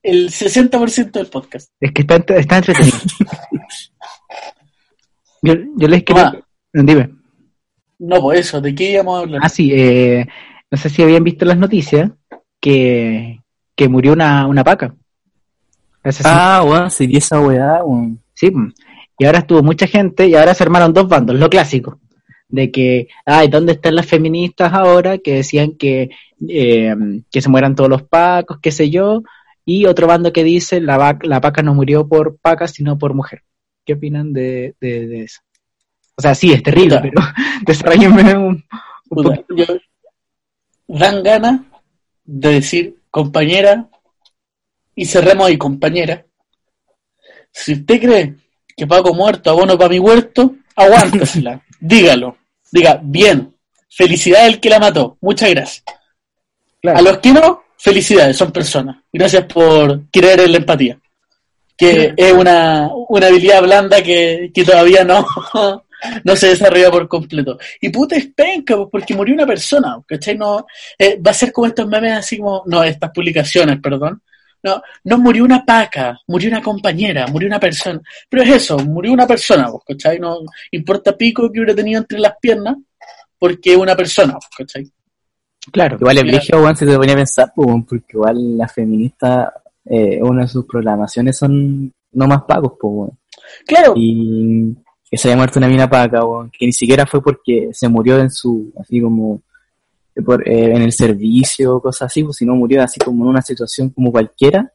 el 0.04 0.30
60% 0.30 1.12
del 1.12 1.28
podcast. 1.28 1.70
es 1.80 1.92
que 1.92 2.02
está, 2.02 2.16
está 2.36 2.58
entretenido. 2.58 2.98
yo, 5.42 5.54
yo 5.78 5.88
les 5.88 6.04
quería... 6.04 6.32
Toma. 6.32 6.44
Dime. 6.74 7.10
No, 8.00 8.20
por 8.22 8.36
eso, 8.36 8.60
¿de 8.60 8.76
qué 8.76 8.92
íbamos 8.92 9.18
a 9.18 9.20
hablar? 9.22 9.42
Ah, 9.44 9.50
sí, 9.50 9.72
eh, 9.74 10.26
no 10.70 10.78
sé 10.78 10.90
si 10.90 11.02
habían 11.02 11.24
visto 11.24 11.46
las 11.46 11.58
noticias 11.58 12.12
que, 12.60 13.40
que 13.76 13.88
murió 13.88 14.12
una, 14.14 14.46
una 14.48 14.64
paca. 14.64 14.94
Ah, 16.24 16.64
weón, 16.66 16.92
sería 16.92 17.18
esa 17.18 17.40
weá, 17.40 17.84
weón. 17.84 18.20
Sí, 18.34 18.52
y 19.18 19.26
ahora 19.26 19.40
estuvo 19.40 19.64
mucha 19.64 19.88
gente 19.88 20.28
y 20.28 20.36
ahora 20.36 20.54
se 20.54 20.64
armaron 20.64 20.94
dos 20.94 21.08
bandos, 21.08 21.36
lo 21.38 21.50
clásico, 21.50 22.00
de 22.50 22.70
que, 22.72 23.08
ay, 23.26 23.48
¿dónde 23.48 23.74
están 23.74 23.96
las 23.96 24.06
feministas 24.06 24.74
ahora 24.74 25.18
que 25.20 25.36
decían 25.36 25.72
que, 25.78 26.10
eh, 26.48 26.94
que 27.32 27.42
se 27.42 27.50
mueran 27.50 27.76
todos 27.76 27.90
los 27.90 28.04
pacos, 28.04 28.60
qué 28.62 28.72
sé 28.72 28.90
yo? 28.90 29.24
Y 29.66 29.86
otro 29.86 30.06
bando 30.06 30.32
que 30.34 30.44
dice, 30.44 30.80
la, 30.82 30.98
vac- 30.98 31.26
la 31.26 31.42
paca 31.42 31.64
no 31.64 31.74
murió 31.74 32.08
por 32.08 32.38
paca, 32.38 32.68
sino 32.68 32.98
por 33.00 33.14
mujer. 33.16 33.42
¿Qué 33.86 33.94
opinan 33.94 34.32
de, 34.34 34.76
de, 34.82 35.08
de 35.08 35.24
eso? 35.24 35.40
O 36.18 36.22
sea, 36.22 36.36
sí, 36.36 36.52
es 36.54 36.62
terrible, 36.62 36.98
Puta. 36.98 37.02
pero 37.02 37.22
desarrollenme 37.66 38.36
un, 38.38 38.64
un 39.10 39.24
poquito. 39.24 39.56
yo- 39.56 39.66
dan 40.88 41.24
ganas 41.24 41.62
de 42.26 42.50
decir 42.52 42.96
compañera 43.10 43.88
y 44.96 45.06
cerremos 45.06 45.48
ahí 45.48 45.58
compañera. 45.58 46.26
Si 47.52 47.74
usted 47.74 48.02
cree 48.02 48.36
que 48.76 48.88
Paco 48.88 49.14
muerto 49.14 49.50
abono 49.50 49.78
para 49.78 49.90
mi 49.90 50.00
huerto, 50.00 50.56
aguántasela, 50.76 51.62
dígalo, 51.80 52.38
diga 52.72 53.00
bien, 53.02 53.54
felicidades 53.90 54.54
el 54.54 54.60
que 54.60 54.70
la 54.70 54.80
mató, 54.80 55.18
muchas 55.22 55.50
gracias. 55.50 55.84
Claro. 56.82 57.00
A 57.00 57.02
los 57.02 57.18
que 57.20 57.32
no, 57.32 57.64
felicidades, 57.78 58.38
son 58.38 58.52
personas. 58.52 58.98
Gracias 59.12 59.46
por 59.46 60.10
creer 60.10 60.42
en 60.42 60.52
la 60.52 60.58
empatía, 60.58 61.00
que 61.78 62.14
es 62.16 62.34
una, 62.34 62.90
una 63.10 63.28
habilidad 63.28 63.62
blanda 63.62 64.02
que, 64.02 64.52
que 64.54 64.64
todavía 64.64 65.04
no, 65.04 65.26
no 66.24 66.36
se 66.36 66.50
desarrolla 66.50 66.92
por 66.92 67.08
completo. 67.08 67.58
Y 67.82 67.90
puta 67.90 68.16
es 68.16 68.28
penca, 68.28 68.76
pues, 68.76 68.90
porque 68.92 69.16
murió 69.16 69.34
una 69.34 69.46
persona, 69.46 69.98
¿cachai? 70.06 70.38
No, 70.38 70.66
eh, 70.98 71.20
va 71.26 71.32
a 71.32 71.34
ser 71.34 71.52
como 71.52 71.68
estos 71.68 71.88
memes 71.88 72.14
así 72.14 72.38
como, 72.38 72.64
no, 72.66 72.84
estas 72.84 73.12
publicaciones, 73.12 73.80
perdón. 73.82 74.22
No, 74.66 74.82
no 75.04 75.20
murió 75.20 75.44
una 75.44 75.64
paca, 75.64 76.20
murió 76.26 76.50
una 76.50 76.60
compañera, 76.60 77.28
murió 77.28 77.48
una 77.48 77.60
persona. 77.60 78.02
Pero 78.28 78.42
es 78.42 78.50
eso, 78.50 78.80
murió 78.80 79.14
una 79.14 79.28
persona, 79.28 79.70
pues, 79.70 79.84
¿cachai? 79.90 80.20
No 80.20 80.40
importa 80.72 81.16
pico 81.16 81.52
que 81.52 81.60
hubiera 81.60 81.76
tenido 81.76 82.02
entre 82.02 82.18
las 82.18 82.34
piernas, 82.42 82.76
porque 83.38 83.78
una 83.78 83.96
persona, 83.96 84.34
pues, 84.34 84.50
¿cachai? 84.58 84.92
Claro. 85.72 85.98
Igual 86.00 86.16
Mira. 86.16 86.38
brígido, 86.38 86.64
weón, 86.64 86.76
si 86.76 86.84
te 86.88 86.98
ponía 86.98 87.14
a 87.14 87.18
pensar, 87.18 87.52
pues, 87.56 87.68
porque 87.88 88.14
igual 88.14 88.58
las 88.58 88.74
feministas, 88.74 89.50
eh, 89.86 90.20
una 90.24 90.42
de 90.42 90.48
sus 90.48 90.66
programaciones 90.66 91.38
son 91.38 91.94
no 92.14 92.28
más 92.28 92.42
pagos, 92.48 92.74
pues. 92.80 93.12
Claro, 93.68 93.94
Y 93.96 94.74
que 95.12 95.16
se 95.16 95.28
haya 95.28 95.38
muerto 95.38 95.60
una 95.60 95.68
mina 95.68 95.88
paca, 95.88 96.22
que 96.58 96.66
ni 96.66 96.74
siquiera 96.74 97.06
fue 97.06 97.22
porque 97.22 97.70
se 97.72 97.88
murió 97.88 98.18
en 98.18 98.32
su, 98.32 98.74
así 98.82 99.00
como, 99.00 99.42
por, 100.24 100.48
eh, 100.48 100.76
en 100.76 100.82
el 100.82 100.92
servicio, 100.92 101.80
cosas 101.80 102.08
así, 102.08 102.24
pues, 102.24 102.38
sino 102.38 102.56
murió 102.56 102.82
así 102.84 103.00
como 103.00 103.24
en 103.24 103.30
una 103.32 103.42
situación 103.42 103.90
como 103.90 104.12
cualquiera, 104.12 104.72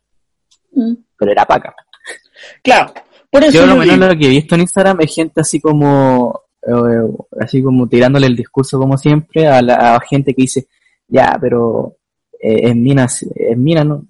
Mm, 0.72 0.95
pero 1.18 1.32
era 1.32 1.45
paca. 1.45 1.74
claro. 2.62 2.93
Por 3.30 3.45
eso 3.45 3.53
Yo 3.53 3.66
lo 3.66 3.76
menos 3.76 4.09
lo 4.09 4.18
que 4.18 4.26
he 4.26 4.30
visto 4.30 4.55
en 4.57 4.62
Instagram 4.62 5.01
es 5.03 5.14
gente 5.14 5.41
así 5.41 5.61
como, 5.61 6.41
eh, 6.62 7.09
así 7.41 7.62
como 7.62 7.88
tirándole 7.88 8.26
el 8.26 8.34
discurso 8.34 8.76
como 8.78 8.99
siempre 8.99 9.47
a 9.47 9.62
la 9.62 9.95
a 9.95 10.01
gente 10.01 10.34
que 10.34 10.43
dice, 10.43 10.66
ya, 11.07 11.38
pero 11.41 11.97
eh, 12.41 12.70
en 12.70 12.82
minas, 12.82 13.24
en 13.36 13.62
mina 13.62 13.84
no, 13.84 14.05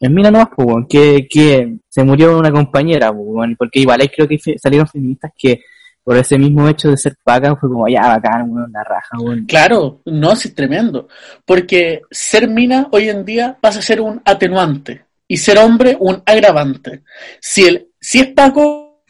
en 0.00 0.14
mina 0.14 0.32
no 0.32 0.38
más, 0.38 0.48
pues, 0.56 0.86
que, 0.88 1.28
que 1.30 1.76
se 1.88 2.02
murió 2.02 2.36
una 2.38 2.50
compañera, 2.50 3.12
pues, 3.12 3.50
porque 3.56 3.80
igual 3.80 4.00
ahí 4.00 4.08
creo 4.08 4.26
que 4.26 4.38
salieron 4.58 4.88
feministas 4.88 5.32
que 5.38 5.60
por 6.06 6.16
ese 6.16 6.38
mismo 6.38 6.68
hecho 6.68 6.88
de 6.88 6.96
ser 6.96 7.16
paca 7.24 7.56
fue 7.56 7.68
como, 7.68 7.88
ya, 7.88 8.06
bacán, 8.06 8.48
weón, 8.48 8.70
la 8.70 8.84
raja, 8.84 9.18
weón. 9.18 9.44
Claro, 9.44 10.02
no, 10.04 10.36
sí, 10.36 10.46
es 10.46 10.54
tremendo. 10.54 11.08
Porque 11.44 12.02
ser 12.12 12.48
mina 12.48 12.86
hoy 12.92 13.08
en 13.08 13.24
día 13.24 13.58
pasa 13.60 13.80
a 13.80 13.82
ser 13.82 14.00
un 14.00 14.22
atenuante 14.24 15.04
y 15.26 15.36
ser 15.36 15.58
hombre 15.58 15.96
un 15.98 16.22
agravante. 16.24 17.02
Si, 17.40 17.64
el, 17.64 17.88
si 18.00 18.20
es 18.20 18.28
Paco, 18.28 19.02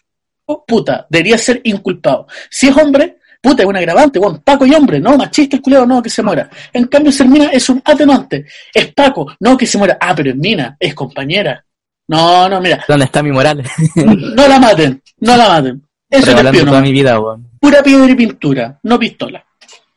puta, 0.67 1.07
debería 1.11 1.37
ser 1.37 1.61
inculpado. 1.65 2.29
Si 2.49 2.69
es 2.69 2.77
hombre, 2.79 3.19
puta, 3.43 3.63
es 3.63 3.69
un 3.69 3.77
agravante. 3.77 4.19
Bueno, 4.19 4.41
Paco 4.43 4.65
y 4.65 4.73
hombre, 4.75 4.99
no, 4.99 5.19
machista 5.19 5.57
el 5.57 5.63
culero, 5.63 5.85
no, 5.85 6.01
que 6.01 6.09
se 6.09 6.23
muera. 6.23 6.49
En 6.73 6.87
cambio, 6.87 7.13
ser 7.13 7.29
mina 7.29 7.51
es 7.53 7.69
un 7.69 7.83
atenuante. 7.85 8.47
Es 8.73 8.91
Paco, 8.95 9.35
no, 9.41 9.55
que 9.55 9.67
se 9.67 9.77
muera. 9.77 9.99
Ah, 10.01 10.15
pero 10.17 10.31
es 10.31 10.37
mina, 10.37 10.75
es 10.81 10.95
compañera. 10.95 11.63
No, 12.09 12.49
no, 12.49 12.59
mira, 12.59 12.83
¿Dónde 12.89 13.05
está 13.05 13.23
mi 13.23 13.33
moral? 13.33 13.63
no 13.97 14.49
la 14.49 14.59
maten, 14.59 15.03
no 15.21 15.37
la 15.37 15.49
maten. 15.49 15.86
Eso 16.11 16.35
te 16.35 16.65
toda 16.65 16.81
mi 16.81 16.93
vida, 16.93 17.21
weón. 17.21 17.49
Pura 17.61 17.83
piedra 17.83 18.11
y 18.11 18.15
pintura, 18.15 18.79
no 18.83 18.99
pistola. 18.99 19.45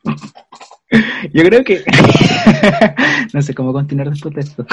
Yo 1.33 1.43
creo 1.43 1.63
que... 1.63 1.83
no 3.33 3.41
sé 3.41 3.53
cómo 3.53 3.71
continuar 3.71 4.09
después 4.09 4.33
de 4.33 4.41
esto. 4.41 4.65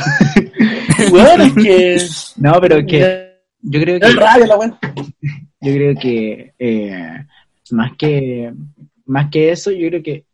Weón, 1.13 1.41
es 1.43 1.53
que... 1.53 2.09
no, 2.39 2.59
pero 2.59 2.87
que... 2.87 3.37
Yo 3.61 3.81
creo 3.81 4.01
que... 4.01 4.11
Radio 4.13 4.47
la. 4.47 4.79
Yo 5.61 5.73
creo 5.75 5.95
que 5.97 6.55
eh, 6.59 7.27
más 7.71 7.93
que 7.99 8.53
más 9.05 9.31
que 9.31 9.51
eso, 9.51 9.71
yo 9.71 9.89
creo 9.89 10.03
que 10.03 10.25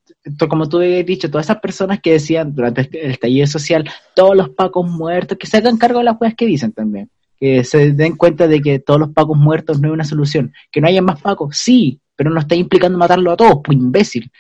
como 0.49 0.69
tú 0.69 0.79
habías 0.79 1.05
dicho, 1.05 1.31
todas 1.31 1.47
esas 1.47 1.61
personas 1.61 2.01
que 2.01 2.13
decían 2.13 2.55
durante 2.55 2.83
este- 2.83 3.05
el 3.05 3.13
estallido 3.13 3.47
social, 3.47 3.89
todos 4.15 4.37
los 4.37 4.51
pacos 4.51 4.89
muertos, 4.89 5.39
que 5.39 5.47
se 5.47 5.57
hagan 5.57 5.79
cargo 5.79 5.99
de 5.99 6.05
las 6.05 6.17
cosas 6.17 6.35
que 6.35 6.47
dicen 6.47 6.73
también, 6.73 7.11
que 7.43 7.65
se 7.65 7.91
den 7.91 8.15
cuenta 8.17 8.47
de 8.47 8.61
que 8.63 8.79
todos 8.79 9.01
los 9.01 9.09
pacos 9.09 9.37
muertos 9.37 9.81
no 9.81 9.89
es 9.89 9.95
una 9.95 10.05
solución, 10.05 10.53
que 10.71 10.81
no 10.81 10.87
haya 10.87 11.03
más 11.03 11.21
pacos, 11.21 11.57
sí, 11.57 12.01
pero 12.15 12.31
no 12.31 12.39
está 12.39 12.55
implicando 12.55 12.97
matarlo 12.97 13.33
a 13.33 13.37
todos, 13.37 13.59
pues 13.65 13.77
imbécil. 13.77 14.31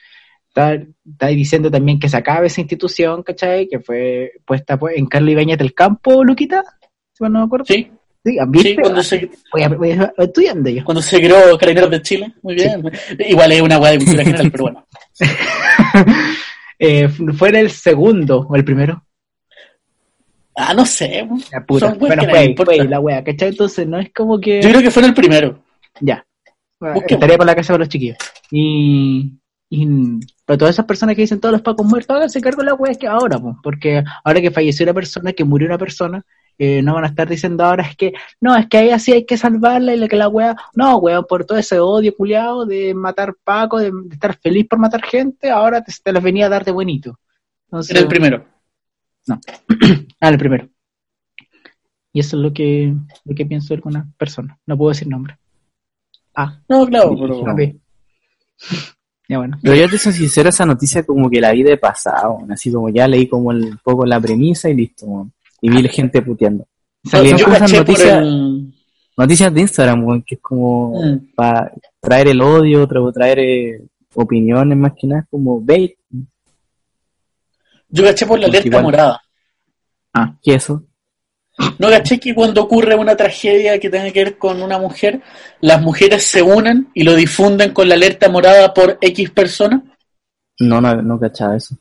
Está, 0.46 0.74
está 0.74 1.26
diciendo 1.26 1.68
también 1.68 1.98
que 1.98 2.08
se 2.08 2.16
acabe 2.16 2.46
esa 2.46 2.60
institución, 2.60 3.24
¿cachai? 3.24 3.66
Que 3.66 3.80
fue 3.80 4.30
puesta 4.46 4.78
pues, 4.78 4.96
en 4.98 5.06
Carlos 5.06 5.32
Ibáñez 5.32 5.58
del 5.58 5.74
Campo, 5.74 6.22
Luquita, 6.22 6.62
si 7.12 7.24
mal 7.24 7.32
no 7.32 7.38
me 7.40 7.44
acuerdo. 7.46 7.64
Sí, 7.66 7.90
Sí, 8.24 8.38
sí, 8.62 8.76
cuando 8.80 9.02
se, 9.02 9.28
Voy 9.52 9.62
a- 9.64 9.68
voy 9.70 9.90
a- 9.90 10.14
estudiando 10.16 10.70
yo. 10.70 10.84
cuando 10.84 11.02
se 11.02 11.18
creó 11.18 11.58
Carabineros 11.58 11.90
de 11.90 12.02
Chile. 12.02 12.32
Muy 12.42 12.54
bien. 12.54 12.80
Igual 13.18 13.50
es 13.50 13.60
una 13.62 13.78
weá 13.80 13.90
de 13.90 13.98
cultura 13.98 14.22
general, 14.24 14.48
pero 14.52 14.62
bueno. 14.62 14.86
eh, 16.78 17.08
fue 17.08 17.48
en 17.48 17.54
el 17.56 17.70
segundo 17.72 18.46
o 18.48 18.54
el 18.54 18.64
primero. 18.64 19.04
Ah, 20.54 20.74
no 20.74 20.84
sé. 20.84 21.28
La 21.50 21.64
puta. 21.64 21.90
Son 21.90 22.02
weas 22.02 22.16
Bueno, 22.16 22.54
fue, 22.56 22.84
la 22.84 23.00
wea, 23.00 23.24
¿cachai? 23.24 23.50
Entonces 23.50 23.86
no 23.86 23.98
es 23.98 24.12
como 24.12 24.40
que. 24.40 24.60
Yo 24.60 24.68
creo 24.68 24.82
que 24.82 24.90
fue 24.90 25.02
en 25.02 25.08
el 25.08 25.14
primero. 25.14 25.62
Ya. 26.00 26.24
Bueno, 26.78 27.00
estaría 27.06 27.36
por 27.36 27.46
la 27.46 27.54
casa 27.54 27.72
de 27.72 27.78
los 27.78 27.88
chiquillos. 27.88 28.18
Y. 28.50 29.32
y 29.70 29.86
pero 30.44 30.58
todas 30.58 30.74
esas 30.74 30.86
personas 30.86 31.14
que 31.14 31.22
dicen 31.22 31.40
todos 31.40 31.52
los 31.52 31.62
pacos 31.62 31.86
muertos, 31.86 32.14
háganse 32.16 32.40
cargo 32.40 32.62
de 32.62 32.66
la 32.66 32.74
wea 32.74 32.94
que 32.94 33.06
ahora, 33.06 33.38
pues, 33.38 33.56
porque 33.62 34.02
ahora 34.24 34.40
que 34.40 34.50
falleció 34.50 34.84
una 34.84 34.94
persona, 34.94 35.32
que 35.32 35.44
murió 35.44 35.68
una 35.68 35.78
persona, 35.78 36.22
eh, 36.58 36.82
no 36.82 36.94
van 36.94 37.04
a 37.04 37.08
estar 37.08 37.28
diciendo 37.28 37.64
ahora 37.64 37.84
es 37.84 37.96
que, 37.96 38.12
no, 38.40 38.54
es 38.54 38.66
que 38.68 38.76
ahí 38.76 38.90
así 38.90 39.12
hay 39.12 39.24
que 39.24 39.38
salvarla 39.38 39.94
y 39.94 39.96
la 39.96 40.08
que 40.08 40.16
la 40.16 40.28
wea, 40.28 40.56
no, 40.74 40.98
weón, 40.98 41.24
por 41.28 41.46
todo 41.46 41.56
ese 41.56 41.80
odio 41.80 42.14
culiado 42.14 42.66
de 42.66 42.92
matar 42.92 43.34
Paco, 43.42 43.78
de, 43.78 43.90
de 43.90 44.14
estar 44.14 44.36
feliz 44.36 44.66
por 44.68 44.78
matar 44.78 45.02
gente, 45.02 45.50
ahora 45.50 45.82
te, 45.82 45.92
te 46.02 46.12
las 46.12 46.22
venía 46.22 46.46
a 46.46 46.50
dar 46.50 46.64
de 46.64 46.72
buenito. 46.72 47.18
Entonces, 47.66 47.96
En 47.96 48.02
el 48.02 48.08
primero. 48.08 48.51
Ah, 49.28 49.38
el 50.30 50.38
primero. 50.38 50.68
Y 52.12 52.20
eso 52.20 52.36
es 52.36 52.42
lo 52.42 52.52
que, 52.52 52.94
lo 53.24 53.34
que 53.34 53.46
pienso 53.46 53.68
de 53.68 53.76
alguna 53.76 54.06
persona. 54.18 54.58
No 54.66 54.76
puedo 54.76 54.90
decir 54.90 55.08
nombre. 55.08 55.38
Ah, 56.34 56.60
No, 56.68 56.86
claro, 56.86 57.16
pero. 57.18 57.40
ok. 57.40 57.60
Ya 59.28 59.38
bueno. 59.38 59.58
Pero 59.62 59.74
yo 59.76 59.88
te 59.88 59.98
soy 59.98 60.12
sincero, 60.12 60.48
esa 60.50 60.66
noticia 60.66 61.04
como 61.04 61.30
que 61.30 61.40
la 61.40 61.52
vi 61.52 61.62
de 61.62 61.76
pasado, 61.78 62.38
así 62.50 62.70
como 62.72 62.88
ya 62.90 63.08
leí 63.08 63.28
como 63.28 63.52
el- 63.52 63.64
un 63.64 63.80
poco 63.82 64.04
la 64.04 64.20
premisa 64.20 64.68
y 64.68 64.74
listo, 64.74 65.30
y 65.60 65.70
vi 65.70 65.82
la 65.82 65.88
gente 65.88 66.20
puteando. 66.22 66.66
Yo 67.04 67.20
cosas, 67.44 67.60
caché 67.60 67.76
por 67.78 67.86
noticias, 67.88 68.18
el... 68.22 68.74
noticias 69.16 69.54
de 69.54 69.60
Instagram, 69.62 70.22
que 70.22 70.34
es 70.34 70.40
como 70.40 71.00
Mm. 71.02 71.34
para 71.34 71.72
traer 72.00 72.28
el 72.28 72.40
odio, 72.42 72.86
tra- 72.86 73.12
traer 73.12 73.38
eh, 73.38 73.82
opiniones 74.14 74.76
más 74.76 74.92
que 75.00 75.06
nada, 75.06 75.26
como 75.30 75.60
bait, 75.60 75.94
Yo 77.92 78.02
caché 78.04 78.26
por 78.26 78.38
la 78.40 78.46
Porque 78.46 78.56
alerta 78.58 78.68
igual- 78.68 78.82
morada. 78.82 79.22
que 80.42 80.54
eso. 80.54 80.82
¿No 81.78 81.88
caché 81.90 82.18
que 82.18 82.34
cuando 82.34 82.62
ocurre 82.62 82.94
una 82.94 83.14
tragedia 83.14 83.78
que 83.78 83.90
tenga 83.90 84.10
que 84.10 84.24
ver 84.24 84.38
con 84.38 84.62
una 84.62 84.78
mujer, 84.78 85.20
las 85.60 85.80
mujeres 85.82 86.24
se 86.24 86.42
unen 86.42 86.88
y 86.94 87.02
lo 87.04 87.14
difunden 87.14 87.72
con 87.72 87.88
la 87.88 87.94
alerta 87.94 88.28
morada 88.30 88.72
por 88.72 88.98
X 89.00 89.30
personas? 89.30 89.82
No, 90.58 90.80
no, 90.80 90.94
no 91.02 91.20
cachaba 91.20 91.56
eso. 91.56 91.76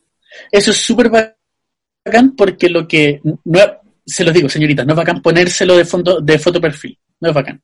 Eso 0.52 0.72
es 0.72 0.78
súper 0.78 1.10
bacán 1.10 2.36
porque 2.36 2.70
lo 2.70 2.86
que... 2.88 3.22
No, 3.46 3.60
se 4.06 4.24
los 4.26 4.34
digo, 4.34 4.50
señorita, 4.50 4.84
no 4.84 4.92
es 4.94 4.98
bacán 4.98 5.22
ponérselo 5.22 5.78
de, 5.78 5.86
fondo, 5.86 6.20
de 6.20 6.38
foto 6.38 6.60
perfil. 6.60 6.98
No 7.22 7.30
es 7.30 7.36
bacán. 7.36 7.62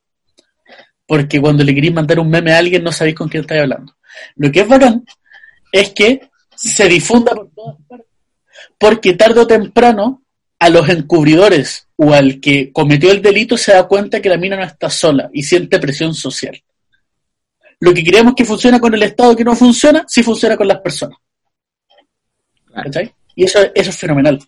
Porque 1.05 1.41
cuando 1.41 1.63
le 1.63 1.73
queréis 1.75 1.93
mandar 1.93 2.19
un 2.19 2.29
meme 2.29 2.51
a 2.53 2.57
alguien 2.57 2.83
no 2.83 2.91
sabéis 2.91 3.15
con 3.15 3.27
quién 3.27 3.41
estáis 3.41 3.61
hablando. 3.63 3.95
Lo 4.35 4.49
que 4.51 4.61
es 4.61 4.67
bacán 4.67 5.03
es 5.71 5.89
que 5.89 6.29
se 6.55 6.87
difunda 6.87 7.33
por 7.35 7.49
todas 7.53 7.75
partes. 7.87 8.06
Porque 8.77 9.13
tarde 9.13 9.41
o 9.41 9.47
temprano 9.47 10.23
a 10.59 10.69
los 10.69 10.87
encubridores 10.89 11.87
o 11.95 12.13
al 12.13 12.39
que 12.39 12.71
cometió 12.71 13.11
el 13.11 13.21
delito 13.21 13.57
se 13.57 13.73
da 13.73 13.87
cuenta 13.87 14.21
que 14.21 14.29
la 14.29 14.37
mina 14.37 14.55
no 14.55 14.63
está 14.63 14.89
sola 14.89 15.29
y 15.33 15.43
siente 15.43 15.79
presión 15.79 16.13
social. 16.13 16.61
Lo 17.79 17.93
que 17.93 18.03
creemos 18.03 18.33
que 18.35 18.45
funciona 18.45 18.79
con 18.79 18.93
el 18.93 19.03
Estado 19.03 19.35
que 19.35 19.43
no 19.43 19.55
funciona, 19.55 20.03
sí 20.07 20.23
funciona 20.23 20.57
con 20.57 20.67
las 20.67 20.79
personas. 20.79 21.17
¿Cachai? 22.73 23.13
Y 23.35 23.43
eso, 23.43 23.59
eso 23.73 23.89
es 23.89 23.97
fenomenal. 23.97 24.39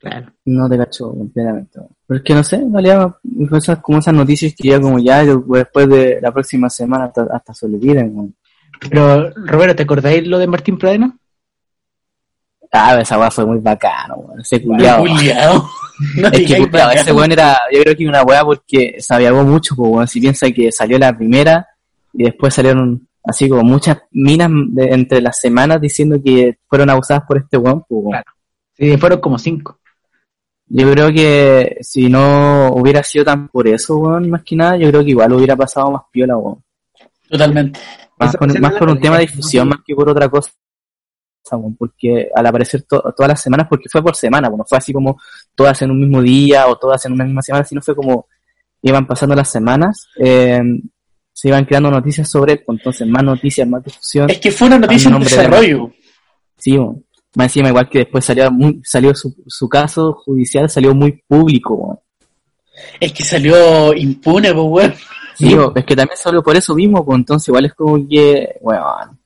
Claro. 0.00 0.32
No 0.46 0.68
te 0.68 0.78
cacho 0.78 1.10
completamente. 1.10 1.78
Pero 2.06 2.18
es 2.18 2.24
que 2.24 2.34
no 2.34 2.42
sé, 2.42 2.56
en 2.56 2.72
realidad, 2.72 3.16
cosas 3.48 3.78
como 3.80 3.98
esas 3.98 4.14
noticias 4.14 4.54
que 4.56 4.68
ya 4.68 4.80
como 4.80 4.98
ya 4.98 5.22
yo, 5.24 5.44
después 5.46 5.88
de 5.88 6.18
la 6.22 6.32
próxima 6.32 6.70
semana 6.70 7.06
hasta, 7.06 7.26
hasta 7.30 7.52
se 7.54 7.66
olviden. 7.66 8.34
Pero, 8.88 9.30
Roberto, 9.30 9.76
¿te 9.76 9.82
acordáis 9.82 10.26
lo 10.26 10.38
de 10.38 10.46
Martín 10.46 10.78
Pradena? 10.78 11.14
Ah, 12.72 12.98
esa 13.00 13.18
weá 13.18 13.30
fue 13.30 13.44
muy 13.46 13.58
bacano, 13.58 14.14
weón. 14.16 14.40
Ese. 14.40 14.62
Culiao. 14.62 15.04
No 16.16 16.28
Es 16.28 16.46
que 16.46 16.60
bacán. 16.66 16.96
ese 16.96 17.12
weón 17.12 17.30
era, 17.32 17.58
yo 17.70 17.82
creo 17.82 17.94
que 17.94 18.08
una 18.08 18.22
weá 18.22 18.42
porque 18.42 18.96
se 19.00 19.14
aviagó 19.14 19.42
mucho, 19.44 19.74
pues 19.76 19.90
weón. 19.92 20.08
Si 20.08 20.18
piensa 20.20 20.50
que 20.50 20.72
salió 20.72 20.98
la 20.98 21.14
primera 21.14 21.66
y 22.14 22.22
después 22.24 22.54
salieron 22.54 23.06
así 23.22 23.48
como 23.50 23.62
muchas 23.64 23.98
minas 24.12 24.50
de- 24.70 24.94
entre 24.94 25.20
las 25.20 25.38
semanas 25.38 25.78
diciendo 25.78 26.16
que 26.24 26.56
fueron 26.66 26.88
abusadas 26.88 27.24
por 27.28 27.36
este 27.36 27.58
weón, 27.58 27.80
pues 27.86 28.00
weón. 28.02 28.10
Claro. 28.12 28.32
Sí, 28.78 28.96
fueron 28.96 29.20
como 29.20 29.38
cinco. 29.38 29.78
Yo 30.68 30.90
creo 30.90 31.12
que 31.12 31.76
si 31.82 32.08
no 32.08 32.70
hubiera 32.72 33.02
sido 33.02 33.24
tan 33.26 33.48
por 33.48 33.68
eso, 33.68 33.98
weón, 33.98 34.30
más 34.30 34.42
que 34.42 34.56
nada, 34.56 34.76
yo 34.78 34.88
creo 34.88 35.02
que 35.04 35.10
igual 35.10 35.32
hubiera 35.34 35.54
pasado 35.56 35.90
más 35.90 36.02
piola, 36.10 36.36
weón. 36.38 36.62
Totalmente. 37.28 37.78
Más, 38.18 38.36
por, 38.36 38.58
más 38.60 38.80
un 38.80 39.00
tema 39.00 39.16
de 39.16 39.22
difusión, 39.26 39.68
más 39.68 39.80
que 39.86 39.94
por 39.94 40.08
otra 40.08 40.28
cosa, 40.30 40.50
porque 41.78 42.28
al 42.34 42.46
aparecer 42.46 42.82
to- 42.82 43.02
todas 43.16 43.28
las 43.28 43.40
semanas, 43.42 43.66
porque 43.68 43.88
fue 43.90 44.02
por 44.02 44.14
semana, 44.14 44.48
bueno, 44.48 44.64
fue 44.68 44.78
así 44.78 44.92
como 44.92 45.18
todas 45.54 45.80
en 45.82 45.90
un 45.90 46.00
mismo 46.00 46.22
día 46.22 46.66
o 46.68 46.76
todas 46.76 47.04
en 47.06 47.12
una 47.12 47.24
misma 47.24 47.42
semana, 47.42 47.64
sino 47.64 47.80
fue 47.82 47.94
como 47.96 48.26
iban 48.82 49.06
pasando 49.06 49.34
las 49.34 49.50
semanas, 49.50 50.06
eh, 50.18 50.60
se 51.32 51.48
iban 51.48 51.64
creando 51.64 51.90
noticias 51.90 52.28
sobre 52.30 52.52
él, 52.54 52.64
entonces 52.68 53.06
más 53.08 53.22
noticias, 53.24 53.66
más 53.68 53.82
difusión, 53.84 54.30
Es 54.30 54.38
que 54.38 54.50
fue 54.50 54.68
una 54.68 54.78
noticia 54.78 55.08
en 55.10 55.18
de- 55.18 55.24
desarrollo. 55.24 55.92
sí, 56.56 56.76
weón. 56.76 57.04
más 57.36 57.46
encima 57.46 57.68
igual 57.68 57.88
que 57.88 57.98
después 58.00 58.24
salió, 58.24 58.50
muy, 58.50 58.80
salió 58.84 59.14
su, 59.14 59.34
su 59.46 59.68
caso 59.68 60.12
judicial, 60.24 60.68
salió 60.68 60.94
muy 60.94 61.12
público. 61.28 62.02
Es 62.98 63.12
que 63.12 63.22
salió 63.24 63.92
impune, 63.94 64.52
pues, 64.54 64.66
weón. 64.68 64.94
Sí, 65.36 65.54
es 65.74 65.84
que 65.84 65.96
también 65.96 66.16
salió 66.16 66.42
por 66.42 66.56
eso 66.56 66.74
mismo, 66.74 67.04
pues 67.04 67.16
entonces 67.18 67.48
igual 67.48 67.64
es 67.66 67.74
como 67.74 67.96
que, 68.08 68.56
weón, 68.60 69.19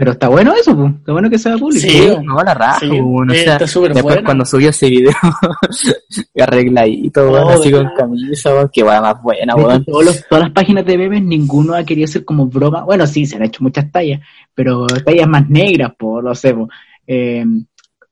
Pero 0.00 0.12
está 0.12 0.28
bueno 0.28 0.54
eso, 0.58 0.74
pues. 0.74 0.92
Está 0.94 1.12
bueno 1.12 1.28
que 1.28 1.38
sea 1.38 1.58
público. 1.58 1.80
Sí. 1.82 1.90
sí, 1.90 2.10
no, 2.24 2.42
la 2.42 2.54
raja, 2.54 2.78
Sí, 2.80 2.88
bueno, 3.00 3.32
o 3.32 3.36
sea, 3.36 3.52
está 3.52 3.66
súper 3.66 3.92
después 3.92 4.14
bueno. 4.14 4.24
cuando 4.26 4.44
subió 4.46 4.70
ese 4.70 4.88
video, 4.88 5.12
arregladito, 6.42 7.30
weón, 7.30 7.44
Oh, 7.44 7.50
así 7.50 7.70
con 7.70 7.88
camisa, 7.96 8.54
weón, 8.54 8.70
que 8.72 8.82
weón 8.82 9.02
más 9.02 9.22
buena, 9.22 9.54
weón. 9.56 9.84
todos 9.84 10.04
los- 10.04 10.28
todas 10.28 10.44
las 10.44 10.52
páginas 10.52 10.84
de 10.86 10.98
memes, 10.98 11.22
ninguno 11.22 11.74
ha 11.74 11.84
querido 11.84 12.04
hacer 12.06 12.24
como 12.24 12.46
broma. 12.46 12.82
Bueno, 12.84 13.06
sí, 13.06 13.26
se 13.26 13.36
han 13.36 13.42
hecho 13.44 13.62
muchas 13.62 13.90
tallas, 13.90 14.20
pero 14.54 14.86
tallas 14.86 15.28
más 15.28 15.48
negras, 15.48 15.92
por 15.98 16.24
lo 16.24 16.34
sé. 16.34 16.54
po. 16.54 16.68
Eh, 17.06 17.44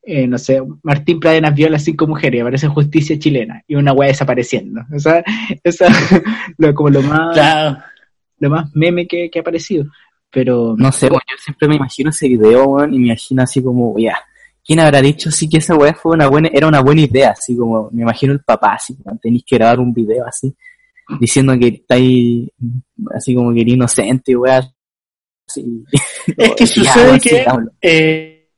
eh, 0.02 0.26
no 0.26 0.38
sé, 0.38 0.62
Martín 0.82 1.20
Pradenas 1.20 1.54
viola 1.54 1.76
a 1.76 1.80
cinco 1.80 2.06
mujeres 2.06 2.38
y 2.38 2.40
aparece 2.40 2.66
justicia 2.68 3.18
chilena 3.18 3.62
y 3.66 3.74
una 3.74 3.92
weá 3.92 4.08
desapareciendo. 4.08 4.80
O 4.94 4.98
sea, 4.98 5.22
esa 5.64 5.86
lo, 6.56 6.74
como 6.74 6.90
lo 6.90 7.02
más, 7.02 7.34
Claro. 7.34 7.78
lo 8.40 8.50
más 8.50 8.70
meme 8.74 9.06
que, 9.06 9.30
que 9.30 9.38
ha 9.38 9.42
aparecido. 9.42 9.84
Pero 10.30 10.74
No 10.76 10.92
sé, 10.92 11.06
weón, 11.08 11.22
yo 11.30 11.36
siempre 11.42 11.68
me 11.68 11.76
imagino 11.76 12.10
ese 12.10 12.28
video, 12.28 12.64
weón, 12.68 12.92
y 12.94 12.98
me 12.98 13.06
imagino 13.08 13.42
así 13.42 13.62
como, 13.62 13.98
ya, 13.98 14.16
¿quién 14.64 14.80
habrá 14.80 15.00
dicho 15.00 15.30
sí 15.30 15.48
que 15.48 15.56
esa 15.58 15.74
weá 15.74 15.94
fue 15.94 16.12
una 16.12 16.28
buena, 16.28 16.50
era 16.52 16.66
una 16.68 16.80
buena 16.80 17.00
idea? 17.02 17.30
Así 17.30 17.56
como, 17.56 17.88
me 17.92 18.02
imagino 18.02 18.32
el 18.34 18.40
papá, 18.40 18.74
así, 18.74 18.96
tenéis 19.22 19.44
que 19.46 19.56
grabar 19.56 19.80
un 19.80 19.92
video 19.94 20.26
así, 20.26 20.54
diciendo 21.18 21.58
que 21.58 21.68
estáis, 21.68 22.48
así 23.14 23.34
como 23.34 23.54
que 23.54 23.62
eres 23.62 23.74
inocente, 23.74 24.36
weá. 24.36 24.62
Así. 25.48 25.82
Es 26.36 26.50
que 26.54 26.66
sucede 26.66 27.20
que 27.20 27.46
eh, 27.80 28.48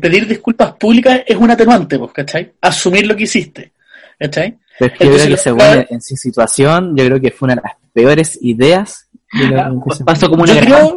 pedir 0.00 0.26
disculpas 0.26 0.72
públicas 0.74 1.22
es 1.26 1.36
un 1.36 1.50
atenuante, 1.50 1.96
pues, 1.98 2.10
¿cachai? 2.12 2.52
Asumir 2.60 3.06
lo 3.06 3.14
que 3.14 3.22
hiciste, 3.24 3.72
¿cachai? 4.18 4.58
Pero 4.78 4.92
es 4.92 4.98
que 4.98 5.04
yo 5.04 5.10
Entonces, 5.12 5.42
creo 5.44 5.56
que 5.56 5.62
weón, 5.62 5.86
en 5.90 6.00
su 6.02 6.16
situación, 6.16 6.96
yo 6.96 7.04
creo 7.06 7.20
que 7.20 7.30
fue 7.30 7.46
una 7.46 7.54
de 7.54 7.62
las 7.62 7.72
peores 7.92 8.38
ideas. 8.42 9.06
de 9.32 9.46
la- 9.48 9.72
que 9.88 9.94
se- 9.94 10.04
pasó 10.04 10.28
como 10.28 10.42
una 10.42 10.54
Yo 10.54 10.60
gran- 10.60 10.88
creo, 10.88 10.96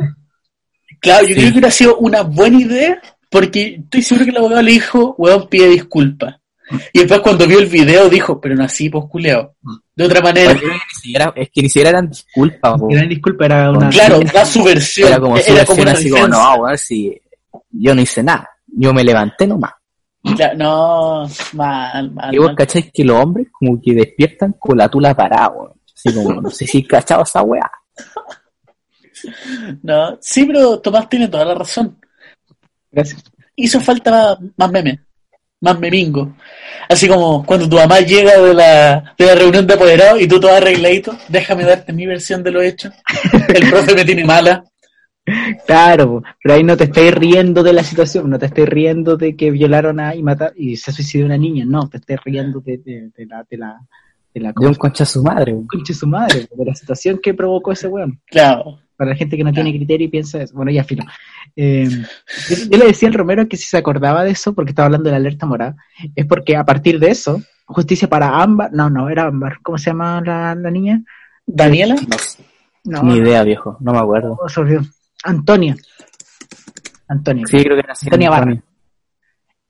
claro, 1.04 1.22
yo 1.28 1.28
Sí. 1.28 1.34
creo 1.36 1.46
que 1.46 1.52
hubiera 1.52 1.72
sido 1.72 1.98
una 1.98 2.22
buena 2.24 2.60
idea 2.62 3.02
porque 3.30 3.76
estoy 3.84 4.02
seguro 4.02 4.26
que 4.26 4.32
el 4.32 4.38
abogado 4.38 4.62
le 4.64 4.72
dijo, 4.72 5.16
weón, 5.20 5.48
pide 5.50 5.68
disculpas. 5.68 6.36
Y 6.94 7.00
después 7.00 7.20
cuando 7.20 7.46
vio 7.46 7.60
el 7.60 7.66
video 7.68 8.10
dijo, 8.10 8.40
pero 8.42 8.56
no 8.56 8.64
así, 8.64 8.90
pues, 8.90 9.04
culeado. 9.10 9.56
De 9.96 10.06
otra 10.06 10.22
manera, 10.22 10.54
Yo 10.54 10.60
creo 10.60 10.70
que 10.72 10.76
ni 10.76 11.02
siquiera- 11.02 11.34
es 11.36 11.50
que 11.52 11.62
ni 11.62 11.68
siquiera 11.70 11.90
eran 11.92 12.10
disculpas, 12.10 12.80
po. 12.80 12.88
gran 12.88 13.10
disculpa, 13.10 13.46
era 13.46 13.70
una. 13.70 13.90
claro, 13.90 14.20
da 14.34 14.46
su 14.46 14.64
versión. 14.64 15.10
era 15.10 15.20
como 15.20 15.38
si 15.38 15.44
era 15.52 15.54
versión 15.60 15.66
como 15.68 15.82
una 15.84 15.92
así 15.92 16.10
como, 16.10 16.28
no, 16.28 16.56
weón, 16.56 16.78
si 16.78 17.22
yo 17.70 17.94
no 17.94 18.02
hice 18.02 18.24
nada, 18.24 18.50
yo 18.68 18.94
me 18.94 19.04
levanté 19.04 19.46
nomás. 19.46 19.74
Claro, 20.38 20.58
no, 20.58 21.30
mal, 21.54 22.12
mal. 22.12 22.34
Y 22.34 22.38
vos 22.38 22.48
mal. 22.48 22.56
cacháis 22.56 22.92
que 22.94 23.04
los 23.04 23.22
hombres 23.22 23.48
como 23.52 23.80
que 23.82 23.94
despiertan 23.94 24.54
con 24.58 24.78
la 24.78 24.88
tula 24.90 25.14
parada, 25.14 25.50
weón. 25.50 25.74
Así 25.96 26.16
como, 26.16 26.42
no 26.42 26.50
sé 26.50 26.66
si 26.66 26.84
cachado 26.84 27.24
esa 27.24 27.42
weá. 27.44 27.70
No, 29.82 30.18
sí, 30.22 30.46
pero 30.46 30.80
Tomás 30.80 31.10
tiene 31.10 31.28
toda 31.28 31.46
la 31.46 31.56
razón. 31.56 31.98
Gracias. 32.92 33.24
Hizo 33.56 33.80
falta 33.80 34.38
más 34.58 34.72
meme, 34.72 35.00
más 35.62 35.80
memingo. 35.80 36.36
Así 36.90 37.08
como 37.08 37.46
cuando 37.46 37.70
tu 37.70 37.76
mamá 37.76 38.00
llega 38.00 38.40
de 38.40 38.54
la, 38.54 39.16
de 39.18 39.26
la 39.26 39.36
reunión 39.36 39.66
de 39.66 39.74
apoderados 39.74 40.22
y 40.22 40.28
tú 40.28 40.40
todo 40.40 40.56
arregladito, 40.56 41.18
déjame 41.30 41.64
darte 41.64 41.94
mi 41.94 42.06
versión 42.06 42.44
de 42.44 42.52
lo 42.52 42.62
hecho. 42.62 42.92
El 43.54 43.70
profe 43.70 43.96
me 43.96 44.06
tiene 44.06 44.26
mala. 44.26 44.64
Claro, 45.66 46.22
pero 46.42 46.56
ahí 46.56 46.64
no 46.64 46.76
te 46.76 46.84
estáis 46.84 47.14
riendo 47.14 47.64
de 47.64 47.72
la 47.72 47.82
situación, 47.84 48.30
no 48.30 48.38
te 48.38 48.48
estáis 48.48 48.68
riendo 48.68 49.16
de 49.16 49.38
que 49.38 49.52
violaron 49.52 50.02
a 50.02 50.16
y 50.16 50.22
mataron 50.22 50.54
y 50.58 50.76
se 50.76 50.92
suicidó 50.92 51.26
una 51.26 51.38
niña, 51.38 51.64
no, 51.66 51.88
te 51.88 51.98
estáis 51.98 52.20
riendo 52.26 52.60
de, 52.60 52.78
de, 52.80 53.10
de 53.16 53.26
la 53.26 53.46
de 53.50 53.58
la 53.58 53.80
de 54.34 54.42
la 54.42 54.52
De 54.54 54.68
un 54.68 54.74
concha 54.74 55.04
a 55.04 55.08
su 55.08 55.24
madre, 55.24 55.54
weón. 55.54 55.68
concha 55.68 55.94
de 55.94 56.00
su 56.00 56.08
madre, 56.08 56.48
de 56.52 56.66
la 56.66 56.76
situación 56.76 57.20
que 57.24 57.34
provocó 57.34 57.72
ese 57.72 57.88
weón. 57.88 58.20
Claro. 58.26 58.80
Para 59.04 59.12
la 59.12 59.18
gente 59.18 59.36
que 59.36 59.44
no 59.44 59.52
tiene 59.52 59.76
criterio 59.76 60.08
y 60.08 60.10
piensa 60.10 60.42
eso. 60.42 60.56
Bueno, 60.56 60.72
ya 60.72 60.86
filo. 60.86 61.04
Eh, 61.58 61.90
yo, 62.50 62.56
yo 62.70 62.78
le 62.78 62.86
decía 62.86 63.10
al 63.10 63.14
Romero 63.14 63.50
que 63.50 63.58
si 63.58 63.66
se 63.66 63.78
acordaba 63.78 64.24
de 64.24 64.32
eso, 64.32 64.54
porque 64.54 64.70
estaba 64.70 64.86
hablando 64.86 65.10
de 65.10 65.12
la 65.12 65.18
alerta 65.18 65.46
morada, 65.46 65.76
es 66.16 66.26
porque 66.26 66.56
a 66.56 66.64
partir 66.64 67.00
de 67.00 67.12
eso, 67.12 67.42
justicia 67.66 68.08
para 68.08 68.42
Ámbar, 68.42 68.72
no, 68.72 68.90
no, 68.90 69.10
era 69.10 69.26
Ámbar, 69.26 69.58
¿cómo 69.62 69.78
se 69.78 69.90
llama 69.90 70.22
la, 70.26 70.56
la 70.56 70.72
niña? 70.72 71.04
Daniela, 71.46 71.96
No 72.86 73.04
ni 73.04 73.18
idea, 73.18 73.44
viejo, 73.44 73.76
no 73.82 73.92
me 73.92 74.00
acuerdo. 74.00 74.38
no, 74.40 74.62
olvidó. 74.62 74.82
Antonia. 75.24 75.76
Antonia. 77.10 77.46
Sí, 77.46 77.58
creo 77.58 77.76
que 77.76 77.84
era. 77.84 77.94
Antonia 78.02 78.30
Barra. 78.30 78.64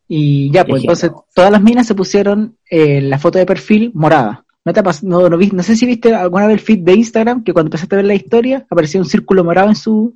Y 0.08 0.52
ya, 0.52 0.64
pues 0.64 0.84
entonces 0.84 1.12
todas 1.34 1.52
las 1.52 1.62
minas 1.62 1.88
se 1.88 1.96
pusieron 1.96 2.58
eh, 2.70 3.02
la 3.02 3.18
foto 3.18 3.40
de 3.40 3.48
perfil 3.48 3.92
morada. 3.96 4.43
¿No, 4.66 4.72
te 4.74 4.80
ha 4.80 4.84
pas- 4.84 5.04
no, 5.04 5.28
no, 5.30 5.38
vi- 5.38 5.52
no 5.52 5.62
sé 5.64 5.76
si 5.76 5.86
viste 5.86 6.14
alguna 6.16 6.48
vez 6.48 6.54
el 6.56 6.60
feed 6.62 6.80
de 6.80 6.94
Instagram 6.94 7.44
que 7.44 7.52
cuando 7.54 7.68
empezaste 7.68 7.96
a 7.96 7.98
ver 7.98 8.06
la 8.06 8.16
historia 8.16 8.66
aparecía 8.70 9.02
un 9.02 9.08
círculo 9.08 9.44
morado 9.44 9.70
en 9.70 9.76
su 9.76 10.14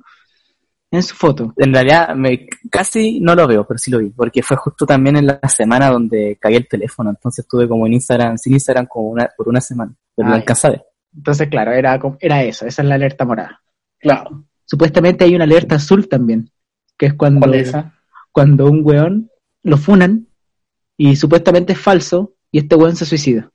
en 0.90 1.02
su 1.02 1.14
foto. 1.14 1.52
En 1.58 1.74
realidad, 1.74 2.14
me, 2.16 2.46
casi 2.70 3.20
no 3.20 3.34
lo 3.34 3.46
veo, 3.46 3.66
pero 3.66 3.76
sí 3.76 3.90
lo 3.90 3.98
vi, 3.98 4.08
porque 4.08 4.42
fue 4.42 4.56
justo 4.56 4.86
también 4.86 5.16
en 5.18 5.26
la 5.26 5.38
semana 5.46 5.90
donde 5.90 6.38
caí 6.40 6.54
el 6.54 6.66
teléfono, 6.66 7.10
entonces 7.10 7.44
estuve 7.44 7.68
como 7.68 7.86
en 7.86 7.92
Instagram, 7.92 8.38
sin 8.38 8.54
Instagram 8.54 8.86
como 8.86 9.10
una, 9.10 9.28
por 9.36 9.50
una 9.50 9.60
semana, 9.60 9.92
pero 10.16 10.28
Ah, 10.28 10.30
lo 10.30 10.36
ya. 10.36 10.40
alcanzé. 10.40 10.82
Entonces, 11.14 11.48
claro, 11.48 11.72
era, 11.72 11.98
como- 12.00 12.16
era 12.20 12.42
eso, 12.42 12.64
esa 12.66 12.80
es 12.80 12.88
la 12.88 12.94
alerta 12.94 13.24
morada. 13.26 13.60
claro. 13.98 14.44
Supuestamente 14.64 15.24
hay 15.24 15.34
una 15.34 15.44
alerta 15.44 15.74
azul 15.74 16.08
también, 16.08 16.50
que 16.96 17.06
es 17.06 17.14
cuando, 17.14 17.40
¿Cuál 17.40 17.54
es 17.56 17.68
esa? 17.68 17.94
cuando 18.32 18.66
un 18.70 18.80
weón 18.82 19.30
lo 19.62 19.76
funan 19.76 20.26
y 20.96 21.16
supuestamente 21.16 21.74
es 21.74 21.78
falso 21.78 22.32
y 22.50 22.60
este 22.60 22.76
weón 22.76 22.96
se 22.96 23.04
suicida. 23.04 23.50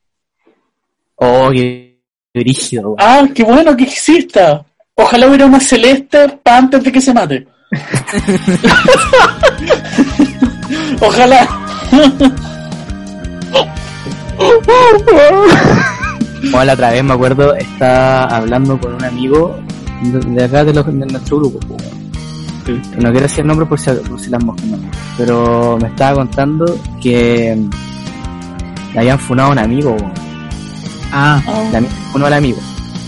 Oh, 1.16 1.50
qué 1.52 2.00
brígido. 2.34 2.96
Ah, 2.98 3.28
qué 3.34 3.44
bueno 3.44 3.78
que 3.78 3.84
exista. 3.84 4.66
Ojalá 4.96 5.28
hubiera 5.28 5.46
una 5.46 5.60
celeste 5.60 6.30
para 6.44 6.58
antes 6.58 6.84
de 6.84 6.92
que 6.92 7.02
se 7.02 7.14
mate. 7.14 7.48
Ojalá. 11.02 11.48
Como 16.52 16.64
la 16.64 16.74
otra 16.74 16.92
vez 16.92 17.04
me 17.04 17.14
acuerdo, 17.14 17.56
estaba 17.56 18.26
hablando 18.26 18.80
con 18.80 18.96
un 18.96 19.04
amigo 19.04 19.60
de, 20.02 20.44
acá 20.44 20.64
de, 20.64 20.74
los, 20.74 20.86
de 20.86 20.94
nuestro 20.94 21.40
grupo. 21.40 21.78
No 22.98 23.12
quiero 23.12 23.22
decir 23.22 23.42
el 23.42 23.48
nombre 23.48 23.66
por 23.66 23.80
si, 23.80 23.92
por 23.92 24.20
si 24.20 24.30
las 24.30 24.44
moscas 24.44 24.66
no. 24.66 24.78
Pero 25.18 25.78
me 25.82 25.88
estaba 25.88 26.18
contando 26.18 26.66
que 27.02 27.58
le 28.94 29.00
habían 29.00 29.20
funado 29.20 29.50
a 29.50 29.52
un 29.54 29.60
amigo. 29.60 29.96
Ah, 31.16 31.42
funó 32.12 32.26
al 32.26 32.34
amigo. 32.34 32.58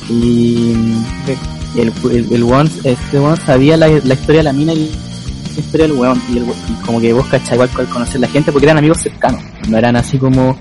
Y 0.07 0.73
el, 1.75 1.91
el, 2.11 2.33
el 2.33 2.69
este 2.83 3.19
weón 3.19 3.37
sabía 3.37 3.75
la, 3.77 3.87
la 3.87 4.13
historia 4.13 4.39
de 4.39 4.43
la 4.43 4.53
mina 4.53 4.73
y 4.73 4.91
la 5.55 5.59
historia 5.59 5.87
del 5.87 5.97
weón. 5.97 6.21
Y, 6.31 6.37
el, 6.37 6.43
y 6.43 6.85
como 6.85 7.01
que 7.01 7.11
vos 7.13 7.25
cachai 7.25 7.55
igual 7.55 7.69
al 7.75 7.87
conocer 7.87 8.21
la 8.21 8.27
gente 8.27 8.51
porque 8.51 8.67
eran 8.67 8.77
amigos 8.77 8.99
cercanos. 9.01 9.41
No 9.67 9.77
eran 9.77 9.95
así 9.95 10.19
como 10.19 10.55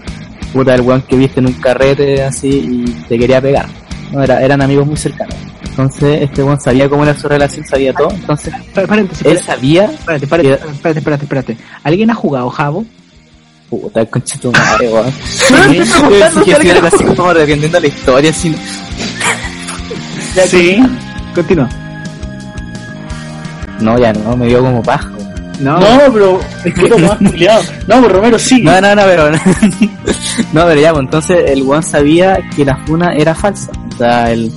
puta 0.55 0.74
el 0.74 0.80
weón 0.80 1.03
que 1.03 1.16
viste 1.16 1.40
en 1.40 1.47
un 1.47 1.53
carrete 1.53 2.22
así 2.22 2.49
y 2.49 2.84
te 3.09 3.18
quería 3.18 3.42
pegar. 3.42 3.66
No, 4.11 4.22
era, 4.22 4.42
eran 4.42 4.62
amigos 4.62 4.86
muy 4.86 4.97
cercanos. 4.97 5.36
Entonces 5.68 6.22
este 6.22 6.42
weón 6.42 6.61
sabía 6.61 6.88
cómo 6.88 7.03
era 7.03 7.14
su 7.14 7.28
relación, 7.28 7.66
sabía 7.66 7.92
todo. 7.92 8.11
Entonces 8.11 8.55
paréntesis, 8.72 9.26
él 9.26 9.38
sabía, 9.38 9.84
espérate, 9.84 10.24
espérate, 10.24 10.53
espérate, 10.53 10.99
espérate, 10.99 11.24
espérate. 11.24 11.59
¿Alguien 11.82 12.11
ha 12.11 12.14
jugado 12.14 12.49
Jabo? 12.49 12.86
Puta 13.81 14.01
el 14.01 14.09
conchito 14.09 14.53
madre 14.53 14.89
weón. 14.89 15.12
Si 16.45 16.53
alguien 16.53 16.77
era 16.77 16.87
ha 16.87 16.89
así 16.89 17.05
como 17.05 17.35
defendiendo 17.35 17.81
la 17.81 17.87
historia 17.87 18.31
así. 18.31 18.55
Sí. 20.47 20.83
Continúa. 21.35 21.68
No, 23.81 23.99
ya 23.99 24.12
no, 24.12 24.37
me 24.37 24.47
dio 24.47 24.61
como 24.61 24.83
paja. 24.83 25.11
No, 25.61 25.79
No, 25.79 26.12
pero 26.12 26.41
es 26.64 26.75
que 26.75 26.89
más 26.97 27.18
culiado. 27.31 27.62
No, 27.87 28.03
pero 28.03 28.09
Romero 28.09 28.39
sí. 28.39 28.62
No, 28.62 28.81
no, 28.81 28.95
no, 28.95 29.03
pero 29.05 29.31
no, 30.53 30.66
pero 30.66 30.81
ya, 30.81 30.91
pues 30.93 31.05
entonces 31.05 31.51
el 31.51 31.62
weón 31.62 31.83
sabía 31.83 32.39
que 32.57 32.64
la 32.64 32.77
funa 32.87 33.14
era 33.14 33.35
falsa. 33.35 33.70
O 33.95 33.97
sea, 33.97 34.33
él 34.33 34.51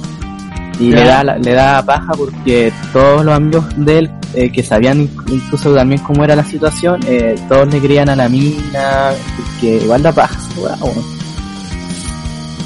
y 0.79 0.91
le 0.91 1.03
da 1.03 1.23
le 1.23 1.53
da 1.53 1.83
paja 1.83 2.11
porque 2.17 2.71
todos 2.93 3.25
los 3.25 3.33
amigos 3.35 3.65
de 3.77 3.97
él 3.99 4.11
eh, 4.35 4.51
que 4.51 4.61
sabían 4.61 5.07
inc- 5.07 5.31
incluso 5.33 5.73
también 5.73 6.01
cómo 6.01 6.23
era 6.23 6.35
la 6.35 6.43
situación, 6.43 6.99
eh, 7.07 7.35
todos 7.49 7.67
le 7.73 7.79
creían 7.79 8.09
a 8.09 8.15
la 8.15 8.29
mina, 8.29 9.11
que 9.59 9.77
igual 9.77 10.03
da 10.03 10.11
paja 10.11 10.37
weón. 10.57 11.17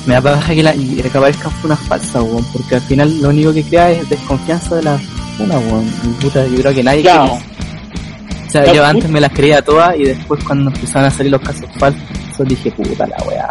Me 0.05 0.15
da 0.15 0.21
paja 0.21 0.53
que 0.53 0.63
la 0.63 0.73
que 0.73 1.09
aparezcan 1.13 1.51
funas 1.61 1.79
falsas, 1.79 2.21
weón, 2.23 2.43
porque 2.51 2.75
al 2.75 2.81
final 2.81 3.21
lo 3.21 3.29
único 3.29 3.53
que 3.53 3.63
crea 3.63 3.91
es 3.91 4.09
desconfianza 4.09 4.75
de 4.75 4.83
la 4.83 4.97
funa, 5.37 5.57
weón. 5.59 5.85
Y 6.03 6.07
puta, 6.21 6.45
yo 6.47 6.57
creo 6.61 6.73
que 6.73 6.83
nadie 6.83 7.01
Claro. 7.03 7.33
o 7.33 8.49
sea, 8.49 8.73
yo 8.73 8.83
antes 8.85 9.09
me 9.09 9.21
las 9.21 9.31
creía 9.31 9.61
todas 9.61 9.95
y 9.97 10.03
después 10.05 10.43
cuando 10.43 10.71
empezaron 10.71 11.07
a 11.07 11.11
salir 11.11 11.31
los 11.31 11.41
casos 11.41 11.65
falsos 11.77 12.01
dije, 12.47 12.71
puta 12.71 13.05
la 13.07 13.17
weá. 13.27 13.47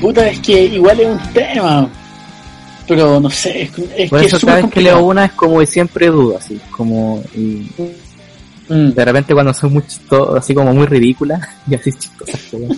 Puta, 0.00 0.26
es 0.28 0.38
que 0.40 0.64
igual 0.66 1.00
es 1.00 1.06
un 1.08 1.18
tema. 1.32 1.88
Pero 2.94 3.20
no 3.20 3.30
sé, 3.30 3.62
es, 3.96 4.10
Por 4.10 4.20
que 4.20 4.26
eso 4.26 4.36
es 4.36 4.44
cada 4.44 4.62
vez 4.62 4.70
que 4.70 4.80
leo 4.80 5.04
una 5.04 5.26
es 5.26 5.32
como 5.32 5.64
siempre 5.66 6.08
dudo, 6.08 6.36
así, 6.38 6.60
como, 6.70 7.22
y 7.34 7.66
Mm. 8.72 8.90
de 8.92 9.04
repente 9.04 9.34
cuando 9.34 9.52
son 9.52 9.72
muy 9.74 9.82
chistosas, 9.82 10.36
así 10.36 10.54
como 10.54 10.72
muy 10.72 10.86
ridículas, 10.86 11.46
y 11.68 11.74
así 11.74 11.92
chistosas, 11.92 12.52
weón. 12.52 12.76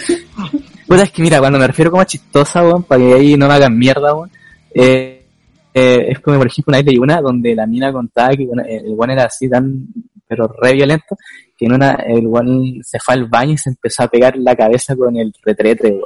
Puta, 0.86 1.02
es 1.02 1.10
que 1.12 1.22
mira, 1.22 1.38
cuando 1.38 1.58
me 1.58 1.66
refiero 1.66 1.90
como 1.90 2.02
a 2.02 2.06
chistosa, 2.06 2.62
weón, 2.62 2.82
para 2.82 3.00
que 3.00 3.14
ahí 3.14 3.36
no 3.36 3.46
me 3.46 3.54
hagan 3.54 3.78
mierda, 3.78 4.14
weón, 4.14 4.30
eh, 4.74 5.24
eh, 5.72 6.06
es 6.08 6.20
como 6.20 6.38
por 6.38 6.46
ejemplo 6.46 6.70
una 6.70 6.78
vez 6.78 6.86
leí 6.86 6.98
una 6.98 7.20
donde 7.20 7.54
la 7.54 7.66
mina 7.66 7.92
contaba 7.92 8.30
que 8.30 8.46
bueno, 8.46 8.62
el 8.66 8.94
weón 8.94 9.10
era 9.10 9.24
así 9.24 9.48
tan, 9.48 9.86
pero 10.26 10.48
re 10.60 10.72
violento, 10.72 11.16
que 11.56 11.66
en 11.66 11.74
una, 11.74 11.92
el 12.06 12.26
weón 12.26 12.80
se 12.82 12.98
fue 12.98 13.14
al 13.14 13.26
baño 13.26 13.52
y 13.52 13.58
se 13.58 13.70
empezó 13.70 14.02
a 14.04 14.08
pegar 14.08 14.34
la 14.36 14.56
cabeza 14.56 14.96
con 14.96 15.16
el 15.16 15.32
retrete, 15.42 15.90
weón. 15.90 16.04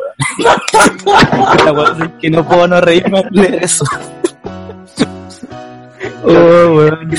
Que 2.21 2.31
no 2.31 2.47
puedo 2.47 2.67
no 2.67 2.81
reírme 2.81 3.21
al 3.21 3.29
leer 3.33 3.65
eso. 3.65 3.85
Oh, 6.25 6.75
weón. 6.75 7.11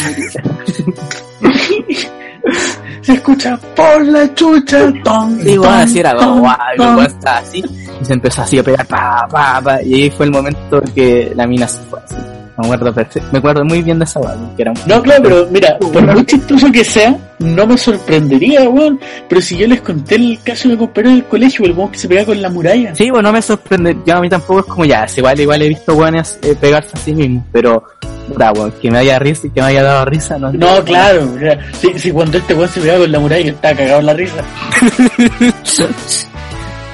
Se 3.02 3.14
escucha 3.14 3.58
por 3.76 4.06
la 4.06 4.34
chucha. 4.36 4.92
Ton, 5.04 5.42
Sí, 5.42 5.58
así 5.66 6.00
era, 6.00 6.12
estaba 6.12 7.40
así, 7.40 7.64
y 8.02 8.06
se 8.06 8.14
empezó 8.14 8.42
así 8.42 8.60
a 8.60 8.64
pegar, 8.64 8.86
pa, 8.86 9.28
pa, 9.30 9.62
pa, 9.62 9.82
y 9.82 9.94
ahí 9.96 10.10
fue 10.12 10.28
el 10.28 10.32
momento 10.32 10.82
que 10.94 11.32
la 11.36 11.48
mina 11.48 11.68
se 11.68 11.82
fue 11.84 12.00
así. 12.00 12.16
Me 12.60 12.66
acuerdo 12.66 12.94
me 13.32 13.40
acuerdo 13.40 13.64
muy 13.64 13.82
bien 13.82 14.00
de 14.00 14.06
esa 14.06 14.20
weá, 14.20 14.36
que 14.58 14.64
era 14.64 14.72
un... 14.72 14.78
No, 14.86 15.02
claro, 15.02 15.24
pero 15.24 15.48
mira, 15.50 15.78
por 15.78 16.06
muy 16.14 16.26
chistoso 16.26 16.70
que 16.70 16.84
sea, 16.84 17.16
no 17.40 17.66
me 17.66 17.78
sorprendería, 17.78 18.68
weón. 18.70 19.00
Pero 19.30 19.40
si 19.40 19.56
yo 19.58 19.66
les 19.66 19.80
conté 19.80 20.16
el 20.16 20.38
caso 20.44 20.68
de 20.68 20.74
mi 20.76 20.80
compañero 20.80 21.16
del 21.16 21.24
colegio, 21.24 21.66
el 21.66 21.72
weón 21.72 21.90
que 21.90 22.00
se 22.00 22.10
pega 22.10 22.26
con 22.26 22.42
la 22.42 22.50
muralla. 22.50 22.94
Sí, 22.94 23.10
bueno, 23.10 23.30
no 23.30 23.34
me 23.34 23.42
sorprende, 23.42 23.96
yo 24.06 24.18
a 24.18 24.20
mí 24.20 24.28
tampoco 24.28 24.60
es 24.60 24.66
como 24.66 24.84
ya, 24.84 25.06
es 25.06 25.18
igual, 25.18 25.40
igual 25.40 25.62
he 25.62 25.70
visto 25.70 25.94
weones 25.94 26.38
eh, 26.42 26.54
pegarse 26.60 26.90
a 26.94 27.00
sí 27.00 27.14
mismos, 27.14 27.46
pero, 27.54 27.82
puta, 28.28 28.52
weón, 28.52 28.74
que 28.74 28.92
me 28.92 28.98
haya 28.98 29.18
risa 29.20 29.48
y 29.48 29.52
que 29.52 29.62
me 29.62 29.68
haya 29.68 29.84
dado 29.84 30.04
risa, 30.04 30.38
no 30.38 30.52
No, 30.52 30.84
claro, 30.84 31.28
mira, 31.28 31.60
si, 31.80 31.98
si 31.98 32.12
cuando 32.12 32.40
este 32.40 32.54
weón 32.54 32.68
se 32.68 32.82
pega 32.82 32.98
con 32.98 33.10
la 33.10 33.20
muralla, 33.20 33.46
yo 33.46 33.52
estaba 33.52 33.74
cagado 33.74 34.00
en 34.02 34.06
la 34.06 34.14
risa. 34.14 34.44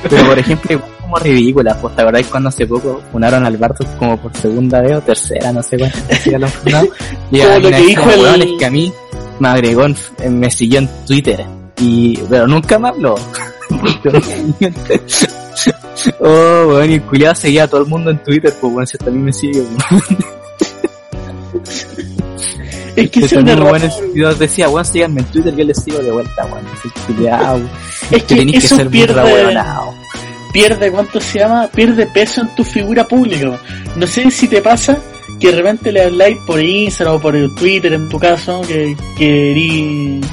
Pero 0.07 0.25
por 0.27 0.37
ejemplo, 0.37 0.73
igual 0.73 0.94
como 1.05 1.17
ridícula, 1.17 1.75
pues 1.79 1.95
verdad 2.03 2.21
es 2.21 2.27
cuando 2.27 2.49
hace 2.49 2.65
poco 2.67 3.01
funaron 3.11 3.45
al 3.45 3.57
Bartos 3.57 3.87
como 3.97 4.17
por 4.17 4.35
segunda 4.35 4.81
vez 4.81 4.97
o 4.97 5.01
tercera, 5.01 5.51
no 5.51 5.63
sé 5.63 5.77
cuántas 5.77 6.27
lo 6.39 6.45
han 6.45 6.51
funado. 6.51 6.87
Y 7.31 7.37
la 7.37 7.59
lo 7.59 7.69
que 7.69 7.77
dijo 7.77 8.09
el- 8.09 8.19
"Weón, 8.21 8.41
es 8.41 8.49
que 8.59 8.65
a 8.65 8.71
mí 8.71 8.91
me 9.39 9.47
agregó, 9.47 9.85
en- 9.85 9.95
eh, 10.19 10.29
me 10.29 10.49
siguió 10.51 10.79
en 10.79 10.89
Twitter, 11.05 11.45
y 11.77 12.17
pero 12.29 12.47
nunca 12.47 12.77
me 12.79 12.89
habló. 12.89 13.15
oh, 16.19 16.65
weón, 16.67 16.91
y 16.91 16.95
el 16.95 17.01
culiado 17.03 17.35
seguía 17.35 17.63
a 17.63 17.67
todo 17.67 17.81
el 17.81 17.87
mundo 17.87 18.11
en 18.11 18.21
Twitter, 18.23 18.53
pues 18.59 18.73
bueno, 18.73 18.85
si 18.87 18.97
también 18.97 19.25
me 19.25 19.33
sigue. 19.33 19.63
Es 22.95 23.11
que 23.11 23.25
es 23.25 23.33
un 23.33 23.45
error. 23.49 23.77
yo 24.15 24.33
decía, 24.35 24.69
weón, 24.69 24.85
síganme 24.85 25.19
en 25.19 25.27
Twitter, 25.27 25.53
yo 25.53 25.65
les 25.65 25.83
sigo 25.83 25.97
de 25.99 26.11
vuelta, 26.11 26.45
weón. 26.45 26.63
Así 26.73 26.89
que, 27.13 28.15
Es 28.15 28.23
que 28.23 28.35
que 28.37 28.51
que 28.53 28.61
ser 28.61 28.85
muy 28.85 28.91
pierde, 28.93 29.21
rehueonado. 29.21 29.93
Pierde, 30.55 30.89
¿cuánto 30.89 31.19
se 31.19 31.39
llama? 31.39 31.67
Pierde 31.67 32.05
peso 32.07 32.39
en 32.41 32.55
tu 32.55 32.63
figura 32.63 33.05
pública. 33.05 33.59
No 33.97 34.07
sé 34.07 34.31
si 34.31 34.47
te 34.47 34.61
pasa 34.61 34.97
que 35.39 35.51
de 35.51 35.57
repente 35.57 35.91
le 35.91 36.03
habláis 36.05 36.37
por 36.47 36.61
Instagram 36.61 37.15
o 37.15 37.19
por 37.19 37.55
Twitter, 37.55 37.91
en 37.91 38.07
tu 38.07 38.17
caso, 38.17 38.61
que, 38.61 38.95
que 39.17 39.53
erí- 39.53 40.23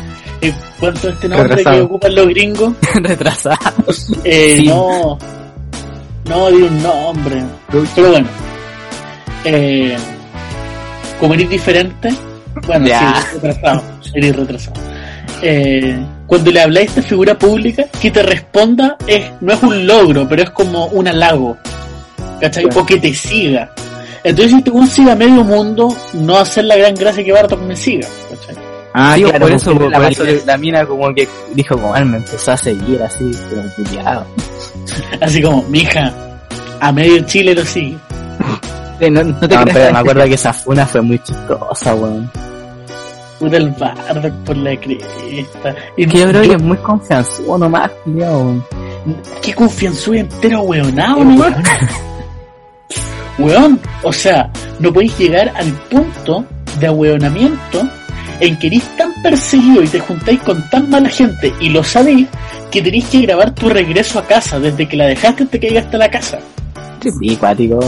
eh, 0.40 0.52
¿Cuánto 0.78 1.08
es 1.08 1.14
este 1.14 1.28
nombre 1.28 1.48
Retrasado. 1.48 1.76
que 1.76 1.82
ocupan 1.82 2.14
los 2.14 2.26
gringos? 2.28 2.72
Retrasado. 2.94 3.56
Eh, 4.24 4.56
Sí. 4.60 4.66
No, 4.68 5.18
no 6.28 6.50
di 6.52 6.62
un 6.62 6.82
nombre. 6.82 7.42
Pero 7.96 8.10
bueno, 8.10 8.28
eh, 9.44 9.96
como 11.18 11.34
eres 11.34 11.50
diferente, 11.50 12.14
bueno, 12.66 12.86
Ya. 12.86 13.20
sí, 13.22 13.38
retrasado. 13.42 13.82
Eres 14.14 14.36
retrasado. 14.36 14.80
Eh, 15.43 15.99
cuando 16.26 16.51
le 16.51 16.61
habláis 16.61 16.88
a 16.88 17.01
esta 17.01 17.03
figura 17.03 17.36
pública, 17.38 17.84
que 18.01 18.11
te 18.11 18.22
responda 18.22 18.97
es, 19.07 19.24
no 19.40 19.53
es 19.53 19.62
un 19.62 19.86
logro, 19.86 20.26
pero 20.28 20.43
es 20.45 20.51
como 20.51 20.86
un 20.86 21.09
halago. 21.09 21.57
¿Cachai? 22.40 22.64
Claro. 22.64 22.80
O 22.80 22.86
que 22.86 22.99
te 22.99 23.12
siga. 23.12 23.70
Entonces, 24.24 24.53
si 24.57 24.62
te 24.62 24.86
siga 24.86 25.14
medio 25.16 25.43
mundo, 25.45 25.95
no 26.14 26.38
hacer 26.38 26.64
la 26.64 26.76
gran 26.76 26.95
gracia 26.95 27.24
que 27.24 27.32
Bartok 27.32 27.61
me 27.62 27.74
siga. 27.76 28.07
¿cachai? 28.30 28.62
Ah, 28.95 29.14
Sí, 29.16 29.22
claro, 29.24 29.38
por 29.40 29.53
eso, 29.53 29.74
por, 29.74 29.90
la 29.90 29.99
por 29.99 30.12
eso 30.12 30.24
la 30.47 30.59
mina 30.59 30.84
como 30.86 31.12
que 31.14 31.26
dijo 31.55 31.76
como 31.76 31.97
él 31.97 32.05
me 32.07 32.18
empezó 32.18 32.53
a 32.53 32.57
seguir 32.57 33.03
así, 33.03 33.30
como 33.51 33.62
culiado. 33.74 34.26
Así 35.20 35.40
como, 35.43 35.62
mija, 35.64 36.12
a 36.80 36.93
medio 36.93 37.20
Chile 37.24 37.55
lo 37.55 37.64
sigue. 37.64 37.97
Sí, 39.01 39.11
no, 39.11 39.22
no 39.24 39.38
te 39.40 39.49
No, 39.57 39.62
creas. 39.62 39.70
pero 39.72 39.93
me 39.93 39.99
acuerdo 39.99 40.24
que 40.24 40.34
esa 40.34 40.53
funa 40.53 40.84
fue 40.86 41.01
muy 41.01 41.18
chistosa, 41.20 41.95
weón. 41.95 42.30
Puta 43.43 43.57
el 43.57 43.74
por 44.45 44.57
la 44.57 44.76
cresta. 44.76 45.74
Y 45.97 46.07
Que 46.07 46.18
yo 46.20 46.28
creo 46.28 46.43
que 46.43 46.53
es 46.55 46.62
muy 46.62 46.76
confianzudo 46.76 47.59
nomás, 47.59 47.90
weón. 48.07 48.64
Qué 49.43 49.53
confianzudo 49.53 50.14
entero, 50.14 50.61
weonado, 50.61 51.24
¿no? 51.24 51.45
Weón, 53.38 53.80
o 54.05 54.12
sea, 54.12 54.49
no 54.78 54.93
podéis 54.93 55.18
llegar 55.18 55.53
al 55.57 55.72
punto 55.90 56.45
de 56.78 56.86
ahueonamiento 56.86 57.82
en 58.38 58.57
que 58.61 58.68
eres 58.68 58.84
tan 58.97 59.11
perseguido 59.24 59.82
y 59.82 59.88
te 59.88 59.99
juntáis 59.99 60.40
con 60.43 60.68
tan 60.70 60.88
mala 60.88 61.09
gente 61.09 61.53
y 61.61 61.70
lo 61.70 61.82
sabéis 61.82 62.28
que 62.70 62.80
tenéis 62.80 63.07
que 63.07 63.22
grabar 63.22 63.53
tu 63.57 63.68
regreso 63.68 64.20
a 64.20 64.22
casa 64.24 64.61
desde 64.61 64.86
que 64.86 64.97
la 64.97 65.07
dejaste 65.07 65.43
hasta 65.43 65.59
que 65.59 65.68
llegaste 65.68 65.97
a 65.97 65.99
la 65.99 66.11
casa. 66.11 66.38
Sí, 67.20 67.34
cuático. 67.36 67.80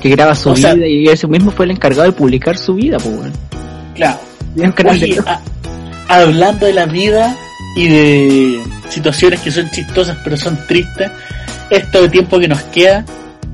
Que 0.00 0.08
graba 0.08 0.34
su 0.34 0.48
O 0.48 0.56
sea- 0.56 0.72
vida 0.72 0.86
y 0.86 1.06
ese 1.08 1.26
mismo 1.26 1.50
fue 1.50 1.66
el 1.66 1.72
encargado 1.72 2.04
de 2.04 2.12
publicar 2.12 2.56
su 2.56 2.72
vida, 2.74 2.96
pues, 2.96 3.14
weón. 3.14 3.32
Claro. 3.94 4.18
Oye, 4.90 5.18
a- 5.26 5.40
hablando 6.08 6.66
de 6.66 6.72
la 6.72 6.86
vida 6.86 7.36
y 7.76 7.88
de 7.88 8.60
situaciones 8.88 9.40
que 9.40 9.50
son 9.50 9.70
chistosas 9.70 10.16
pero 10.24 10.36
son 10.36 10.58
tristes, 10.66 11.10
esto 11.70 12.02
de 12.02 12.08
tiempo 12.08 12.38
que 12.38 12.48
nos 12.48 12.62
queda, 12.64 13.04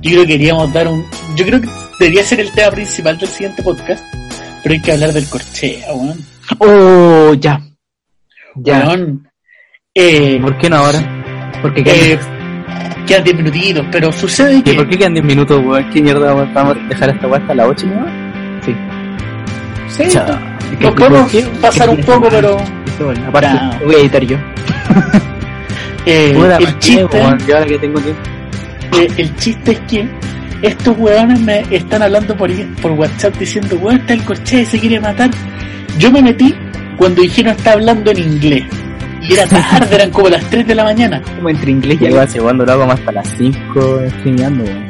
yo 0.01 0.11
creo 0.13 0.23
que 0.23 0.29
queríamos 0.29 0.73
dar 0.73 0.89
un... 0.89 1.05
Yo 1.37 1.45
creo 1.45 1.61
que 1.61 1.69
debería 1.99 2.23
ser 2.25 2.41
el 2.41 2.51
tema 2.53 2.71
principal 2.71 3.19
del 3.19 3.29
siguiente 3.29 3.63
podcast, 3.63 4.05
pero 4.63 4.75
hay 4.75 4.81
que 4.81 4.93
hablar 4.93 5.13
del 5.13 5.27
corchea, 5.29 5.93
weón. 5.95 6.19
Oh, 6.59 7.35
ya. 7.35 7.61
Ya. 8.57 8.87
Weón, 8.87 9.29
eh, 9.95 10.39
¿Por 10.41 10.57
qué 10.59 10.71
no 10.71 10.77
ahora? 10.77 11.01
Porque 11.61 11.83
eh, 11.87 12.19
quedan 13.07 13.25
10 13.25 13.37
minutitos, 13.37 13.87
pero 13.91 14.13
sucede 14.13 14.57
¿Y 14.57 14.63
que... 14.63 14.75
por 14.75 14.89
qué 14.89 14.97
quedan 14.99 15.15
10 15.15 15.25
minutos, 15.27 15.61
weón? 15.65 15.91
¿Qué 15.91 16.01
mierda 16.01 16.33
vamos 16.33 16.77
a 16.77 16.89
dejar 16.89 17.11
esta 17.11 17.27
weá 17.27 17.41
hasta 17.41 17.55
las 17.55 17.67
8 17.69 17.87
no? 17.87 18.63
sí. 18.65 18.75
Sí, 19.89 20.05
Chao. 20.11 20.54
Nos 20.81 20.95
podemos 20.95 21.33
pasar 21.61 21.89
un 21.91 22.01
poco, 22.01 22.29
pero... 22.31 22.57
Bueno, 22.99 23.27
aparte, 23.29 23.79
lo 23.81 23.87
voy 23.87 23.95
a 23.97 23.99
editar 23.99 24.25
yo. 24.25 24.37
eh, 26.07 26.33
el 26.35 26.41
¿para 26.41 26.79
chiste... 26.79 27.21
ahora 27.23 27.67
que 27.67 27.79
tengo 27.79 28.01
tiempo. 28.01 28.23
Eh, 28.99 29.09
el 29.17 29.37
chiste 29.37 29.73
es 29.73 29.81
que 29.81 30.09
estos 30.63 30.97
weones 30.99 31.41
me 31.41 31.65
están 31.71 32.03
hablando 32.03 32.37
por, 32.37 32.51
por 32.81 32.93
WhatsApp 32.93 33.37
diciendo, 33.37 33.77
weón, 33.77 34.01
está 34.01 34.15
el 34.15 34.23
corchea 34.25 34.61
y 34.63 34.67
se 34.67 34.79
quiere 34.79 35.01
matar. 35.01 35.31
Yo 35.99 36.11
me 36.13 36.23
metí 36.23 36.55
cuando 36.97 37.23
dijeron 37.23 37.55
está 37.57 37.73
hablando 37.73 38.11
en 38.11 38.19
inglés. 38.19 38.65
Y 39.23 39.33
era 39.33 39.47
tarde, 39.47 39.95
eran 39.95 40.11
como 40.11 40.29
las 40.29 40.45
3 40.51 40.67
de 40.67 40.75
la 40.75 40.85
mañana. 40.85 41.23
Como 41.23 41.49
entre 41.49 41.71
inglés 41.71 41.99
y 42.01 42.07
igual, 42.07 42.29
segundo 42.29 42.65
lo 42.65 42.73
hago 42.73 42.87
más 42.87 42.99
hasta 42.99 43.13
las 43.13 43.29
5 43.37 44.03
streameando, 44.19 44.65
weón. 44.65 44.85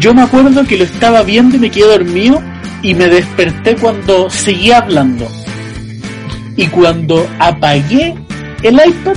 Yo 0.00 0.14
me 0.14 0.22
acuerdo 0.22 0.64
que 0.64 0.76
lo 0.76 0.84
estaba 0.84 1.22
viendo 1.22 1.56
y 1.56 1.60
me 1.60 1.70
quedé 1.70 1.86
dormido 1.86 2.42
y 2.84 2.94
me 2.94 3.08
desperté 3.08 3.74
cuando 3.74 4.30
seguía 4.30 4.78
hablando. 4.78 5.26
Y 6.56 6.66
cuando 6.68 7.26
apagué 7.40 8.14
el 8.62 8.74
iPad, 8.74 9.16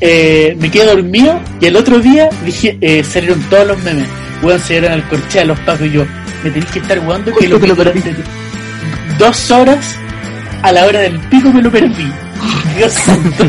eh, 0.00 0.56
me 0.58 0.70
quedé 0.70 0.86
dormido 0.86 1.40
y 1.60 1.66
el 1.66 1.76
otro 1.76 2.00
día 2.00 2.28
dije, 2.44 2.76
eh, 2.80 3.04
salieron 3.04 3.40
todos 3.42 3.66
los 3.68 3.82
memes. 3.84 4.08
Weón, 4.42 4.58
se 4.58 4.72
dieron 4.74 4.92
al 4.92 5.08
corchea 5.08 5.44
los 5.44 5.58
pacos 5.60 5.86
y 5.86 5.90
yo, 5.92 6.04
me 6.42 6.50
tenéis 6.50 6.70
que 6.72 6.78
estar 6.80 6.98
jugando 6.98 7.32
que 7.36 7.46
lo 7.48 7.58
vi 7.60 7.68
durante 7.68 8.14
dos 9.18 9.50
horas 9.52 9.96
a 10.62 10.72
la 10.72 10.84
hora 10.86 11.00
del 11.00 11.18
pico 11.20 11.50
me 11.52 11.62
lo 11.62 11.70
perdí. 11.70 12.10
Dios 12.76 12.92
santo. 12.92 13.44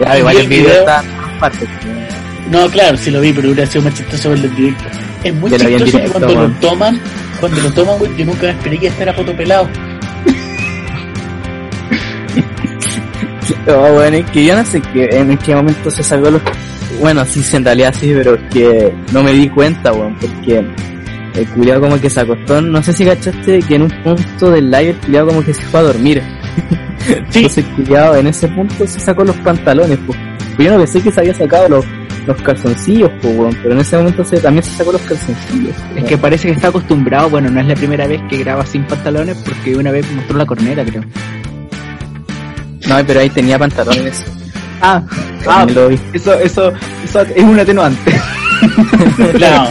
Ya, 0.00 0.16
Y 0.16 0.18
igual 0.20 0.36
el 0.36 0.42
el 0.42 0.48
video 0.48 0.64
video- 0.66 0.80
está 0.80 1.00
en 1.00 1.08
todas 1.16 1.38
partes, 1.40 1.68
weón. 1.84 2.06
No, 2.50 2.68
claro, 2.68 2.96
sí 2.96 3.10
lo 3.10 3.20
vi, 3.20 3.32
pero 3.32 3.50
hubiera 3.50 3.68
sido 3.68 3.82
más 3.84 3.94
chistoso 3.94 4.30
verlo 4.30 4.46
en 4.46 4.54
directo. 4.56 4.84
Es 5.24 5.34
muy 5.34 5.50
Yo 5.50 5.56
chistoso 5.58 5.84
que 5.84 5.90
directo, 5.90 6.12
cuando 6.20 6.42
lo 6.42 6.48
toman, 6.60 7.00
cuando 7.40 7.60
lo 7.60 7.72
toman, 7.72 7.98
güey, 7.98 8.16
yo 8.16 8.24
nunca 8.24 8.50
esperé 8.50 8.78
que 8.78 8.86
estar 8.88 9.08
a 9.08 9.12
foto 9.12 9.36
pelado. 9.36 9.68
No, 13.66 13.82
weón, 13.96 14.14
es 14.14 14.30
que 14.30 14.44
yo 14.44 14.56
no 14.56 14.64
sé 14.64 14.80
que, 14.80 15.04
en 15.10 15.36
qué 15.38 15.54
momento 15.54 15.90
se 15.90 16.02
sacó 16.02 16.30
los... 16.30 16.40
Bueno, 17.00 17.24
sí, 17.24 17.42
sí, 17.42 17.56
en 17.56 17.64
realidad 17.64 17.94
sí, 17.98 18.12
pero 18.14 18.34
es 18.34 18.42
que 18.52 18.92
no 19.12 19.22
me 19.22 19.32
di 19.32 19.48
cuenta, 19.48 19.92
weón, 19.92 20.16
porque 20.20 20.64
el 21.34 21.48
culiado 21.48 21.82
como 21.82 22.00
que 22.00 22.08
se 22.08 22.20
acostó, 22.20 22.60
no 22.60 22.82
sé 22.82 22.92
si 22.92 23.04
cachaste 23.04 23.58
que 23.60 23.74
en 23.74 23.82
un 23.82 23.90
punto 24.02 24.50
del 24.50 24.70
live 24.70 24.90
el 24.90 24.96
culiado 24.96 25.26
como 25.28 25.44
que 25.44 25.52
se 25.52 25.62
fue 25.62 25.80
a 25.80 25.82
dormir. 25.84 26.22
Sí, 26.98 27.12
Entonces 27.14 27.58
el 27.58 27.64
culiado 27.74 28.16
en 28.16 28.26
ese 28.28 28.48
punto 28.48 28.86
se 28.86 28.98
sacó 28.98 29.22
los 29.22 29.36
pantalones, 29.36 29.98
pues. 30.06 30.18
Yo 30.58 30.72
no 30.72 30.78
pensé 30.78 31.00
que 31.00 31.12
se 31.12 31.20
había 31.20 31.34
sacado 31.34 31.68
los, 31.68 31.84
los 32.26 32.42
calzoncillos, 32.42 33.10
pues, 33.22 33.36
weón, 33.36 33.56
pero 33.62 33.74
en 33.74 33.80
ese 33.80 33.96
momento 33.96 34.24
se, 34.24 34.38
también 34.40 34.62
se 34.64 34.70
sacó 34.76 34.92
los 34.92 35.00
calzoncillos. 35.02 35.74
Es 35.94 36.04
que 36.04 36.18
parece 36.18 36.48
que 36.48 36.54
está 36.54 36.68
acostumbrado, 36.68 37.30
bueno, 37.30 37.48
no 37.50 37.60
es 37.60 37.66
la 37.66 37.74
primera 37.74 38.06
vez 38.06 38.20
que 38.28 38.38
graba 38.38 38.64
sin 38.66 38.84
pantalones 38.84 39.36
porque 39.38 39.74
una 39.76 39.90
vez 39.90 40.10
mostró 40.12 40.36
la 40.38 40.46
corneta, 40.46 40.84
creo. 40.84 41.02
No, 42.88 42.96
pero 43.06 43.20
ahí 43.20 43.30
tenía 43.30 43.58
pantalones. 43.58 44.24
Ah, 44.80 45.02
Ah, 45.48 45.64
lo 45.72 45.88
vi. 45.88 45.98
eso, 46.12 46.34
eso, 46.34 46.72
eso 47.04 47.20
es 47.22 47.42
un 47.42 47.58
atenuante. 47.58 48.20
claro. 49.34 49.70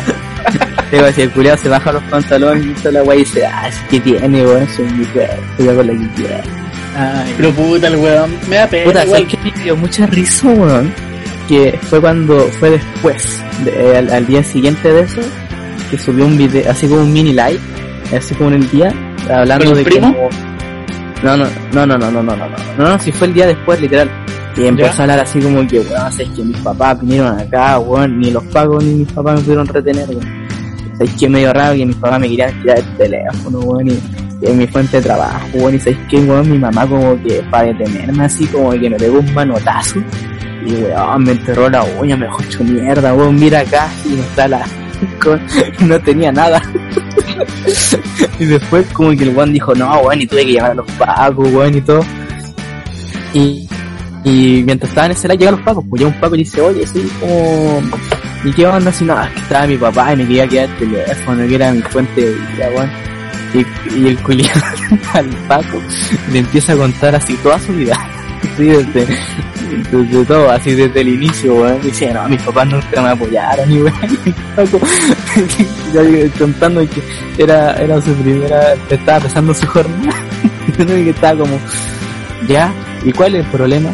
Si 1.14 1.22
el 1.22 1.32
culiado 1.32 1.58
se 1.58 1.68
baja 1.70 1.92
los 1.92 2.04
pantalones 2.04 2.66
y 2.66 2.72
hizo 2.72 2.92
la 2.92 3.04
wey 3.04 3.20
y 3.20 3.24
dice, 3.26 3.46
ah, 3.46 3.68
es 3.68 3.76
que 3.90 4.00
tiene, 4.00 4.46
weón, 4.46 4.68
soy 4.70 4.86
mi 4.86 5.06
cuerpo, 5.06 5.36
con 5.58 5.88
la 5.88 5.94
que 5.94 6.10
quiera. 6.16 6.42
Ay, 6.98 7.34
Pero 7.36 7.52
puta 7.52 7.88
el 7.88 7.98
weón, 7.98 8.32
me 8.48 8.56
da 8.56 8.68
pena. 8.68 8.86
Puta, 8.86 9.04
igual. 9.04 9.22
¿sabes 9.22 9.36
qué 9.44 9.52
me 9.52 9.64
dio 9.64 9.76
mucha 9.76 10.06
risa, 10.06 10.48
weón? 10.48 10.94
Que 11.48 11.78
fue 11.82 12.02
cuando, 12.02 12.40
fue 12.60 12.72
después, 12.72 13.42
de- 13.64 13.98
al, 13.98 14.10
al 14.12 14.26
día 14.26 14.44
siguiente 14.44 14.92
de 14.92 15.02
eso, 15.02 15.22
que 15.92 15.98
subió 15.98 16.26
un 16.26 16.38
video, 16.38 16.70
así 16.72 16.88
como 16.88 17.02
un 17.02 17.14
mini 17.14 17.32
live, 17.34 17.60
así 18.18 18.34
como 18.36 18.50
en 18.50 18.64
el 18.64 18.70
día, 18.72 18.92
hablando 19.30 19.66
¿Con 19.66 19.78
el 19.78 19.84
de 19.84 19.92
primo? 19.92 20.14
cómo- 20.16 20.30
No, 21.24 21.38
no, 21.38 21.46
no, 21.74 21.86
no, 21.86 21.98
no, 21.98 22.12
no, 22.12 22.24
no, 22.24 22.36
no, 22.36 22.48
no, 22.50 22.56
no, 22.78 22.90
no, 22.90 23.00
si 23.00 23.12
fue 23.12 23.28
el 23.28 23.34
día 23.36 23.46
después, 23.48 23.80
literal. 23.80 24.10
Y 24.58 24.66
empezó 24.68 24.90
¿Ya? 24.94 24.98
a 25.00 25.02
hablar 25.04 25.20
así 25.20 25.40
como 25.40 25.68
que, 25.68 25.80
weón, 25.82 26.12
sabes 26.12 26.30
que 26.36 26.44
mis 26.44 26.58
papás 26.58 27.00
vinieron 27.02 27.40
acá, 27.40 27.78
weón, 27.78 28.20
ni 28.20 28.32
los 28.32 28.44
pagos 28.46 28.84
ni 28.84 28.94
mis 28.96 29.12
papás 29.12 29.36
me 29.36 29.42
pudieron 29.42 29.68
retener, 29.68 30.10
weón. 30.10 30.46
Sabes 30.98 31.14
que 31.20 31.30
medio 31.30 31.54
raro 31.54 31.76
que 31.76 31.86
mis 31.86 31.96
papás 31.98 32.20
me 32.22 32.30
querían 32.30 32.62
tirar 32.62 32.78
el 32.80 32.98
teléfono, 32.98 33.60
weón, 33.60 33.88
y, 33.88 34.00
y 34.42 34.48
en 34.48 34.58
mi 34.58 34.66
fuente 34.66 34.98
de 34.98 35.04
trabajo, 35.04 35.46
weón, 35.54 35.76
y 35.76 35.80
sabes 35.80 35.98
que, 36.10 36.18
weón, 36.22 36.50
mi 36.50 36.58
mamá 36.58 36.88
como 36.88 37.22
que 37.22 37.44
para 37.52 37.66
detenerme 37.68 38.24
así, 38.26 38.46
como 38.48 38.72
que 38.72 38.90
me 38.90 38.96
pegó 38.98 39.20
un 39.20 39.34
manotazo. 39.34 40.00
Y 40.66 40.74
weón, 40.74 41.24
me 41.24 41.32
enterró 41.32 41.70
la 41.70 41.84
uña, 41.84 42.18
me 42.18 42.26
dejó 42.26 42.42
hecho 42.42 42.64
mierda, 42.64 43.14
weón, 43.14 43.36
mira 43.36 43.60
acá, 43.60 43.90
y 44.06 44.20
está 44.20 44.48
la... 44.48 44.66
no 45.82 46.00
tenía 46.02 46.32
nada. 46.32 46.62
y 48.40 48.46
después 48.46 48.88
como 48.94 49.12
que 49.12 49.24
el 49.24 49.36
weón 49.36 49.54
dijo, 49.54 49.76
no, 49.76 50.00
weón, 50.00 50.22
y 50.22 50.28
tuve 50.28 50.46
que 50.46 50.54
llamar 50.54 50.72
a 50.72 50.76
los 50.76 50.92
pacos, 50.94 51.54
weón, 51.54 51.76
y 51.76 51.82
todo. 51.82 52.04
Y, 53.34 53.68
y 54.24 54.64
mientras 54.66 54.90
estaba 54.90 55.06
en 55.06 55.12
ese 55.12 55.28
live 55.28 55.38
llegan 55.38 55.56
los 55.56 55.64
pacos, 55.64 55.84
pues 55.90 56.00
llega 56.00 56.14
un 56.14 56.20
paco 56.20 56.36
y 56.36 56.40
dice, 56.40 56.62
oye, 56.62 56.88
soy 56.88 57.04
como... 57.20 57.82
¿Y 58.44 58.52
qué 58.54 58.68
onda? 58.68 58.90
Así, 58.90 59.04
no, 59.04 59.20
es 59.22 59.30
que 59.32 59.40
estaba 59.40 59.68
mi 59.68 59.78
papá 59.78 60.14
y 60.14 60.18
me 60.18 60.28
quería 60.28 60.48
quedar 60.48 60.70
el 60.70 60.78
teléfono, 60.78 61.48
que 61.48 61.56
era 61.56 61.72
mi 61.72 61.82
fuente 61.82 62.22
de 62.22 62.34
vida, 62.34 62.70
weón. 62.76 62.90
Y, 63.54 64.08
el 64.08 64.18
culiado 64.22 64.62
al 65.14 65.30
Paco 65.48 65.82
le 66.32 66.40
empieza 66.40 66.74
a 66.74 66.78
contar 66.78 67.16
así 67.16 67.36
toda 67.36 67.60
su 67.60 67.74
vida. 67.74 67.96
Así 68.54 68.66
desde, 68.66 69.08
desde 69.92 70.26
todo, 70.26 70.52
así 70.52 70.74
desde 70.74 71.02
el 71.02 71.10
inicio, 71.10 71.56
weón. 71.56 71.82
Dice, 71.82 72.14
no, 72.14 72.28
mis 72.28 72.42
papás 72.42 72.68
nunca 72.68 73.02
me 73.02 73.10
apoyaron, 73.10 73.72
y 73.72 73.82
weón. 73.82 73.96
Ya 75.94 76.02
contando 76.38 76.82
que 76.90 77.02
era, 77.42 77.74
era 77.74 78.02
su 78.02 78.14
primera, 78.16 78.74
estaba 78.90 79.18
empezando 79.18 79.54
su 79.54 79.66
jornada. 79.68 80.20
y 80.80 80.86
que 80.86 81.10
estaba 81.10 81.40
como, 81.40 81.60
ya, 82.48 82.74
¿y 83.04 83.12
cuál 83.12 83.36
es 83.36 83.46
el 83.46 83.52
problema? 83.52 83.90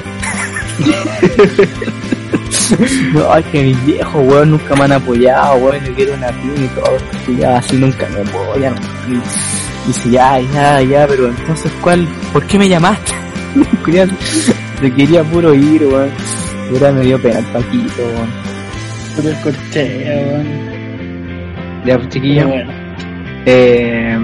No, 3.13 3.38
es 3.38 3.45
que 3.47 3.63
mis 3.63 3.86
viejos, 3.86 4.28
weón, 4.28 4.51
nunca 4.51 4.76
me 4.76 4.84
han 4.86 4.93
apoyado, 4.93 5.55
weón, 5.57 5.84
yo 5.86 5.93
quiero 5.93 6.13
una 6.13 6.28
pyme 6.30 6.65
y 6.65 7.36
todo, 7.39 7.55
así 7.55 7.78
nunca 7.78 8.07
me 8.09 8.22
apoyan. 8.22 8.76
Y 9.07 9.88
dice, 9.88 10.09
ya, 10.09 10.39
ya, 10.39 10.82
ya, 10.82 11.07
pero 11.07 11.28
entonces, 11.28 11.72
¿cuál? 11.82 12.07
¿Por 12.32 12.45
qué 12.45 12.57
me 12.57 12.69
llamaste? 12.69 13.13
Te 14.82 14.91
quería 14.95 15.23
puro 15.23 15.53
ir, 15.53 15.84
weón. 15.86 16.09
Pura 16.69 16.91
me 16.91 17.01
dio 17.01 17.21
pena 17.21 17.39
el 17.39 17.45
Paquito, 17.45 18.01
weón. 18.01 18.29
Puta 19.15 19.29
el 19.29 19.41
corchea, 19.41 20.17
weón. 20.17 21.86
ya, 21.86 21.95
pues, 21.95 22.07
Pero 22.07 22.09
chiquillos. 22.09 22.47
bueno. 22.47 22.71
Eh, 23.45 24.17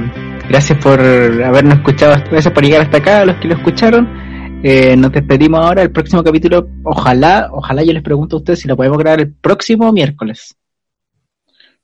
gracias 0.49 0.79
por 0.83 0.99
habernos 0.99 1.75
escuchado, 1.75 2.15
gracias 2.31 2.53
por 2.53 2.63
llegar 2.63 2.81
hasta 2.81 2.97
acá, 2.97 3.21
a 3.21 3.25
los 3.25 3.35
que 3.37 3.47
lo 3.47 3.55
escucharon. 3.55 4.27
Eh, 4.63 4.95
nos 4.97 5.11
despedimos 5.11 5.63
ahora. 5.63 5.83
El 5.83 5.91
próximo 5.91 6.23
capítulo, 6.23 6.67
ojalá, 6.83 7.49
ojalá 7.51 7.83
yo 7.83 7.93
les 7.93 8.01
pregunto 8.01 8.37
a 8.37 8.39
ustedes 8.39 8.59
si 8.59 8.67
lo 8.67 8.75
podemos 8.75 8.97
grabar 8.97 9.19
el 9.19 9.33
próximo 9.33 9.91
miércoles. 9.91 10.55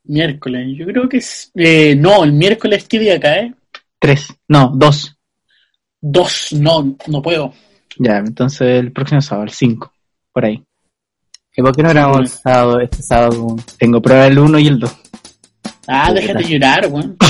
Miércoles, 0.05 0.67
yo 0.77 0.85
creo 0.87 1.07
que 1.07 1.17
es... 1.17 1.51
Eh, 1.55 1.95
no, 1.95 2.23
el 2.23 2.33
miércoles, 2.33 2.87
¿qué 2.89 2.99
día 2.99 3.19
cae? 3.19 3.53
Tres, 3.99 4.27
no, 4.47 4.71
dos. 4.75 5.15
Dos, 6.01 6.53
no, 6.53 6.97
no 7.07 7.21
puedo. 7.21 7.53
Ya, 7.99 8.17
entonces 8.17 8.79
el 8.79 8.91
próximo 8.91 9.21
sábado, 9.21 9.45
el 9.45 9.51
5, 9.51 9.91
por 10.31 10.45
ahí. 10.45 10.63
¿Y 11.55 11.61
por 11.61 11.75
qué 11.75 11.83
no 11.83 11.89
grabamos 11.89 12.21
el 12.21 12.27
sábado, 12.27 12.79
este 12.79 13.03
sábado? 13.03 13.55
Tengo 13.77 14.01
prueba 14.01 14.25
el 14.27 14.39
1 14.39 14.59
y 14.59 14.67
el 14.67 14.79
2. 14.79 14.95
Ah, 15.87 16.05
Puta. 16.09 16.21
déjate 16.21 16.43
llorar, 16.45 16.87
weón. 16.89 17.15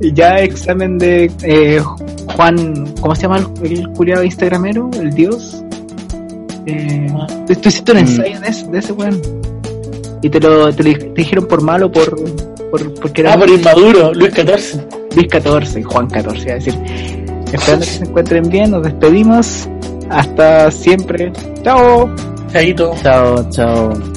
Ya 0.00 0.36
examen 0.38 0.98
de 0.98 1.30
eh, 1.42 1.80
Juan, 2.36 2.94
¿cómo 3.00 3.14
se 3.14 3.22
llama 3.22 3.38
el, 3.38 3.72
el 3.72 3.88
culiado 3.90 4.22
instagramero? 4.24 4.90
El 5.00 5.10
dios. 5.12 5.62
Eh, 6.66 7.06
tú, 7.46 7.54
tú 7.54 7.68
hiciste 7.68 7.92
un 7.92 7.98
Mm. 7.98 8.00
ensayo 8.00 8.40
de 8.40 8.48
ese, 8.48 8.66
de 8.66 8.78
ese 8.78 8.92
weón. 8.92 9.20
Y 10.22 10.28
te 10.30 10.40
lo 10.40 10.72
te, 10.72 10.82
lo- 10.82 10.98
te 10.98 11.08
dijeron 11.14 11.46
por 11.46 11.62
malo 11.62 11.90
por, 11.90 12.14
por 12.70 12.94
porque 12.94 13.20
era 13.22 13.34
Ah, 13.34 13.38
por 13.38 13.48
inmaduro, 13.48 14.12
Luis 14.14 14.32
XIV. 14.34 15.03
Luis 15.14 15.28
14 15.28 15.80
y 15.80 15.82
Juan 15.82 16.08
14, 16.08 16.42
iba 16.42 16.52
a 16.52 16.54
decir. 16.54 16.74
Esperando 17.52 17.84
que 17.86 17.92
se 17.92 18.04
encuentren 18.04 18.48
bien, 18.48 18.70
nos 18.70 18.82
despedimos. 18.82 19.68
Hasta 20.10 20.70
siempre. 20.70 21.32
Chao. 21.62 22.10
Chaito. 22.52 22.94
Chao, 23.02 23.50
chao. 23.50 24.13